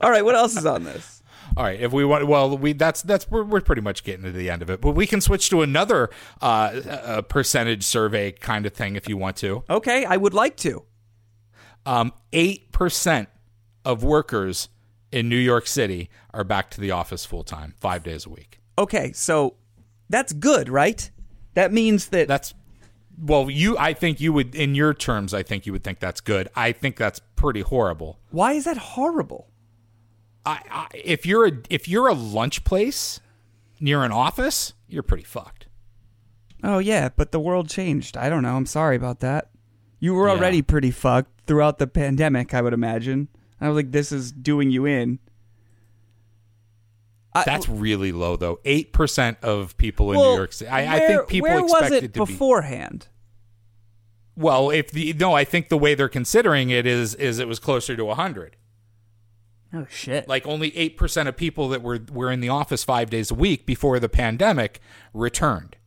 all 0.01 0.11
right 0.11 0.25
what 0.25 0.35
else 0.35 0.57
is 0.57 0.65
on 0.65 0.83
this 0.83 1.23
All 1.57 1.65
right, 1.65 1.81
if 1.81 1.91
we 1.91 2.05
want, 2.05 2.27
well, 2.27 2.57
we 2.57 2.71
that's 2.71 3.01
that's 3.01 3.29
we're, 3.29 3.43
we're 3.43 3.59
pretty 3.59 3.81
much 3.81 4.05
getting 4.05 4.23
to 4.23 4.31
the 4.31 4.49
end 4.49 4.61
of 4.61 4.69
it, 4.69 4.79
but 4.79 4.91
we 4.91 5.05
can 5.05 5.19
switch 5.19 5.49
to 5.49 5.61
another 5.61 6.09
uh, 6.41 6.45
uh, 6.45 7.21
percentage 7.23 7.83
survey 7.83 8.31
kind 8.31 8.65
of 8.65 8.71
thing 8.73 8.95
if 8.95 9.09
you 9.09 9.17
want 9.17 9.35
to. 9.37 9.63
okay 9.69 10.05
i 10.05 10.15
would 10.15 10.33
like 10.33 10.55
to 10.57 10.85
Um, 11.85 12.13
Eight 12.31 12.71
percent 12.71 13.27
of 13.83 14.01
workers 14.01 14.69
in 15.11 15.27
New 15.27 15.35
York 15.51 15.67
City 15.67 16.09
are 16.33 16.45
back 16.45 16.69
to 16.71 16.79
the 16.79 16.91
office 16.91 17.25
full 17.25 17.43
time, 17.43 17.73
five 17.81 18.01
days 18.03 18.25
a 18.25 18.29
week. 18.29 18.60
Okay 18.81 19.11
so 19.13 19.55
that's 20.09 20.33
good 20.33 20.67
right 20.69 21.09
that 21.53 21.71
means 21.73 22.07
that 22.07 22.27
That's 22.27 22.53
well, 23.23 23.49
you. 23.51 23.77
I 23.77 23.93
think 23.93 24.19
you 24.21 24.31
would, 24.33 24.55
in 24.55 24.73
your 24.73 24.93
terms, 24.95 25.31
I 25.33 25.43
think 25.43 25.65
you 25.67 25.73
would 25.73 25.83
think 25.83 25.99
that's 25.99 26.21
good. 26.21 26.47
I 26.55 26.71
think 26.71 26.95
that's 26.95 27.19
pretty 27.35 27.61
horrible. 27.61 28.17
why 28.31 28.53
is 28.53 28.63
that 28.65 28.77
horrible 28.77 29.47
I, 30.45 30.59
I, 30.71 30.87
if 30.95 31.25
you're 31.25 31.45
a 31.45 31.51
if 31.69 31.87
you're 31.87 32.07
a 32.07 32.13
lunch 32.15 32.63
place 32.63 33.19
near 33.79 34.03
an 34.03 34.11
office, 34.11 34.73
you're 34.87 35.03
pretty 35.03 35.23
fucked. 35.25 35.67
Oh 36.63 36.79
yeah, 36.79 37.09
but 37.15 37.31
the 37.31 37.39
world 37.39 37.69
changed. 37.69 38.17
I 38.17 38.29
don't 38.29 38.41
know. 38.43 38.55
I'm 38.55 38.65
sorry 38.65 38.95
about 38.95 39.19
that. 39.19 39.49
You 39.99 40.15
were 40.15 40.27
Yeah. 40.27 40.33
already 40.35 40.61
pretty 40.63 40.89
fucked 40.91 41.41
throughout 41.45 41.77
the 41.77 41.85
pandemic, 41.87 42.53
I 42.55 42.61
would 42.63 42.73
imagine. 42.73 43.27
I 43.59 43.67
was 43.67 43.75
like, 43.75 43.91
this 43.91 44.11
is 44.11 44.31
doing 44.31 44.71
you 44.71 44.85
in. 44.85 45.19
I- 47.33 47.43
That's 47.45 47.69
really 47.69 48.11
low, 48.11 48.35
though. 48.35 48.59
Eight 48.65 48.93
percent 48.93 49.37
of 49.41 49.77
people 49.77 50.11
in 50.11 50.19
well, 50.19 50.31
New 50.31 50.37
York 50.37 50.53
City. 50.53 50.69
I, 50.69 50.95
I 50.95 50.99
think 50.99 51.27
people 51.27 51.49
where 51.49 51.63
was 51.63 51.91
it, 51.91 52.03
it 52.03 52.13
to 52.13 52.25
be. 52.25 52.31
beforehand? 52.31 53.07
Well, 54.35 54.69
if 54.69 54.91
the 54.91 55.13
no, 55.13 55.33
I 55.33 55.43
think 55.43 55.69
the 55.69 55.77
way 55.77 55.93
they're 55.95 56.09
considering 56.09 56.69
it 56.69 56.85
is 56.85 57.15
is 57.15 57.39
it 57.39 57.47
was 57.47 57.59
closer 57.59 57.95
to 57.95 58.13
hundred. 58.13 58.57
Oh 59.73 59.85
shit! 59.89 60.27
Like 60.27 60.45
only 60.45 60.75
eight 60.75 60.97
percent 60.97 61.29
of 61.29 61.37
people 61.37 61.69
that 61.69 61.81
were 61.81 61.99
were 62.11 62.31
in 62.31 62.41
the 62.41 62.49
office 62.49 62.83
five 62.83 63.09
days 63.09 63.31
a 63.31 63.35
week 63.35 63.65
before 63.65 63.99
the 63.99 64.09
pandemic 64.09 64.81
returned. 65.13 65.77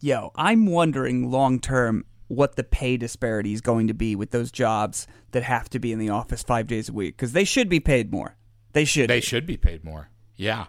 Yo, 0.00 0.30
I'm 0.34 0.66
wondering 0.66 1.30
long 1.30 1.60
term 1.60 2.04
what 2.28 2.56
the 2.56 2.64
pay 2.64 2.96
disparity 2.96 3.52
is 3.52 3.60
going 3.60 3.86
to 3.88 3.94
be 3.94 4.16
with 4.16 4.30
those 4.30 4.50
jobs 4.50 5.06
that 5.32 5.42
have 5.42 5.68
to 5.70 5.78
be 5.78 5.92
in 5.92 5.98
the 5.98 6.10
office 6.10 6.42
five 6.42 6.66
days 6.66 6.88
a 6.88 6.92
week 6.92 7.16
because 7.16 7.32
they 7.32 7.44
should 7.44 7.68
be 7.68 7.80
paid 7.80 8.12
more. 8.12 8.36
They 8.72 8.84
should. 8.84 9.08
They 9.08 9.20
should 9.20 9.46
be 9.46 9.56
paid 9.56 9.84
more. 9.84 10.10
Yeah. 10.36 10.66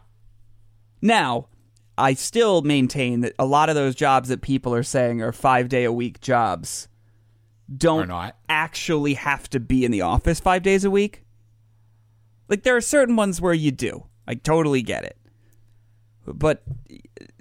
Now, 1.01 1.47
I 1.97 2.13
still 2.13 2.61
maintain 2.61 3.21
that 3.21 3.33
a 3.39 3.45
lot 3.45 3.69
of 3.69 3.75
those 3.75 3.95
jobs 3.95 4.29
that 4.29 4.41
people 4.41 4.73
are 4.73 4.83
saying 4.83 5.21
are 5.21 5.31
five 5.31 5.69
day 5.69 5.83
a 5.83 5.91
week 5.91 6.19
jobs 6.19 6.87
don't 7.75 8.07
not. 8.07 8.35
actually 8.47 9.15
have 9.15 9.49
to 9.49 9.59
be 9.59 9.85
in 9.85 9.91
the 9.91 10.01
office 10.01 10.39
five 10.39 10.61
days 10.61 10.83
a 10.83 10.91
week. 10.91 11.23
Like 12.47 12.63
there 12.63 12.75
are 12.75 12.81
certain 12.81 13.15
ones 13.15 13.41
where 13.41 13.53
you 13.53 13.71
do. 13.71 14.05
I 14.27 14.35
totally 14.35 14.81
get 14.81 15.03
it. 15.03 15.17
But 16.27 16.63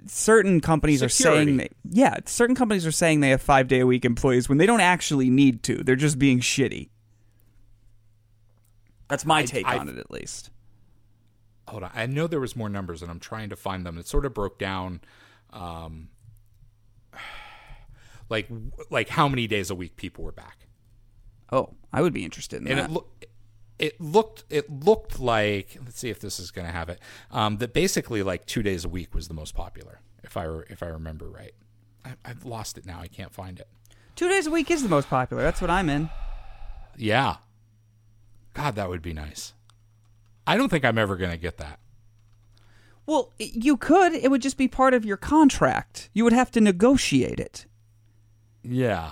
certain 0.07 0.61
companies 0.61 1.01
are 1.03 1.09
saying 1.09 1.57
they 1.57 1.69
yeah, 1.89 2.17
certain 2.25 2.55
companies 2.55 2.85
are 2.85 2.91
saying 2.91 3.19
they 3.19 3.29
have 3.29 3.41
five 3.41 3.67
day 3.67 3.79
a 3.79 3.87
week 3.87 4.05
employees 4.05 4.47
when 4.47 4.57
they 4.57 4.65
don't 4.65 4.81
actually 4.81 5.29
need 5.29 5.63
to. 5.63 5.83
They're 5.83 5.95
just 5.95 6.17
being 6.19 6.39
shitty. 6.39 6.89
That's 9.07 9.25
my 9.25 9.43
take 9.43 9.67
I- 9.67 9.77
on 9.77 9.89
it 9.89 9.97
at 9.97 10.09
least. 10.11 10.51
Hold 11.67 11.83
on. 11.83 11.91
I 11.93 12.05
know 12.05 12.27
there 12.27 12.39
was 12.39 12.55
more 12.55 12.69
numbers, 12.69 13.01
and 13.01 13.09
I'm 13.11 13.19
trying 13.19 13.49
to 13.49 13.55
find 13.55 13.85
them. 13.85 13.97
It 13.97 14.07
sort 14.07 14.25
of 14.25 14.33
broke 14.33 14.57
down, 14.59 15.01
um, 15.51 16.09
like 18.29 18.47
like 18.89 19.09
how 19.09 19.27
many 19.27 19.47
days 19.47 19.69
a 19.69 19.75
week 19.75 19.95
people 19.95 20.23
were 20.23 20.31
back, 20.31 20.67
Oh, 21.51 21.75
I 21.93 22.01
would 22.01 22.13
be 22.13 22.25
interested 22.25 22.61
in 22.61 22.67
and 22.67 22.79
that. 22.79 22.85
it 22.89 22.91
looked 22.91 23.25
it 23.77 24.01
looked 24.01 24.43
it 24.49 24.69
looked 24.71 25.19
like 25.19 25.77
let's 25.83 25.99
see 25.99 26.09
if 26.09 26.19
this 26.19 26.39
is 26.39 26.51
going 26.51 26.65
to 26.65 26.73
have 26.73 26.89
it. 26.89 26.99
Um, 27.31 27.57
that 27.57 27.73
basically 27.73 28.23
like 28.23 28.45
two 28.45 28.63
days 28.63 28.85
a 28.85 28.89
week 28.89 29.13
was 29.13 29.27
the 29.27 29.33
most 29.33 29.53
popular, 29.53 29.99
if 30.23 30.35
I 30.37 30.47
if 30.69 30.81
I 30.81 30.87
remember 30.87 31.29
right. 31.29 31.53
I, 32.03 32.13
I've 32.23 32.45
lost 32.45 32.77
it 32.77 32.85
now. 32.85 32.99
I 32.99 33.07
can't 33.07 33.33
find 33.33 33.59
it. 33.59 33.67
Two 34.15 34.29
days 34.29 34.47
a 34.47 34.51
week 34.51 34.71
is 34.71 34.81
the 34.83 34.89
most 34.89 35.09
popular. 35.09 35.43
That's 35.43 35.59
what 35.59 35.69
I'm 35.69 35.89
in. 35.89 36.09
Yeah, 36.97 37.37
God, 38.53 38.75
that 38.75 38.87
would 38.89 39.01
be 39.01 39.11
nice. 39.13 39.53
I 40.47 40.57
don't 40.57 40.69
think 40.69 40.85
I'm 40.85 40.97
ever 40.97 41.15
going 41.15 41.31
to 41.31 41.37
get 41.37 41.57
that. 41.57 41.79
Well, 43.05 43.31
you 43.37 43.77
could. 43.77 44.13
It 44.13 44.31
would 44.31 44.41
just 44.41 44.57
be 44.57 44.67
part 44.67 44.93
of 44.93 45.05
your 45.05 45.17
contract. 45.17 46.09
You 46.13 46.23
would 46.23 46.33
have 46.33 46.51
to 46.51 46.61
negotiate 46.61 47.39
it. 47.39 47.65
Yeah. 48.63 49.11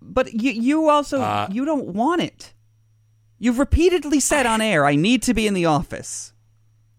But 0.00 0.32
you, 0.32 0.50
you 0.52 0.88
also 0.88 1.20
Uh, 1.20 1.48
you 1.50 1.64
don't 1.64 1.88
want 1.88 2.22
it. 2.22 2.54
You've 3.38 3.58
repeatedly 3.58 4.20
said 4.20 4.46
on 4.46 4.60
air, 4.60 4.86
"I 4.86 4.94
need 4.94 5.22
to 5.24 5.34
be 5.34 5.46
in 5.46 5.54
the 5.54 5.66
office." 5.66 6.32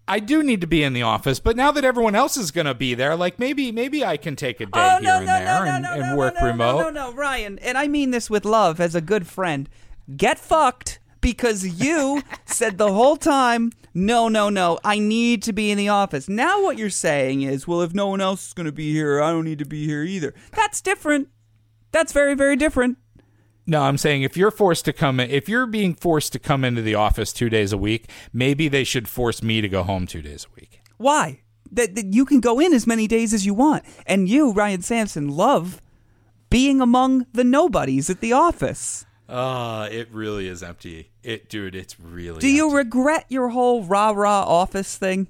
I 0.05 0.19
do 0.19 0.43
need 0.43 0.59
to 0.59 0.67
be 0.67 0.83
in 0.83 0.91
the 0.91 1.01
office, 1.01 1.39
but 1.39 1.55
now 1.55 1.71
that 1.71 1.85
everyone 1.85 2.13
else 2.13 2.35
is 2.35 2.51
going 2.51 2.65
to 2.65 2.73
be 2.73 2.93
there, 2.93 3.15
like 3.15 3.39
maybe 3.39 3.71
maybe 3.71 4.03
I 4.03 4.17
can 4.17 4.35
take 4.35 4.59
a 4.59 4.65
day 4.65 4.71
Oh 4.73 4.99
here 4.99 5.01
no 5.01 5.17
and 5.17 5.25
no 5.25 5.33
there 5.33 5.45
no 5.45 5.63
no 5.63 5.71
and, 5.71 5.83
no 5.83 5.91
and 5.91 6.01
no 6.01 6.15
work 6.17 6.35
no, 6.39 6.47
remote. 6.47 6.77
No, 6.79 6.89
no, 6.89 7.09
no, 7.09 7.13
Ryan, 7.13 7.57
and 7.59 7.77
I 7.77 7.87
mean 7.87 8.11
this 8.11 8.29
with 8.29 8.43
love 8.43 8.81
as 8.81 8.95
a 8.95 9.01
good 9.01 9.25
friend. 9.25 9.69
Get 10.17 10.37
fucked 10.37 10.99
because 11.23 11.65
you 11.65 12.21
said 12.45 12.77
the 12.77 12.93
whole 12.93 13.15
time, 13.17 13.71
no, 13.95 14.27
no, 14.27 14.49
no, 14.49 14.77
I 14.83 14.99
need 14.99 15.41
to 15.43 15.53
be 15.53 15.71
in 15.71 15.77
the 15.79 15.89
office. 15.89 16.29
Now 16.29 16.61
what 16.61 16.77
you're 16.77 16.91
saying 16.91 17.41
is, 17.41 17.67
well, 17.67 17.81
if 17.81 17.95
no 17.95 18.07
one 18.07 18.21
else 18.21 18.47
is 18.47 18.53
going 18.53 18.65
to 18.65 18.71
be 18.71 18.91
here, 18.91 19.23
I 19.23 19.31
don't 19.31 19.45
need 19.45 19.59
to 19.59 19.65
be 19.65 19.87
here 19.87 20.03
either. 20.03 20.35
That's 20.51 20.81
different. 20.81 21.29
That's 21.91 22.13
very, 22.13 22.35
very 22.35 22.55
different. 22.55 22.97
No, 23.65 23.83
I'm 23.83 23.97
saying 23.97 24.23
if 24.23 24.35
you're 24.35 24.51
forced 24.51 24.83
to 24.85 24.93
come 24.93 25.21
in, 25.21 25.31
if 25.31 25.47
you're 25.47 25.65
being 25.65 25.95
forced 25.95 26.33
to 26.33 26.39
come 26.39 26.65
into 26.65 26.81
the 26.81 26.95
office 26.95 27.31
two 27.31 27.49
days 27.49 27.71
a 27.71 27.77
week, 27.77 28.09
maybe 28.33 28.67
they 28.67 28.83
should 28.83 29.07
force 29.07 29.41
me 29.41 29.61
to 29.61 29.69
go 29.69 29.83
home 29.83 30.05
two 30.05 30.21
days 30.21 30.45
a 30.45 30.53
week. 30.59 30.81
Why? 30.97 31.39
That, 31.71 31.95
that 31.95 32.13
you 32.13 32.25
can 32.25 32.41
go 32.41 32.59
in 32.59 32.73
as 32.73 32.85
many 32.85 33.07
days 33.07 33.33
as 33.33 33.45
you 33.45 33.53
want, 33.53 33.85
and 34.05 34.27
you, 34.27 34.51
Ryan 34.51 34.81
Sampson, 34.81 35.29
love 35.29 35.81
being 36.49 36.81
among 36.81 37.25
the 37.31 37.43
nobodies 37.43 38.09
at 38.09 38.19
the 38.19 38.33
office. 38.33 39.05
Uh, 39.33 39.89
it 39.91 40.09
really 40.11 40.47
is 40.47 40.61
empty. 40.61 41.09
It, 41.23 41.49
dude, 41.49 41.75
it's 41.75 41.99
really. 41.99 42.39
Do 42.39 42.47
you 42.47 42.75
regret 42.75 43.25
your 43.29 43.49
whole 43.49 43.83
rah 43.83 44.11
rah 44.11 44.43
office 44.43 44.95
thing? 44.95 45.27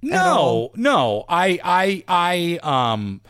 No, 0.00 0.70
no. 0.74 1.26
I, 1.28 1.60
I, 1.62 2.04
I, 2.08 2.58
um, 2.62 3.20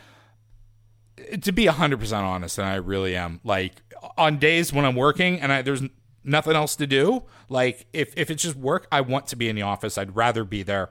to 1.40 1.51
be 1.51 1.66
hundred 1.66 1.99
percent 1.99 2.24
honest, 2.24 2.59
and 2.59 2.68
I 2.68 2.76
really 2.76 3.16
am. 3.16 3.40
Like 3.42 3.72
on 4.16 4.38
days 4.38 4.72
when 4.72 4.84
I'm 4.84 4.94
working 4.94 5.40
and 5.40 5.53
I, 5.53 5.62
there's 5.62 5.82
nothing 6.22 6.55
else 6.55 6.76
to 6.76 6.86
do, 6.86 7.24
like 7.49 7.86
if 7.92 8.14
if 8.16 8.30
it's 8.30 8.44
just 8.44 8.55
work, 8.55 8.86
I 8.92 9.01
want 9.01 9.26
to 9.28 9.36
be 9.36 9.49
in 9.49 9.57
the 9.57 9.62
office. 9.62 9.99
I'd 9.99 10.14
rather 10.14 10.44
be 10.44 10.62
there. 10.62 10.90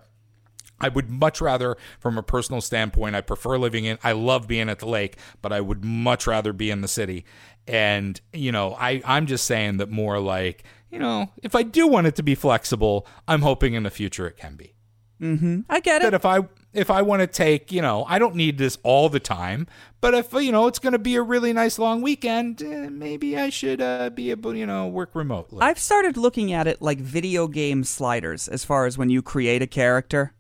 I 0.80 0.90
would 0.90 1.10
much 1.10 1.42
rather, 1.42 1.76
from 2.00 2.18
a 2.18 2.24
personal 2.24 2.62
standpoint, 2.62 3.16
I 3.16 3.22
prefer 3.22 3.58
living 3.58 3.86
in. 3.86 3.98
I 4.04 4.12
love 4.12 4.48
being 4.48 4.70
at 4.70 4.80
the 4.80 4.88
lake, 4.88 5.18
but 5.42 5.52
I 5.52 5.62
would 5.62 5.84
much 5.84 6.28
rather 6.28 6.54
be 6.54 6.70
in 6.70 6.82
the 6.82 6.88
city. 6.88 7.26
And 7.68 8.20
you 8.34 8.52
know, 8.52 8.76
I 8.80 9.02
I'm 9.06 9.26
just 9.26 9.46
saying 9.46 9.78
that 9.78 9.90
more 9.90 10.20
like 10.20 10.64
you 10.90 11.00
know, 11.00 11.32
if 11.44 11.54
I 11.56 11.64
do 11.64 11.88
want 11.88 12.08
it 12.08 12.16
to 12.16 12.24
be 12.24 12.36
flexible, 12.36 13.06
I'm 13.28 13.42
hoping 13.42 13.74
in 13.74 13.84
the 13.84 13.90
future 13.90 14.28
it 14.28 14.38
can 14.38 14.56
be 14.56 14.74
Mm-hmm. 15.22 15.62
I 15.70 15.80
get 15.80 16.02
that 16.02 16.14
it. 16.14 16.16
if 16.16 16.26
I 16.26 16.42
if 16.74 16.92
I 16.92 17.02
want 17.02 17.22
to 17.22 17.28
take, 17.28 17.72
you 17.72 17.82
know, 17.82 18.06
I 18.08 18.20
don't 18.20 18.36
need 18.36 18.60
this 18.60 18.78
all 18.84 19.10
the 19.10 19.20
time, 19.20 19.66
but 20.00 20.14
if 20.14 20.32
you 20.34 20.52
know 20.52 20.68
it's 20.68 20.80
going 20.80 20.94
to 20.94 21.00
be 21.00 21.16
a 21.16 21.22
really 21.22 21.54
nice 21.54 21.80
long 21.80 22.02
weekend, 22.02 22.62
eh, 22.62 22.90
maybe 22.90 23.38
I 23.38 23.50
should 23.50 23.82
uh, 23.82 24.12
be 24.12 24.30
able, 24.32 24.56
you 24.56 24.68
know, 24.68 24.88
work 24.88 25.16
remotely. 25.16 25.60
I've 25.62 25.80
started 25.80 26.18
looking 26.18 26.54
at 26.54 26.68
it 26.68 26.82
like 26.82 27.00
video 27.00 27.48
game 27.48 27.84
sliders 27.84 28.48
as 28.48 28.64
far 28.64 28.86
as 28.86 28.98
when 28.98 29.10
you 29.10 29.22
create 29.22 29.62
a 29.62 29.68
character. 29.68 30.34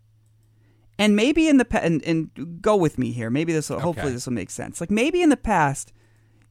And 1.00 1.16
maybe 1.16 1.48
in 1.48 1.58
the 1.58 1.66
pa- 1.66 1.80
and, 1.84 2.04
and 2.04 2.62
go 2.62 2.76
with 2.76 2.98
me 2.98 3.12
here. 3.12 3.30
Maybe 3.30 3.54
this 3.54 3.70
will 3.70 3.80
hopefully 3.80 4.12
this 4.14 4.26
will 4.26 4.34
make 4.34 4.50
sense. 4.50 4.82
Like 4.82 4.90
maybe 4.92 5.22
in 5.22 5.30
the 5.30 5.38
past 5.38 5.94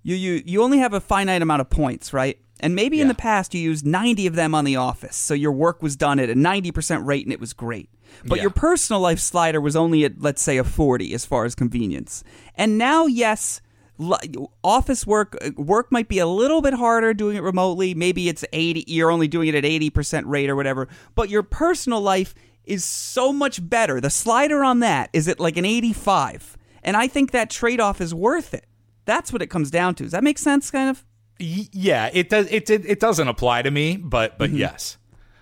you 0.02 0.14
you 0.14 0.42
you 0.46 0.62
only 0.62 0.78
have 0.78 0.92
a 0.92 1.00
finite 1.00 1.42
amount 1.42 1.60
of 1.62 1.68
points, 1.70 2.12
right? 2.12 2.38
And 2.60 2.74
maybe 2.74 3.00
in 3.02 3.08
the 3.08 3.14
past 3.14 3.52
you 3.54 3.60
used 3.60 3.84
90 3.84 4.26
of 4.28 4.34
them 4.34 4.54
on 4.54 4.64
the 4.64 4.76
office. 4.76 5.14
So 5.16 5.34
your 5.34 5.52
work 5.52 5.82
was 5.82 5.94
done 5.94 6.18
at 6.18 6.30
a 6.30 6.34
90% 6.34 7.04
rate 7.04 7.26
and 7.26 7.32
it 7.32 7.40
was 7.40 7.52
great. 7.52 7.90
But 8.24 8.36
Yeah. 8.36 8.42
your 8.42 8.50
personal 8.50 9.00
life 9.02 9.18
slider 9.18 9.60
was 9.60 9.76
only 9.76 10.04
at 10.04 10.22
let's 10.22 10.40
say 10.40 10.56
a 10.58 10.64
40 10.64 11.12
as 11.12 11.26
far 11.26 11.44
as 11.44 11.54
convenience. 11.54 12.22
And 12.54 12.78
now 12.78 13.04
yes, 13.06 13.60
office 14.62 15.06
work 15.06 15.36
uh, 15.44 15.50
work 15.56 15.90
might 15.90 16.08
be 16.08 16.18
a 16.18 16.26
little 16.26 16.62
bit 16.62 16.74
harder 16.74 17.12
doing 17.14 17.36
it 17.36 17.42
remotely. 17.42 17.94
Maybe 17.94 18.28
it's 18.28 18.44
80 18.52 18.84
you're 18.86 19.10
only 19.10 19.28
doing 19.28 19.48
it 19.48 19.54
at 19.54 19.64
80% 19.64 20.24
rate 20.26 20.48
or 20.50 20.56
whatever. 20.56 20.88
But 21.14 21.28
your 21.30 21.42
personal 21.42 22.00
life 22.00 22.34
is 22.66 22.84
so 22.84 23.32
much 23.32 23.66
better. 23.66 24.00
The 24.00 24.10
slider 24.10 24.64
on 24.64 24.80
that 24.80 25.10
is 25.12 25.28
at 25.28 25.40
like 25.40 25.56
an 25.56 25.64
85. 25.64 26.56
And 26.82 26.96
I 26.96 27.08
think 27.08 27.30
that 27.30 27.50
trade-off 27.50 28.00
is 28.00 28.14
worth 28.14 28.54
it. 28.54 28.66
That's 29.06 29.32
what 29.32 29.40
it 29.40 29.46
comes 29.46 29.70
down 29.70 29.94
to. 29.96 30.04
Does 30.04 30.12
that 30.12 30.24
make 30.24 30.38
sense 30.38 30.70
kind 30.70 30.90
of? 30.90 31.04
Yeah, 31.38 32.10
it 32.12 32.28
does. 32.28 32.50
It 32.50 32.64
did. 32.64 32.86
It 32.86 32.98
doesn't 32.98 33.28
apply 33.28 33.62
to 33.62 33.70
me, 33.70 33.96
but 33.96 34.38
but 34.38 34.48
mm-hmm. 34.48 34.58
yes, 34.58 34.96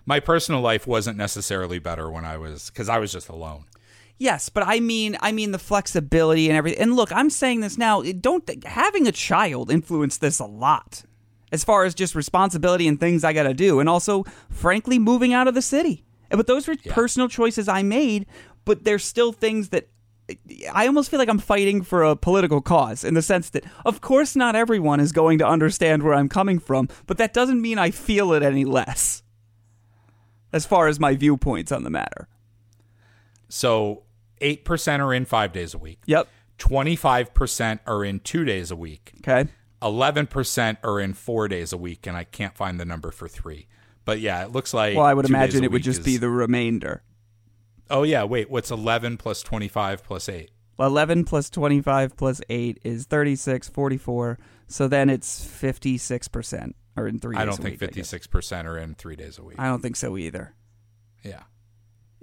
my 0.04 0.20
personal 0.20 0.60
life 0.60 0.86
wasn't 0.86 1.16
necessarily 1.16 1.78
better 1.78 2.10
when 2.10 2.24
I 2.24 2.36
was 2.36 2.68
because 2.70 2.88
I 2.88 2.98
was 2.98 3.12
just 3.12 3.28
alone. 3.28 3.66
Yes, 4.18 4.48
but 4.48 4.64
I 4.66 4.80
mean, 4.80 5.16
I 5.20 5.32
mean 5.32 5.52
the 5.52 5.58
flexibility 5.58 6.48
and 6.48 6.56
everything. 6.56 6.80
And 6.80 6.96
look, 6.96 7.12
I'm 7.12 7.30
saying 7.30 7.60
this 7.60 7.78
now. 7.78 8.00
it 8.00 8.22
Don't 8.22 8.48
having 8.64 9.06
a 9.06 9.12
child 9.12 9.70
influenced 9.70 10.20
this 10.20 10.38
a 10.38 10.46
lot, 10.46 11.04
as 11.52 11.64
far 11.64 11.84
as 11.84 11.94
just 11.94 12.14
responsibility 12.14 12.88
and 12.88 12.98
things 12.98 13.24
I 13.24 13.32
got 13.32 13.44
to 13.44 13.54
do, 13.54 13.80
and 13.80 13.88
also, 13.88 14.24
frankly, 14.50 14.98
moving 14.98 15.32
out 15.32 15.48
of 15.48 15.54
the 15.54 15.62
city. 15.62 16.04
But 16.30 16.46
those 16.46 16.66
were 16.66 16.76
personal 16.88 17.28
choices 17.28 17.68
I 17.68 17.82
made. 17.82 18.26
But 18.64 18.84
there's 18.84 19.04
still 19.04 19.32
things 19.32 19.68
that 19.70 19.88
I 20.72 20.86
almost 20.86 21.10
feel 21.10 21.18
like 21.18 21.28
I'm 21.28 21.38
fighting 21.38 21.82
for 21.82 22.02
a 22.02 22.16
political 22.16 22.62
cause 22.62 23.04
in 23.04 23.12
the 23.12 23.20
sense 23.20 23.50
that, 23.50 23.64
of 23.84 24.00
course, 24.00 24.34
not 24.34 24.56
everyone 24.56 24.98
is 25.00 25.12
going 25.12 25.38
to 25.38 25.46
understand 25.46 26.02
where 26.02 26.14
I'm 26.14 26.30
coming 26.30 26.58
from, 26.58 26.88
but 27.06 27.18
that 27.18 27.34
doesn't 27.34 27.60
mean 27.60 27.78
I 27.78 27.90
feel 27.90 28.32
it 28.32 28.42
any 28.42 28.64
less. 28.64 29.22
As 30.50 30.64
far 30.64 30.86
as 30.86 30.98
my 30.98 31.14
viewpoints 31.14 31.72
on 31.72 31.82
the 31.82 31.90
matter. 31.90 32.28
So 33.48 34.04
eight 34.40 34.64
percent 34.64 35.02
are 35.02 35.12
in 35.12 35.24
five 35.24 35.52
days 35.52 35.74
a 35.74 35.78
week. 35.78 35.98
Yep. 36.06 36.28
Twenty 36.58 36.96
five 36.96 37.34
percent 37.34 37.80
are 37.86 38.04
in 38.04 38.20
two 38.20 38.44
days 38.44 38.70
a 38.70 38.76
week. 38.76 39.12
Okay. 39.18 39.50
Eleven 39.82 40.26
percent 40.26 40.78
are 40.82 41.00
in 41.00 41.12
four 41.12 41.48
days 41.48 41.72
a 41.72 41.76
week, 41.76 42.06
and 42.06 42.16
I 42.16 42.24
can't 42.24 42.56
find 42.56 42.80
the 42.80 42.84
number 42.84 43.10
for 43.10 43.28
three. 43.28 43.66
But 44.05 44.20
yeah, 44.20 44.44
it 44.44 44.52
looks 44.52 44.74
like. 44.74 44.96
Well, 44.96 45.07
I 45.07 45.14
would 45.14 45.24
imagine 45.26 45.64
it 45.64 45.72
would 45.72 45.82
just 45.82 46.00
is- 46.00 46.05
be 46.05 46.16
the 46.16 46.28
remainder. 46.30 47.02
Oh 47.90 48.02
yeah, 48.02 48.24
wait. 48.24 48.50
What's 48.50 48.70
eleven 48.70 49.16
plus 49.16 49.42
twenty 49.42 49.68
five 49.68 50.02
plus 50.05 50.28
eight? 50.28 50.50
11 50.76 51.22
plus 51.24 51.50
25 51.50 52.16
plus 52.16 52.40
8 52.48 52.80
is 52.82 53.05
36, 53.07 53.68
44. 53.68 54.40
So 54.66 54.88
then 54.88 55.09
it's 55.09 55.46
56% 55.46 56.72
or 56.96 57.07
in 57.07 57.20
three 57.20 57.36
I 57.36 57.44
days 57.44 57.50
don't 57.50 57.61
a 57.61 57.62
think 57.62 57.72
week, 57.74 57.82
I 57.82 57.86
fifty 57.86 58.00
guess. 58.00 58.09
six 58.09 58.26
percent 58.26 58.66
are 58.66 58.76
in 58.76 58.96
three 58.96 59.14
days 59.14 59.38
a 59.38 59.44
week. 59.44 59.55
I 59.61 59.66
don't 59.68 59.80
think 59.82 59.94
so 59.94 60.16
either. 60.18 60.52
yeah. 61.22 61.42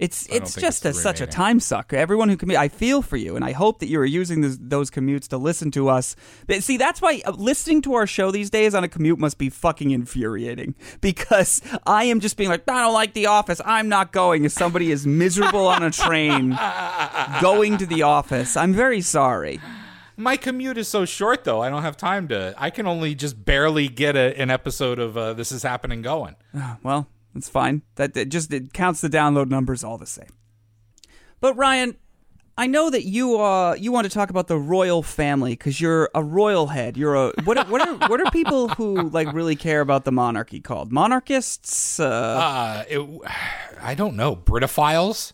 It's 0.02 0.26
it's 0.26 0.56
just 0.56 0.84
it's 0.84 0.98
a, 0.98 1.00
such 1.00 1.20
a 1.20 1.28
time 1.28 1.60
suck. 1.60 1.92
Everyone 1.92 2.28
who 2.28 2.36
commute, 2.36 2.58
I 2.58 2.66
feel 2.66 3.02
for 3.02 3.16
you, 3.16 3.36
and 3.36 3.44
I 3.44 3.52
hope 3.52 3.78
that 3.78 3.86
you 3.86 4.00
are 4.00 4.04
using 4.04 4.40
those, 4.40 4.58
those 4.58 4.90
commutes 4.90 5.28
to 5.28 5.38
listen 5.38 5.70
to 5.70 5.88
us. 5.88 6.16
But 6.48 6.64
see, 6.64 6.76
that's 6.76 7.00
why 7.00 7.22
uh, 7.24 7.30
listening 7.30 7.82
to 7.82 7.94
our 7.94 8.08
show 8.08 8.32
these 8.32 8.50
days 8.50 8.74
on 8.74 8.82
a 8.82 8.88
commute 8.88 9.20
must 9.20 9.38
be 9.38 9.48
fucking 9.48 9.92
infuriating 9.92 10.74
because 11.00 11.62
I 11.86 12.04
am 12.04 12.18
just 12.18 12.36
being 12.36 12.50
like, 12.50 12.68
I 12.68 12.80
don't 12.80 12.92
like 12.92 13.14
the 13.14 13.26
office. 13.26 13.60
I'm 13.64 13.88
not 13.88 14.10
going. 14.10 14.44
If 14.44 14.50
somebody 14.50 14.90
is 14.90 15.06
miserable 15.06 15.68
on 15.68 15.84
a 15.84 15.92
train 15.92 16.58
going 17.40 17.78
to 17.78 17.86
the 17.86 18.02
office, 18.02 18.56
I'm 18.56 18.72
very 18.72 19.02
sorry. 19.02 19.60
My 20.16 20.36
commute 20.36 20.78
is 20.78 20.88
so 20.88 21.04
short, 21.04 21.44
though. 21.44 21.62
I 21.62 21.70
don't 21.70 21.82
have 21.82 21.96
time 21.96 22.26
to. 22.26 22.54
I 22.58 22.70
can 22.70 22.88
only 22.88 23.14
just 23.14 23.44
barely 23.44 23.86
get 23.86 24.16
a, 24.16 24.36
an 24.36 24.50
episode 24.50 24.98
of 24.98 25.16
uh, 25.16 25.34
This 25.34 25.52
Is 25.52 25.62
Happening 25.62 26.02
going. 26.02 26.34
Well, 26.82 27.06
it's 27.34 27.48
fine. 27.48 27.82
That 27.96 28.16
it 28.16 28.28
just 28.28 28.52
it 28.52 28.72
counts 28.72 29.00
the 29.00 29.08
download 29.08 29.48
numbers 29.48 29.82
all 29.84 29.98
the 29.98 30.06
same. 30.06 30.30
But 31.40 31.56
Ryan, 31.56 31.96
I 32.56 32.66
know 32.66 32.90
that 32.90 33.04
you 33.04 33.40
uh 33.40 33.74
you 33.74 33.90
want 33.92 34.04
to 34.04 34.10
talk 34.12 34.30
about 34.30 34.46
the 34.46 34.58
royal 34.58 35.02
family 35.02 35.52
because 35.52 35.80
you're 35.80 36.10
a 36.14 36.22
royal 36.22 36.66
head. 36.68 36.96
You're 36.96 37.14
a 37.14 37.32
what 37.44 37.56
are, 37.58 37.64
what 37.66 37.80
are 37.86 38.08
what 38.08 38.20
are 38.20 38.30
people 38.30 38.68
who 38.68 39.08
like 39.08 39.32
really 39.32 39.56
care 39.56 39.80
about 39.80 40.04
the 40.04 40.12
monarchy 40.12 40.60
called? 40.60 40.92
Monarchists? 40.92 41.98
Uh, 41.98 42.04
Uh, 42.06 42.84
it, 42.88 43.20
I 43.80 43.94
don't 43.94 44.16
know. 44.16 44.36
Britophiles? 44.36 45.32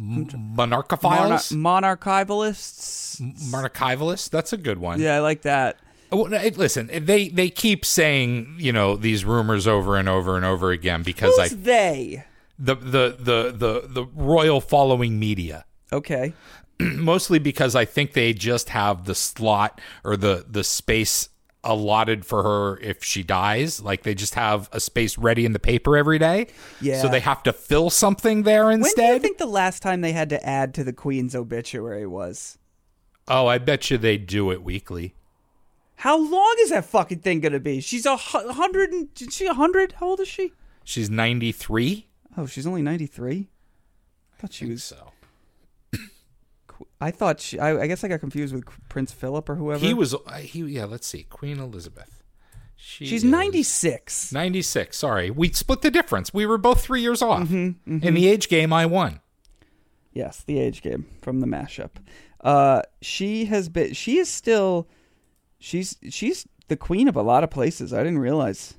Monarchophiles? 0.00 1.52
monar- 1.52 1.96
monarchivalists? 1.98 3.20
Monarchivalists? 3.52 4.30
That's 4.30 4.52
a 4.52 4.56
good 4.56 4.78
one. 4.78 5.00
Yeah, 5.00 5.16
I 5.16 5.20
like 5.20 5.42
that. 5.42 5.78
Well, 6.10 6.24
listen, 6.24 6.88
they 6.92 7.28
they 7.28 7.50
keep 7.50 7.84
saying 7.84 8.56
you 8.58 8.72
know 8.72 8.96
these 8.96 9.24
rumors 9.24 9.66
over 9.66 9.96
and 9.96 10.08
over 10.08 10.36
and 10.36 10.44
over 10.44 10.70
again 10.70 11.02
because 11.02 11.36
Who's 11.36 11.52
I 11.52 11.56
they? 11.56 12.24
the 12.58 12.74
the 12.74 13.16
the 13.18 13.52
the 13.52 13.88
the 13.88 14.04
royal 14.14 14.60
following 14.60 15.18
media. 15.18 15.64
Okay. 15.92 16.32
mostly 16.80 17.38
because 17.38 17.74
I 17.74 17.84
think 17.84 18.12
they 18.12 18.32
just 18.32 18.68
have 18.70 19.04
the 19.04 19.14
slot 19.14 19.80
or 20.04 20.16
the 20.16 20.44
the 20.48 20.62
space 20.64 21.28
allotted 21.64 22.24
for 22.24 22.42
her 22.44 22.78
if 22.80 23.02
she 23.02 23.22
dies. 23.22 23.80
Like 23.82 24.04
they 24.04 24.14
just 24.14 24.34
have 24.34 24.68
a 24.72 24.78
space 24.80 25.18
ready 25.18 25.44
in 25.44 25.52
the 25.52 25.58
paper 25.58 25.96
every 25.96 26.18
day. 26.18 26.46
Yeah. 26.80 27.02
So 27.02 27.08
they 27.08 27.20
have 27.20 27.42
to 27.42 27.52
fill 27.52 27.90
something 27.90 28.44
there 28.44 28.66
When 28.66 28.78
do 28.78 28.84
you 28.84 28.86
instead. 28.86 29.22
think 29.22 29.38
the 29.38 29.46
last 29.46 29.82
time 29.82 30.00
they 30.02 30.12
had 30.12 30.30
to 30.30 30.46
add 30.46 30.72
to 30.74 30.84
the 30.84 30.92
queen's 30.92 31.34
obituary 31.34 32.06
was? 32.06 32.58
oh, 33.30 33.46
I 33.46 33.58
bet 33.58 33.90
you 33.90 33.98
they 33.98 34.16
do 34.16 34.50
it 34.52 34.62
weekly. 34.62 35.14
How 35.98 36.16
long 36.16 36.54
is 36.60 36.70
that 36.70 36.84
fucking 36.84 37.20
thing 37.20 37.40
gonna 37.40 37.60
be? 37.60 37.80
She's 37.80 38.06
a 38.06 38.16
hundred 38.16 38.90
and 38.92 39.08
is 39.20 39.34
she 39.34 39.46
a 39.46 39.54
hundred? 39.54 39.92
How 39.98 40.06
old 40.10 40.20
is 40.20 40.28
she? 40.28 40.52
She's 40.84 41.10
93. 41.10 42.06
Oh, 42.36 42.46
she's 42.46 42.66
only 42.66 42.82
93? 42.82 43.48
I 44.32 44.40
thought 44.40 44.52
she 44.52 44.66
was. 44.66 44.82
So 44.84 45.10
I 47.00 47.10
thought 47.10 47.40
she. 47.40 47.58
I, 47.58 47.82
I 47.82 47.86
guess 47.86 48.04
I 48.04 48.08
got 48.08 48.20
confused 48.20 48.54
with 48.54 48.64
Prince 48.88 49.12
Philip 49.12 49.48
or 49.48 49.56
whoever. 49.56 49.84
he 49.84 49.94
was 49.94 50.14
uh, 50.14 50.18
he 50.38 50.60
yeah, 50.60 50.84
let's 50.84 51.06
see. 51.06 51.24
Queen 51.24 51.58
Elizabeth. 51.58 52.22
She 52.76 53.06
She's 53.06 53.24
96. 53.24 54.32
96. 54.32 54.96
Sorry. 54.96 55.30
We 55.32 55.50
split 55.52 55.82
the 55.82 55.90
difference. 55.90 56.32
We 56.32 56.46
were 56.46 56.58
both 56.58 56.80
three 56.80 57.00
years 57.02 57.22
off. 57.22 57.48
Mm-hmm, 57.48 57.98
In 58.06 58.14
the 58.14 58.28
age 58.28 58.48
game, 58.48 58.72
I 58.72 58.86
won. 58.86 59.18
Yes, 60.12 60.44
the 60.46 60.60
age 60.60 60.80
game 60.82 61.06
from 61.20 61.40
the 61.40 61.46
mashup. 61.48 61.90
Uh, 62.40 62.82
she 63.02 63.46
has 63.46 63.68
been. 63.68 63.94
She 63.94 64.18
is 64.18 64.28
still. 64.28 64.88
She's 65.58 65.96
she's 66.10 66.46
the 66.68 66.76
queen 66.76 67.08
of 67.08 67.16
a 67.16 67.22
lot 67.22 67.44
of 67.44 67.50
places. 67.50 67.92
I 67.92 67.98
didn't 67.98 68.18
realize. 68.20 68.74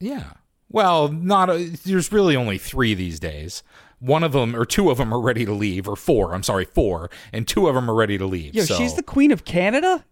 Yeah. 0.00 0.32
Well, 0.70 1.08
not 1.08 1.48
a, 1.48 1.64
there's 1.84 2.12
really 2.12 2.36
only 2.36 2.58
three 2.58 2.92
these 2.94 3.18
days. 3.18 3.62
One 4.00 4.22
of 4.22 4.32
them 4.32 4.54
or 4.54 4.64
two 4.64 4.90
of 4.90 4.98
them 4.98 5.12
are 5.14 5.20
ready 5.20 5.44
to 5.44 5.52
leave, 5.52 5.88
or 5.88 5.96
four. 5.96 6.34
I'm 6.34 6.42
sorry, 6.42 6.66
four, 6.66 7.10
and 7.32 7.48
two 7.48 7.68
of 7.68 7.74
them 7.74 7.90
are 7.90 7.94
ready 7.94 8.18
to 8.18 8.26
leave. 8.26 8.54
Yo, 8.54 8.64
so, 8.64 8.76
she's 8.76 8.94
the 8.94 9.02
queen 9.02 9.32
of 9.32 9.44
Canada. 9.44 10.04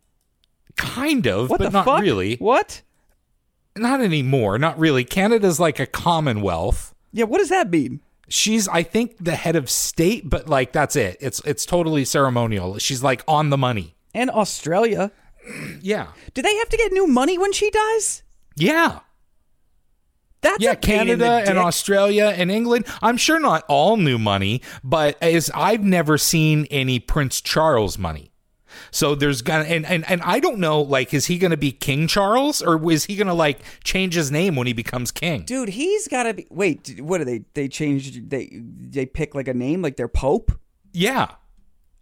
kind 0.76 1.26
of, 1.26 1.50
What 1.50 1.58
but 1.58 1.64
the 1.66 1.70
not 1.70 1.84
fuck? 1.84 2.00
really. 2.00 2.36
What? 2.36 2.82
Not 3.76 4.00
anymore. 4.00 4.58
Not 4.58 4.78
really. 4.78 5.04
Canada's 5.04 5.60
like 5.60 5.78
a 5.78 5.86
commonwealth. 5.86 6.94
Yeah, 7.12 7.24
what 7.24 7.38
does 7.38 7.50
that 7.50 7.70
mean? 7.70 8.00
She's, 8.28 8.66
I 8.68 8.82
think, 8.82 9.16
the 9.22 9.36
head 9.36 9.54
of 9.56 9.70
state, 9.70 10.28
but 10.28 10.48
like 10.48 10.72
that's 10.72 10.96
it. 10.96 11.16
It's 11.20 11.40
it's 11.44 11.64
totally 11.66 12.04
ceremonial. 12.04 12.78
She's 12.78 13.02
like 13.02 13.22
on 13.28 13.50
the 13.50 13.56
money. 13.58 13.94
And 14.14 14.30
Australia. 14.30 15.12
Yeah. 15.80 16.08
Do 16.34 16.42
they 16.42 16.54
have 16.56 16.68
to 16.70 16.76
get 16.76 16.92
new 16.92 17.06
money 17.06 17.38
when 17.38 17.52
she 17.52 17.70
dies? 17.70 18.22
Yeah. 18.56 19.00
That's 20.40 20.62
Yeah, 20.62 20.72
a 20.72 20.76
pain 20.76 21.00
in 21.08 21.18
Canada 21.18 21.44
and. 21.48 21.58
Australia 21.58 22.32
and 22.36 22.50
England. 22.50 22.86
I'm 23.02 23.16
sure 23.16 23.38
not 23.40 23.64
all 23.68 23.96
new 23.96 24.18
money, 24.18 24.62
but 24.84 25.16
as 25.22 25.50
I've 25.54 25.82
never 25.82 26.18
seen 26.18 26.66
any 26.70 26.98
Prince 26.98 27.40
Charles 27.40 27.98
money. 27.98 28.32
So 28.90 29.14
there's 29.14 29.40
gonna 29.42 29.64
and, 29.64 29.86
and 29.86 30.04
and 30.08 30.20
I 30.22 30.38
don't 30.38 30.58
know, 30.58 30.82
like, 30.82 31.14
is 31.14 31.26
he 31.26 31.38
gonna 31.38 31.56
be 31.56 31.72
King 31.72 32.06
Charles 32.06 32.60
or 32.62 32.90
is 32.92 33.06
he 33.06 33.16
gonna 33.16 33.34
like 33.34 33.60
change 33.84 34.14
his 34.14 34.30
name 34.30 34.54
when 34.54 34.66
he 34.66 34.72
becomes 34.74 35.10
king? 35.10 35.44
Dude, 35.44 35.70
he's 35.70 36.06
got 36.08 36.24
to 36.24 36.34
be. 36.34 36.46
Wait, 36.50 37.00
what 37.00 37.20
are 37.20 37.24
they? 37.24 37.44
They 37.54 37.68
changed. 37.68 38.28
They 38.28 38.50
they 38.60 39.06
pick 39.06 39.34
like 39.34 39.48
a 39.48 39.54
name, 39.54 39.80
like 39.80 39.96
their 39.96 40.08
pope. 40.08 40.52
Yeah. 40.92 41.28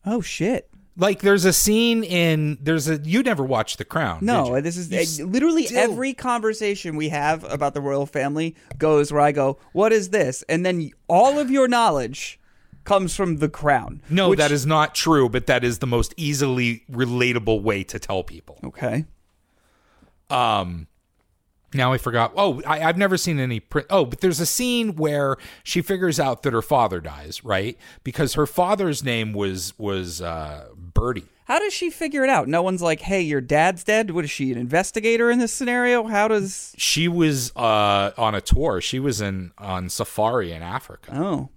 Oh 0.04 0.20
shit! 0.20 0.68
Like 0.96 1.22
there's 1.22 1.44
a 1.44 1.52
scene 1.52 2.04
in 2.04 2.56
there's 2.60 2.88
a 2.88 2.98
you 2.98 3.22
never 3.22 3.42
watched 3.42 3.78
The 3.78 3.84
Crown. 3.84 4.18
No, 4.22 4.60
this 4.60 4.76
is 4.76 5.20
literally 5.20 5.66
still- 5.66 5.78
every 5.92 6.14
conversation 6.14 6.94
we 6.96 7.08
have 7.08 7.42
about 7.52 7.74
the 7.74 7.80
royal 7.80 8.06
family 8.06 8.54
goes 8.78 9.12
where 9.12 9.20
I 9.20 9.32
go, 9.32 9.58
"What 9.72 9.92
is 9.92 10.10
this?" 10.10 10.44
And 10.48 10.64
then 10.64 10.90
all 11.08 11.38
of 11.40 11.50
your 11.50 11.66
knowledge 11.66 12.38
comes 12.84 13.16
from 13.16 13.38
the 13.38 13.48
crown. 13.48 14.02
No, 14.10 14.28
which- 14.28 14.38
that 14.38 14.52
is 14.52 14.66
not 14.66 14.94
true, 14.94 15.28
but 15.28 15.46
that 15.46 15.64
is 15.64 15.78
the 15.80 15.86
most 15.86 16.14
easily 16.16 16.84
relatable 16.92 17.62
way 17.62 17.82
to 17.84 17.98
tell 17.98 18.22
people. 18.22 18.58
okay. 18.62 19.06
Um, 20.30 20.86
now 21.74 21.92
I 21.92 21.98
forgot. 21.98 22.32
Oh, 22.36 22.62
I, 22.66 22.82
I've 22.82 22.96
never 22.96 23.16
seen 23.16 23.38
any. 23.38 23.60
print. 23.60 23.86
oh, 23.90 24.04
but 24.04 24.20
there's 24.20 24.40
a 24.40 24.46
scene 24.46 24.96
where 24.96 25.36
she 25.62 25.82
figures 25.82 26.18
out 26.20 26.42
that 26.42 26.52
her 26.52 26.62
father 26.62 27.00
dies, 27.00 27.44
right? 27.44 27.76
Because 28.02 28.34
her 28.34 28.46
father's 28.46 29.02
name 29.04 29.32
was 29.32 29.78
was 29.78 30.22
uh, 30.22 30.68
Bertie. 30.76 31.24
How 31.46 31.58
does 31.58 31.74
she 31.74 31.90
figure 31.90 32.24
it 32.24 32.30
out? 32.30 32.48
No 32.48 32.62
one's 32.62 32.80
like, 32.80 33.02
"Hey, 33.02 33.20
your 33.20 33.40
dad's 33.40 33.84
dead." 33.84 34.10
What 34.10 34.24
is 34.24 34.30
she, 34.30 34.50
an 34.50 34.58
investigator 34.58 35.30
in 35.30 35.38
this 35.38 35.52
scenario? 35.52 36.04
How 36.04 36.28
does? 36.28 36.74
She 36.78 37.06
was 37.06 37.54
uh, 37.54 38.12
on 38.16 38.34
a 38.34 38.40
tour. 38.40 38.80
She 38.80 38.98
was 38.98 39.20
in 39.20 39.52
on 39.58 39.90
safari 39.90 40.52
in 40.52 40.62
Africa. 40.62 41.12
Oh, 41.14 41.50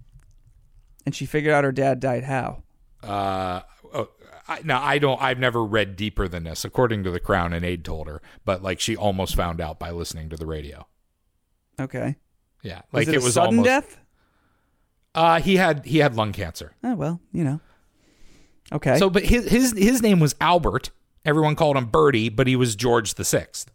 and 1.06 1.16
she 1.16 1.26
figured 1.26 1.54
out 1.54 1.64
her 1.64 1.72
dad 1.72 2.00
died. 2.02 2.26
How? 2.26 2.64
Uh, 3.02 3.62
I, 4.48 4.62
now 4.64 4.82
I 4.82 4.98
don't. 5.00 5.22
I've 5.22 5.40
never 5.40 5.64
read 5.64 5.96
deeper 5.96 6.28
than 6.28 6.44
this, 6.46 6.64
according 6.64 7.04
to 7.04 7.12
the 7.12 7.20
Crown, 7.20 7.54
An 7.54 7.64
aide 7.64 7.84
told 7.84 8.08
her. 8.08 8.22
But 8.46 8.64
like, 8.64 8.80
she 8.80 8.96
almost 8.96 9.36
found 9.36 9.60
out 9.62 9.78
by 9.80 9.92
listening 9.92 10.30
to 10.30 10.38
the 10.38 10.46
radio. 10.46 10.88
Okay. 11.80 12.16
Yeah, 12.64 12.82
Was 12.92 13.06
like 13.08 13.16
it, 13.16 13.22
a 13.22 13.24
was 13.24 13.34
sudden 13.36 13.60
almost. 13.60 13.66
death? 13.66 13.98
Uh, 15.14 15.40
he 15.42 15.56
had 15.58 15.86
he 15.86 16.00
had 16.00 16.16
lung 16.16 16.32
cancer. 16.32 16.74
Oh 16.84 16.96
well, 16.96 17.20
you 17.32 17.44
know. 17.44 17.60
Okay. 18.72 18.98
So, 18.98 19.10
but 19.10 19.24
his 19.24 19.50
his 19.50 19.72
his 19.78 20.02
name 20.02 20.20
was 20.20 20.36
Albert. 20.42 20.92
Everyone 21.26 21.56
called 21.56 21.78
him 21.78 21.86
Bertie, 21.86 22.30
but 22.30 22.48
he 22.48 22.56
was 22.56 22.76
George 22.76 23.14
the 23.16 23.26
Sixth. 23.26 23.72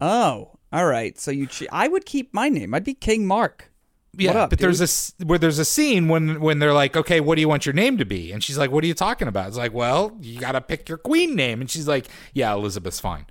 oh, 0.00 0.56
all 0.72 0.86
right. 0.86 1.18
So 1.18 1.30
you, 1.30 1.46
ch- 1.46 1.64
I 1.72 1.88
would 1.88 2.04
keep 2.06 2.32
my 2.32 2.48
name. 2.48 2.74
I'd 2.74 2.84
be 2.84 2.94
King 2.94 3.26
Mark. 3.26 3.69
Yeah, 4.16 4.32
up, 4.42 4.50
but 4.50 4.58
there's 4.58 4.78
dude? 4.78 4.82
a 4.82 4.90
s- 4.90 5.14
where 5.24 5.38
there's 5.38 5.58
a 5.58 5.64
scene 5.64 6.08
when 6.08 6.40
when 6.40 6.58
they're 6.58 6.72
like, 6.72 6.96
okay, 6.96 7.20
what 7.20 7.36
do 7.36 7.40
you 7.40 7.48
want 7.48 7.64
your 7.64 7.72
name 7.72 7.96
to 7.98 8.04
be? 8.04 8.32
And 8.32 8.42
she's 8.42 8.58
like, 8.58 8.70
what 8.70 8.82
are 8.82 8.86
you 8.86 8.94
talking 8.94 9.28
about? 9.28 9.48
It's 9.48 9.56
like, 9.56 9.72
well, 9.72 10.16
you 10.20 10.40
got 10.40 10.52
to 10.52 10.60
pick 10.60 10.88
your 10.88 10.98
queen 10.98 11.34
name. 11.36 11.60
And 11.60 11.70
she's 11.70 11.86
like, 11.86 12.06
yeah, 12.34 12.52
Elizabeth's 12.52 12.98
fine. 13.00 13.26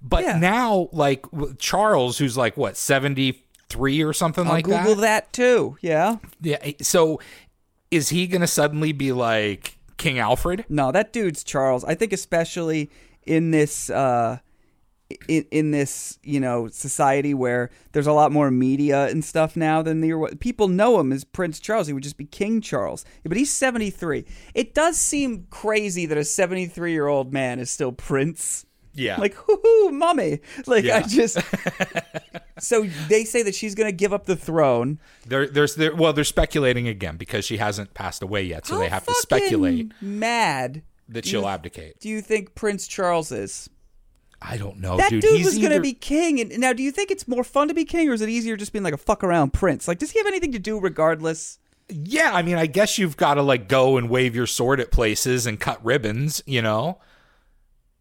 But 0.00 0.22
Yeah. 0.24 0.38
now, 0.38 0.88
like 0.92 1.26
Charles, 1.58 2.18
who's 2.18 2.36
like 2.36 2.56
what 2.56 2.76
seventy 2.76 3.44
three 3.68 4.02
or 4.02 4.12
something 4.12 4.46
I'll 4.46 4.52
like 4.52 4.64
Google 4.64 4.78
that. 4.78 4.84
Google 4.86 5.00
that 5.02 5.32
too. 5.32 5.76
Yeah. 5.80 6.16
Yeah. 6.40 6.70
So, 6.82 7.20
is 7.90 8.08
he 8.10 8.26
gonna 8.26 8.46
suddenly 8.46 8.92
be 8.92 9.12
like 9.12 9.76
King 9.96 10.18
Alfred? 10.18 10.64
No, 10.68 10.92
that 10.92 11.12
dude's 11.12 11.42
Charles. 11.44 11.84
I 11.84 11.94
think 11.94 12.12
especially 12.12 12.90
in 13.26 13.50
this 13.50 13.90
uh 13.90 14.38
in, 15.28 15.44
in 15.50 15.70
this, 15.70 16.18
you 16.22 16.40
know, 16.40 16.68
society 16.68 17.34
where 17.34 17.70
there's 17.92 18.06
a 18.06 18.12
lot 18.12 18.32
more 18.32 18.50
media 18.50 19.06
and 19.08 19.24
stuff 19.24 19.56
now 19.56 19.82
than 19.82 20.00
was. 20.18 20.34
People 20.40 20.68
know 20.68 20.98
him 21.00 21.12
as 21.12 21.24
Prince 21.24 21.60
Charles. 21.60 21.86
He 21.86 21.92
would 21.92 22.02
just 22.02 22.16
be 22.16 22.24
King 22.24 22.60
Charles. 22.60 23.04
But 23.24 23.36
he's 23.36 23.52
73. 23.52 24.24
It 24.54 24.74
does 24.74 24.96
seem 24.96 25.46
crazy 25.50 26.06
that 26.06 26.18
a 26.18 26.24
73 26.24 26.92
year 26.92 27.06
old 27.06 27.32
man 27.32 27.58
is 27.58 27.70
still 27.70 27.92
Prince. 27.92 28.66
Yeah. 28.94 29.16
Like, 29.18 29.34
hoo 29.34 29.58
hoo, 29.62 29.90
mommy. 29.90 30.40
Like, 30.66 30.84
I 30.84 31.02
just. 31.02 31.38
so 32.58 32.84
they 33.08 33.24
say 33.24 33.42
that 33.42 33.54
she's 33.54 33.74
going 33.74 33.88
to 33.88 33.96
give 33.96 34.12
up 34.12 34.26
the 34.26 34.36
throne. 34.36 34.98
They're, 35.26 35.46
there's, 35.46 35.76
they're, 35.76 35.94
well, 35.94 36.12
they're 36.12 36.24
speculating 36.24 36.88
again 36.88 37.16
because 37.16 37.44
she 37.44 37.56
hasn't 37.56 37.94
passed 37.94 38.22
away 38.22 38.42
yet, 38.42 38.66
so 38.66 38.74
How 38.74 38.80
they 38.80 38.88
have 38.88 39.06
to 39.06 39.14
speculate 39.14 39.92
Mad. 40.02 40.82
that 41.08 41.24
she'll 41.24 41.42
you- 41.42 41.48
abdicate. 41.48 42.00
Do 42.00 42.08
you 42.08 42.20
think 42.20 42.54
Prince 42.54 42.86
Charles 42.86 43.32
is? 43.32 43.70
I 44.44 44.56
don't 44.56 44.78
know, 44.78 44.96
that 44.96 45.10
dude. 45.10 45.22
dude, 45.22 45.36
He's 45.36 45.46
was 45.46 45.58
going 45.58 45.72
to 45.72 45.80
be 45.80 45.92
king. 45.92 46.40
And 46.40 46.58
now, 46.58 46.72
do 46.72 46.82
you 46.82 46.90
think 46.90 47.10
it's 47.10 47.28
more 47.28 47.44
fun 47.44 47.68
to 47.68 47.74
be 47.74 47.84
king, 47.84 48.08
or 48.08 48.12
is 48.12 48.20
it 48.20 48.28
easier 48.28 48.56
just 48.56 48.72
being 48.72 48.82
like 48.82 48.94
a 48.94 48.98
fuck 48.98 49.22
around 49.22 49.52
prince? 49.52 49.86
Like, 49.86 49.98
does 49.98 50.10
he 50.10 50.18
have 50.18 50.26
anything 50.26 50.52
to 50.52 50.58
do 50.58 50.80
regardless? 50.80 51.58
Yeah, 51.88 52.32
I 52.32 52.42
mean, 52.42 52.56
I 52.56 52.66
guess 52.66 52.98
you've 52.98 53.16
got 53.16 53.34
to 53.34 53.42
like 53.42 53.68
go 53.68 53.96
and 53.96 54.08
wave 54.08 54.34
your 54.34 54.46
sword 54.46 54.80
at 54.80 54.90
places 54.90 55.46
and 55.46 55.60
cut 55.60 55.84
ribbons, 55.84 56.42
you 56.46 56.62
know. 56.62 56.98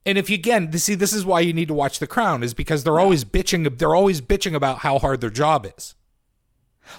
And 0.05 0.17
if 0.17 0.29
you 0.29 0.35
again, 0.35 0.71
see, 0.73 0.95
this 0.95 1.13
is 1.13 1.25
why 1.25 1.41
you 1.41 1.53
need 1.53 1.67
to 1.67 1.73
watch 1.73 1.99
The 1.99 2.07
Crown, 2.07 2.41
is 2.43 2.53
because 2.53 2.83
they're 2.83 2.99
always 2.99 3.23
bitching. 3.23 3.77
They're 3.77 3.95
always 3.95 4.21
bitching 4.21 4.55
about 4.55 4.79
how 4.79 4.97
hard 4.99 5.21
their 5.21 5.29
job 5.29 5.71
is. 5.77 5.95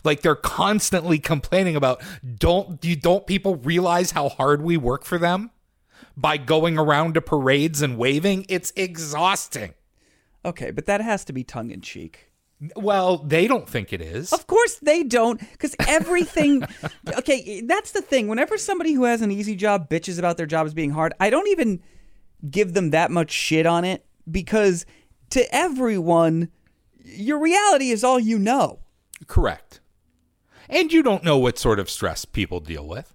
Like 0.05 0.22
they're 0.22 0.34
constantly 0.36 1.18
complaining 1.18 1.76
about 1.76 2.03
don't 2.36 2.82
you 2.84 2.97
don't 2.97 3.26
people 3.26 3.57
realize 3.57 4.12
how 4.12 4.28
hard 4.28 4.62
we 4.62 4.76
work 4.76 5.05
for 5.05 5.18
them 5.18 5.51
by 6.17 6.37
going 6.37 6.79
around 6.79 7.15
to 7.15 7.21
parades 7.21 7.83
and 7.83 7.97
waving? 7.99 8.47
It's 8.49 8.73
exhausting. 8.77 9.75
Okay, 10.45 10.71
but 10.71 10.87
that 10.87 11.01
has 11.01 11.25
to 11.27 11.33
be 11.33 11.45
tongue 11.45 11.71
in 11.71 11.81
cheek. 11.81 12.33
Well, 12.77 13.19
they 13.19 13.49
don't 13.49 13.69
think 13.69 13.93
it 13.93 14.01
is. 14.01 14.33
Of 14.33 14.47
course 14.47 14.77
they 14.77 15.03
don't, 15.03 15.41
because 15.41 15.75
everything. 15.89 16.65
okay, 17.19 17.61
that's 17.63 17.93
the 17.93 18.03
thing. 18.03 18.29
Whenever 18.29 18.57
somebody 18.57 18.93
who 18.93 19.05
has 19.05 19.21
an 19.21 19.33
easy 19.33 19.57
job 19.57 19.89
bitches 19.89 20.19
about 20.19 20.37
their 20.37 20.47
job 20.47 20.67
as 20.67 20.75
being 20.75 20.91
hard, 20.91 21.13
I 21.19 21.31
don't 21.31 21.49
even 21.49 21.83
give 22.49 22.75
them 22.75 22.91
that 22.91 23.11
much 23.11 23.31
shit 23.31 23.67
on 23.67 23.85
it 23.85 24.05
because 24.31 24.87
to 25.31 25.55
everyone, 25.55 26.51
your 27.05 27.39
reality 27.41 27.91
is 27.91 28.05
all 28.05 28.21
you 28.21 28.39
know. 28.39 28.81
Correct. 29.27 29.81
And 30.69 30.93
you 30.93 31.03
don't 31.03 31.25
know 31.25 31.39
what 31.39 31.59
sort 31.59 31.79
of 31.79 31.91
stress 31.91 32.25
people 32.25 32.61
deal 32.61 32.87
with. 32.87 33.15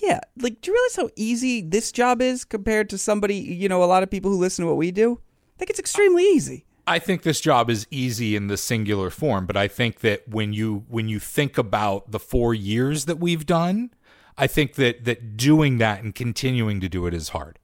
Yeah, 0.00 0.20
like, 0.40 0.60
do 0.60 0.70
you 0.70 0.74
realize 0.74 0.96
how 0.96 1.10
easy 1.16 1.60
this 1.60 1.90
job 1.90 2.22
is 2.22 2.44
compared 2.44 2.88
to 2.90 2.98
somebody, 2.98 3.36
you 3.36 3.68
know, 3.68 3.82
a 3.82 3.86
lot 3.86 4.02
of 4.02 4.10
people 4.10 4.30
who 4.30 4.38
listen 4.38 4.64
to 4.64 4.68
what 4.68 4.76
we 4.76 4.90
do? 4.90 5.20
I 5.56 5.58
think 5.58 5.70
it's 5.70 5.80
extremely 5.80 6.22
easy. 6.22 6.66
I 6.86 6.98
think 6.98 7.22
this 7.22 7.40
job 7.40 7.68
is 7.68 7.86
easy 7.90 8.36
in 8.36 8.46
the 8.46 8.56
singular 8.56 9.10
form, 9.10 9.44
but 9.44 9.56
I 9.56 9.68
think 9.68 10.00
that 10.00 10.26
when 10.28 10.52
you 10.52 10.84
when 10.88 11.08
you 11.08 11.18
think 11.18 11.58
about 11.58 12.12
the 12.12 12.18
4 12.18 12.54
years 12.54 13.04
that 13.04 13.18
we've 13.18 13.44
done, 13.44 13.90
I 14.38 14.46
think 14.46 14.74
that 14.74 15.04
that 15.04 15.36
doing 15.36 15.78
that 15.78 16.02
and 16.02 16.14
continuing 16.14 16.80
to 16.80 16.88
do 16.88 17.06
it 17.06 17.12
is 17.12 17.30
hard. 17.30 17.58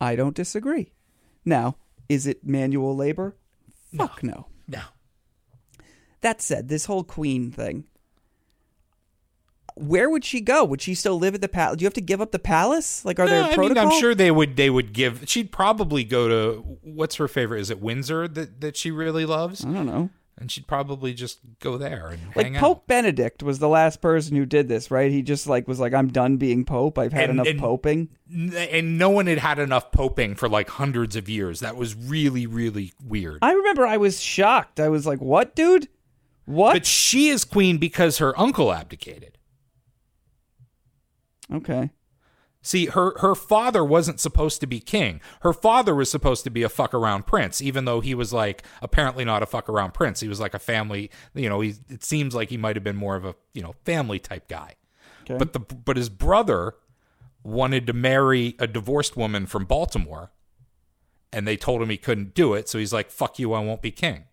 I 0.00 0.14
don't 0.14 0.36
disagree. 0.36 0.92
Now, 1.44 1.76
is 2.08 2.26
it 2.26 2.46
manual 2.46 2.94
labor? 2.94 3.36
Fuck 3.96 4.22
no. 4.22 4.46
No. 4.68 4.82
That 6.20 6.42
said, 6.42 6.68
this 6.68 6.84
whole 6.84 7.04
queen 7.04 7.50
thing. 7.50 7.86
Where 9.80 10.10
would 10.10 10.24
she 10.24 10.40
go? 10.40 10.64
Would 10.64 10.82
she 10.82 10.94
still 10.94 11.18
live 11.18 11.34
at 11.34 11.40
the 11.40 11.48
palace? 11.48 11.76
Do 11.78 11.82
you 11.82 11.86
have 11.86 11.94
to 11.94 12.00
give 12.00 12.20
up 12.20 12.32
the 12.32 12.38
palace? 12.38 13.04
Like, 13.04 13.18
are 13.18 13.26
No, 13.26 13.30
there 13.30 13.44
I 13.44 13.56
mean, 13.56 13.78
I'm 13.78 13.92
sure 14.00 14.14
they 14.14 14.30
would 14.30 14.56
they 14.56 14.70
would 14.70 14.92
give 14.92 15.24
she'd 15.26 15.52
probably 15.52 16.04
go 16.04 16.28
to 16.28 16.78
what's 16.82 17.16
her 17.16 17.28
favorite? 17.28 17.60
Is 17.60 17.70
it 17.70 17.80
Windsor 17.80 18.28
that 18.28 18.60
that 18.60 18.76
she 18.76 18.90
really 18.90 19.24
loves? 19.26 19.64
I 19.64 19.72
don't 19.72 19.86
know. 19.86 20.10
and 20.40 20.52
she'd 20.52 20.68
probably 20.68 21.12
just 21.14 21.40
go 21.58 21.76
there 21.76 22.06
and 22.12 22.20
Like 22.36 22.54
Pope 22.54 22.78
out. 22.78 22.86
Benedict 22.86 23.42
was 23.42 23.58
the 23.58 23.68
last 23.68 24.00
person 24.00 24.36
who 24.36 24.46
did 24.46 24.68
this, 24.68 24.88
right? 24.88 25.10
He 25.10 25.20
just 25.22 25.48
like 25.48 25.66
was 25.66 25.80
like, 25.80 25.92
"I'm 25.92 26.08
done 26.08 26.36
being 26.36 26.64
Pope. 26.64 26.96
I've 26.96 27.12
had 27.12 27.24
And- 27.30 27.32
enough 27.40 27.46
and- 27.48 27.58
poping." 27.58 28.08
And 28.56 28.98
no 28.98 29.10
one 29.10 29.26
had 29.26 29.38
had 29.38 29.58
enough 29.58 29.90
poping 29.90 30.34
for 30.36 30.48
like 30.48 30.68
hundreds 30.68 31.16
of 31.16 31.28
years. 31.28 31.58
That 31.60 31.74
was 31.76 31.96
really, 31.96 32.46
really 32.46 32.92
weird. 33.04 33.38
I 33.42 33.52
remember 33.52 33.84
I 33.86 33.96
was 33.96 34.20
shocked. 34.20 34.78
I 34.78 34.88
was 34.88 35.06
like, 35.06 35.20
"What, 35.20 35.56
dude? 35.56 35.88
What?" 36.44 36.72
But 36.74 36.86
she 36.86 37.28
is 37.30 37.44
queen 37.44 37.78
because 37.78 38.18
her 38.18 38.38
uncle 38.38 38.72
abdicated. 38.72 39.37
Okay. 41.52 41.90
See, 42.60 42.86
her 42.86 43.16
her 43.20 43.34
father 43.34 43.84
wasn't 43.84 44.20
supposed 44.20 44.60
to 44.60 44.66
be 44.66 44.80
king. 44.80 45.20
Her 45.40 45.52
father 45.52 45.94
was 45.94 46.10
supposed 46.10 46.44
to 46.44 46.50
be 46.50 46.62
a 46.62 46.68
fuck 46.68 46.92
around 46.92 47.26
prince, 47.26 47.62
even 47.62 47.84
though 47.84 48.00
he 48.00 48.14
was 48.14 48.32
like 48.32 48.62
apparently 48.82 49.24
not 49.24 49.42
a 49.42 49.46
fuck 49.46 49.68
around 49.68 49.94
prince. 49.94 50.20
He 50.20 50.28
was 50.28 50.40
like 50.40 50.54
a 50.54 50.58
family. 50.58 51.10
You 51.34 51.48
know, 51.48 51.60
he 51.60 51.74
it 51.88 52.02
seems 52.02 52.34
like 52.34 52.50
he 52.50 52.56
might 52.56 52.76
have 52.76 52.84
been 52.84 52.96
more 52.96 53.16
of 53.16 53.24
a 53.24 53.36
you 53.54 53.62
know 53.62 53.74
family 53.84 54.18
type 54.18 54.48
guy. 54.48 54.74
Okay. 55.22 55.38
But 55.38 55.52
the 55.52 55.60
but 55.60 55.96
his 55.96 56.08
brother 56.08 56.74
wanted 57.44 57.86
to 57.86 57.92
marry 57.92 58.56
a 58.58 58.66
divorced 58.66 59.16
woman 59.16 59.46
from 59.46 59.64
Baltimore, 59.64 60.32
and 61.32 61.46
they 61.46 61.56
told 61.56 61.80
him 61.80 61.90
he 61.90 61.96
couldn't 61.96 62.34
do 62.34 62.54
it. 62.54 62.68
So 62.68 62.78
he's 62.78 62.92
like, 62.92 63.10
"Fuck 63.10 63.38
you, 63.38 63.52
I 63.52 63.60
won't 63.60 63.82
be 63.82 63.92
king." 63.92 64.24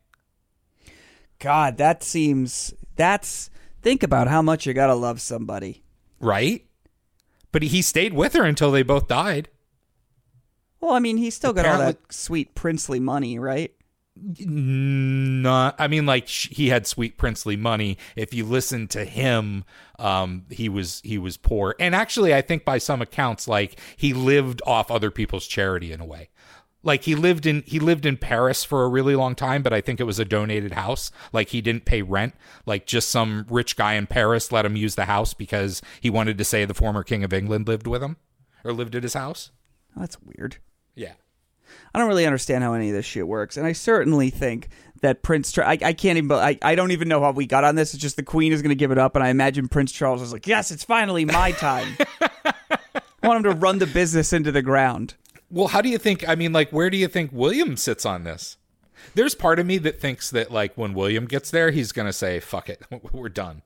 God, 1.39 1.77
that 1.77 2.01
seems 2.01 2.73
that's 2.95 3.49
think 3.81 4.01
about 4.03 4.27
how 4.27 4.41
much 4.41 4.65
you 4.65 4.73
got 4.73 4.87
to 4.87 4.95
love 4.95 5.21
somebody. 5.21 5.83
Right? 6.19 6.65
But 7.55 7.63
he 7.63 7.81
stayed 7.81 8.11
with 8.11 8.33
her 8.33 8.43
until 8.43 8.69
they 8.69 8.83
both 8.83 9.07
died. 9.07 9.47
Well, 10.81 10.93
I 10.93 10.99
mean, 10.99 11.15
he 11.15 11.29
still 11.29 11.53
got 11.53 11.65
all 11.65 11.75
Apparently- 11.75 12.01
that 12.03 12.13
sweet 12.13 12.53
princely 12.53 12.99
money, 12.99 13.39
right? 13.39 13.71
not 14.39 15.75
i 15.77 15.89
mean 15.89 16.05
like 16.05 16.25
sh- 16.25 16.47
he 16.49 16.69
had 16.69 16.87
sweet 16.87 17.17
princely 17.17 17.57
money 17.57 17.97
if 18.15 18.33
you 18.33 18.45
listen 18.45 18.87
to 18.87 19.03
him 19.03 19.65
um 19.99 20.45
he 20.49 20.69
was 20.69 21.01
he 21.03 21.17
was 21.17 21.35
poor 21.35 21.75
and 21.81 21.93
actually 21.93 22.33
i 22.33 22.39
think 22.41 22.63
by 22.63 22.77
some 22.77 23.01
accounts 23.01 23.45
like 23.45 23.77
he 23.97 24.13
lived 24.13 24.61
off 24.65 24.89
other 24.89 25.11
people's 25.11 25.45
charity 25.45 25.91
in 25.91 25.99
a 25.99 26.05
way 26.05 26.29
like 26.85 27.03
he 27.03 27.15
lived 27.15 27.45
in 27.45 27.61
he 27.65 27.79
lived 27.79 28.05
in 28.05 28.15
paris 28.15 28.63
for 28.63 28.83
a 28.85 28.87
really 28.87 29.15
long 29.15 29.35
time 29.35 29.61
but 29.61 29.73
i 29.73 29.81
think 29.81 29.99
it 29.99 30.05
was 30.05 30.19
a 30.19 30.23
donated 30.25 30.71
house 30.71 31.11
like 31.33 31.49
he 31.49 31.59
didn't 31.59 31.83
pay 31.83 32.01
rent 32.01 32.33
like 32.65 32.85
just 32.85 33.09
some 33.09 33.45
rich 33.49 33.75
guy 33.75 33.95
in 33.95 34.07
paris 34.07 34.51
let 34.53 34.65
him 34.65 34.77
use 34.77 34.95
the 34.95 35.05
house 35.05 35.33
because 35.33 35.81
he 35.99 36.09
wanted 36.09 36.37
to 36.37 36.45
say 36.45 36.63
the 36.63 36.73
former 36.73 37.03
king 37.03 37.23
of 37.25 37.33
england 37.33 37.67
lived 37.67 37.87
with 37.87 38.01
him 38.01 38.15
or 38.63 38.71
lived 38.71 38.95
at 38.95 39.03
his 39.03 39.13
house 39.15 39.51
Oh, 39.97 39.99
that's 40.01 40.17
weird. 40.21 40.57
yeah 40.95 41.13
I 41.93 41.99
don't 41.99 42.07
really 42.07 42.25
understand 42.25 42.63
how 42.63 42.73
any 42.73 42.89
of 42.89 42.95
this 42.95 43.05
shit 43.05 43.27
works, 43.27 43.57
and 43.57 43.65
I 43.65 43.71
certainly 43.71 44.29
think 44.29 44.67
that 45.01 45.23
Prince. 45.23 45.57
I, 45.57 45.77
I 45.81 45.93
can't 45.93 46.17
even. 46.17 46.31
I, 46.33 46.59
I 46.61 46.75
don't 46.75 46.91
even 46.91 47.07
know 47.07 47.21
how 47.21 47.31
we 47.31 47.47
got 47.47 47.63
on 47.63 47.75
this. 47.75 47.93
It's 47.93 48.01
just 48.03 48.17
the 48.17 48.23
Queen 48.23 48.53
is 48.53 48.61
going 48.61 48.69
to 48.69 48.75
give 48.75 48.91
it 48.91 48.97
up, 48.97 49.15
and 49.15 49.23
I 49.23 49.29
imagine 49.29 49.67
Prince 49.67 49.91
Charles 49.91 50.21
is 50.21 50.31
like, 50.31 50.45
"Yes, 50.45 50.69
it's 50.71 50.83
finally 50.83 51.25
my 51.25 51.51
time." 51.53 51.87
I 52.21 53.27
want 53.27 53.45
him 53.45 53.51
to 53.51 53.57
run 53.59 53.79
the 53.79 53.87
business 53.87 54.31
into 54.31 54.51
the 54.51 54.61
ground. 54.61 55.15
Well, 55.55 55.69
how 55.69 55.79
do 55.81 55.87
you 55.87 55.97
think? 55.97 56.27
I 56.27 56.35
mean, 56.35 56.51
like, 56.51 56.71
where 56.71 56.89
do 56.89 56.97
you 56.97 57.07
think 57.07 57.31
William 57.31 57.77
sits 57.77 58.05
on 58.05 58.25
this? 58.25 58.57
There's 59.13 59.33
part 59.35 59.57
of 59.57 59.65
me 59.65 59.77
that 59.77 60.01
thinks 60.01 60.29
that, 60.31 60.51
like, 60.51 60.73
when 60.77 60.93
William 60.93 61.27
gets 61.27 61.49
there, 61.49 61.71
he's 61.71 61.93
going 61.93 62.07
to 62.07 62.13
say, 62.13 62.41
fuck 62.41 62.67
it, 62.67 62.81
we're 63.13 63.29
done. 63.29 63.61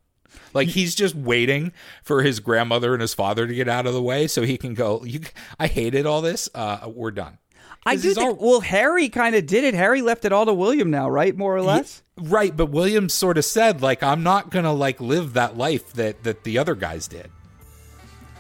Like, 0.54 0.68
he's 0.68 0.94
just 0.94 1.16
waiting 1.16 1.74
for 2.04 2.22
his 2.22 2.40
grandmother 2.40 2.94
and 2.94 3.02
his 3.02 3.16
father 3.16 3.48
to 3.48 3.54
get 3.56 3.68
out 3.68 3.88
of 3.88 3.94
the 3.96 4.04
way 4.04 4.28
so 4.28 4.44
he 4.44 4.56
can 4.56 4.76
go, 4.76 5.04
you, 5.04 5.22
I 5.60 5.66
hated 5.66 6.06
all 6.06 6.22
this. 6.22 6.48
Uh, 6.54 6.92
we're 6.94 7.10
done. 7.10 7.40
I 7.88 7.96
do 7.96 8.14
think. 8.14 8.40
all- 8.40 8.50
well, 8.52 8.60
Harry 8.60 9.10
kind 9.10 9.34
of 9.36 9.48
did 9.48 9.64
it. 9.64 9.74
Harry 9.74 10.04
left 10.04 10.26
it 10.26 10.32
all 10.32 10.46
to 10.46 10.54
William 10.54 10.92
now, 10.92 11.10
right? 11.10 11.36
More 11.36 11.56
or 11.56 11.64
less. 11.64 12.04
Right, 12.18 12.56
but 12.56 12.68
William 12.68 13.10
sort 13.10 13.40
of 13.40 13.46
said, 13.46 13.82
like, 13.82 14.04
I'm 14.04 14.22
not 14.22 14.52
going 14.52 14.66
to, 14.66 14.72
like, 14.72 15.02
live 15.02 15.34
that 15.34 15.58
life 15.58 15.92
that, 15.94 16.24
that 16.24 16.44
the 16.44 16.60
other 16.60 16.76
guys 16.76 17.08
did. 17.08 17.32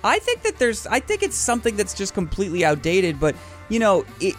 I 0.03 0.19
think 0.19 0.43
that 0.43 0.57
there's. 0.59 0.87
I 0.87 0.99
think 0.99 1.23
it's 1.23 1.35
something 1.35 1.75
that's 1.75 1.93
just 1.93 2.13
completely 2.13 2.63
outdated. 2.65 3.19
But 3.19 3.35
you 3.69 3.79
know, 3.79 4.05
it 4.19 4.35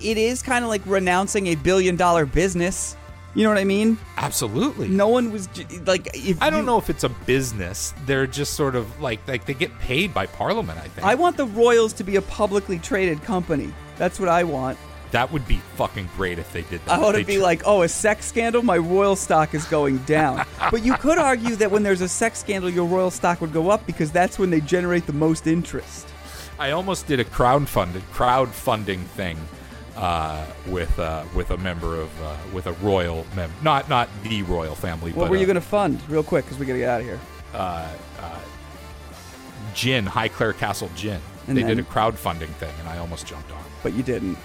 it 0.00 0.16
is 0.18 0.42
kind 0.42 0.64
of 0.64 0.68
like 0.70 0.82
renouncing 0.86 1.48
a 1.48 1.54
billion 1.56 1.96
dollar 1.96 2.26
business. 2.26 2.96
You 3.34 3.44
know 3.44 3.50
what 3.50 3.58
I 3.58 3.64
mean? 3.64 3.98
Absolutely. 4.16 4.88
No 4.88 5.08
one 5.08 5.30
was 5.30 5.48
like. 5.86 6.08
If 6.14 6.40
I 6.42 6.50
don't 6.50 6.60
you- 6.60 6.66
know 6.66 6.78
if 6.78 6.88
it's 6.90 7.04
a 7.04 7.08
business. 7.10 7.92
They're 8.06 8.26
just 8.26 8.54
sort 8.54 8.74
of 8.74 9.00
like 9.00 9.20
like 9.28 9.44
they 9.44 9.54
get 9.54 9.76
paid 9.78 10.12
by 10.14 10.26
Parliament. 10.26 10.78
I 10.78 10.88
think 10.88 11.06
I 11.06 11.14
want 11.14 11.36
the 11.36 11.46
Royals 11.46 11.92
to 11.94 12.04
be 12.04 12.16
a 12.16 12.22
publicly 12.22 12.78
traded 12.78 13.22
company. 13.22 13.72
That's 13.96 14.18
what 14.18 14.28
I 14.28 14.44
want. 14.44 14.78
That 15.12 15.32
would 15.32 15.46
be 15.46 15.56
fucking 15.76 16.08
great 16.16 16.38
if 16.38 16.52
they 16.52 16.62
did 16.62 16.84
that. 16.84 16.90
I 16.90 16.98
want 16.98 17.16
to 17.16 17.24
be 17.24 17.36
tr- 17.36 17.42
like, 17.42 17.62
oh, 17.64 17.82
a 17.82 17.88
sex 17.88 18.26
scandal, 18.26 18.62
my 18.62 18.78
royal 18.78 19.16
stock 19.16 19.54
is 19.54 19.64
going 19.66 19.98
down. 19.98 20.44
but 20.70 20.84
you 20.84 20.94
could 20.94 21.18
argue 21.18 21.56
that 21.56 21.70
when 21.70 21.82
there's 21.82 22.00
a 22.00 22.08
sex 22.08 22.38
scandal, 22.38 22.70
your 22.70 22.86
royal 22.86 23.10
stock 23.10 23.40
would 23.40 23.52
go 23.52 23.70
up 23.70 23.86
because 23.86 24.10
that's 24.10 24.38
when 24.38 24.50
they 24.50 24.60
generate 24.60 25.06
the 25.06 25.12
most 25.12 25.46
interest. 25.46 26.08
I 26.58 26.72
almost 26.72 27.06
did 27.06 27.20
a 27.20 27.24
crowdfunded 27.24 28.02
crowdfunding 28.12 29.04
thing 29.04 29.38
uh, 29.96 30.44
with 30.66 30.98
uh, 30.98 31.24
with 31.34 31.50
a 31.50 31.56
member 31.56 32.00
of 32.00 32.22
uh, 32.22 32.36
with 32.52 32.66
a 32.66 32.72
royal 32.72 33.24
mem 33.36 33.52
not 33.62 33.88
not 33.88 34.08
the 34.24 34.42
royal 34.42 34.74
family. 34.74 35.12
What 35.12 35.24
but 35.24 35.30
were 35.30 35.36
you 35.36 35.44
uh, 35.44 35.46
going 35.46 35.54
to 35.54 35.60
fund, 35.60 36.00
real 36.08 36.24
quick, 36.24 36.44
because 36.44 36.58
we 36.58 36.66
got 36.66 36.72
to 36.72 36.78
get 36.80 36.88
out 36.88 37.00
of 37.00 37.06
here? 37.06 37.20
gin 39.78 40.04
Highclere 40.04 40.56
Castle 40.56 40.90
gin. 40.96 41.20
And 41.46 41.56
they 41.56 41.62
then- 41.62 41.76
did 41.76 41.86
a 41.86 41.88
crowdfunding 41.88 42.52
thing, 42.54 42.74
and 42.80 42.88
I 42.88 42.98
almost 42.98 43.26
jumped 43.26 43.50
on. 43.52 43.62
But 43.82 43.94
you 43.94 44.02
didn't. 44.02 44.36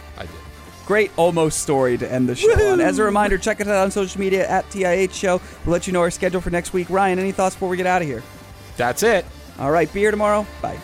I 0.84 0.88
did. 0.88 0.88
Great 0.88 1.12
almost 1.18 1.62
story 1.62 1.98
to 1.98 2.12
end 2.12 2.28
the 2.30 2.36
show 2.36 2.52
on. 2.72 2.82
As 2.82 3.00
a 3.00 3.04
reminder, 3.04 3.38
check 3.38 3.62
us 3.62 3.68
out 3.68 3.84
on 3.84 3.92
social 3.92 4.20
media 4.20 4.48
at 4.48 4.70
TIH 4.70 5.14
Show. 5.14 5.42
We'll 5.66 5.74
let 5.74 5.88
you 5.88 5.94
know 5.94 6.02
our 6.02 6.12
schedule 6.12 6.42
for 6.42 6.50
next 6.50 6.74
week. 6.74 6.90
Ryan, 6.90 7.20
any 7.20 7.32
thoughts 7.32 7.56
before 7.56 7.70
we 7.70 7.78
get 7.78 7.88
out 7.88 8.02
of 8.02 8.08
here? 8.08 8.24
That's 8.78 9.04
it. 9.04 9.26
All 9.60 9.72
right, 9.72 9.92
be 9.94 10.00
here 10.00 10.12
tomorrow. 10.12 10.46
Bye. 10.62 10.80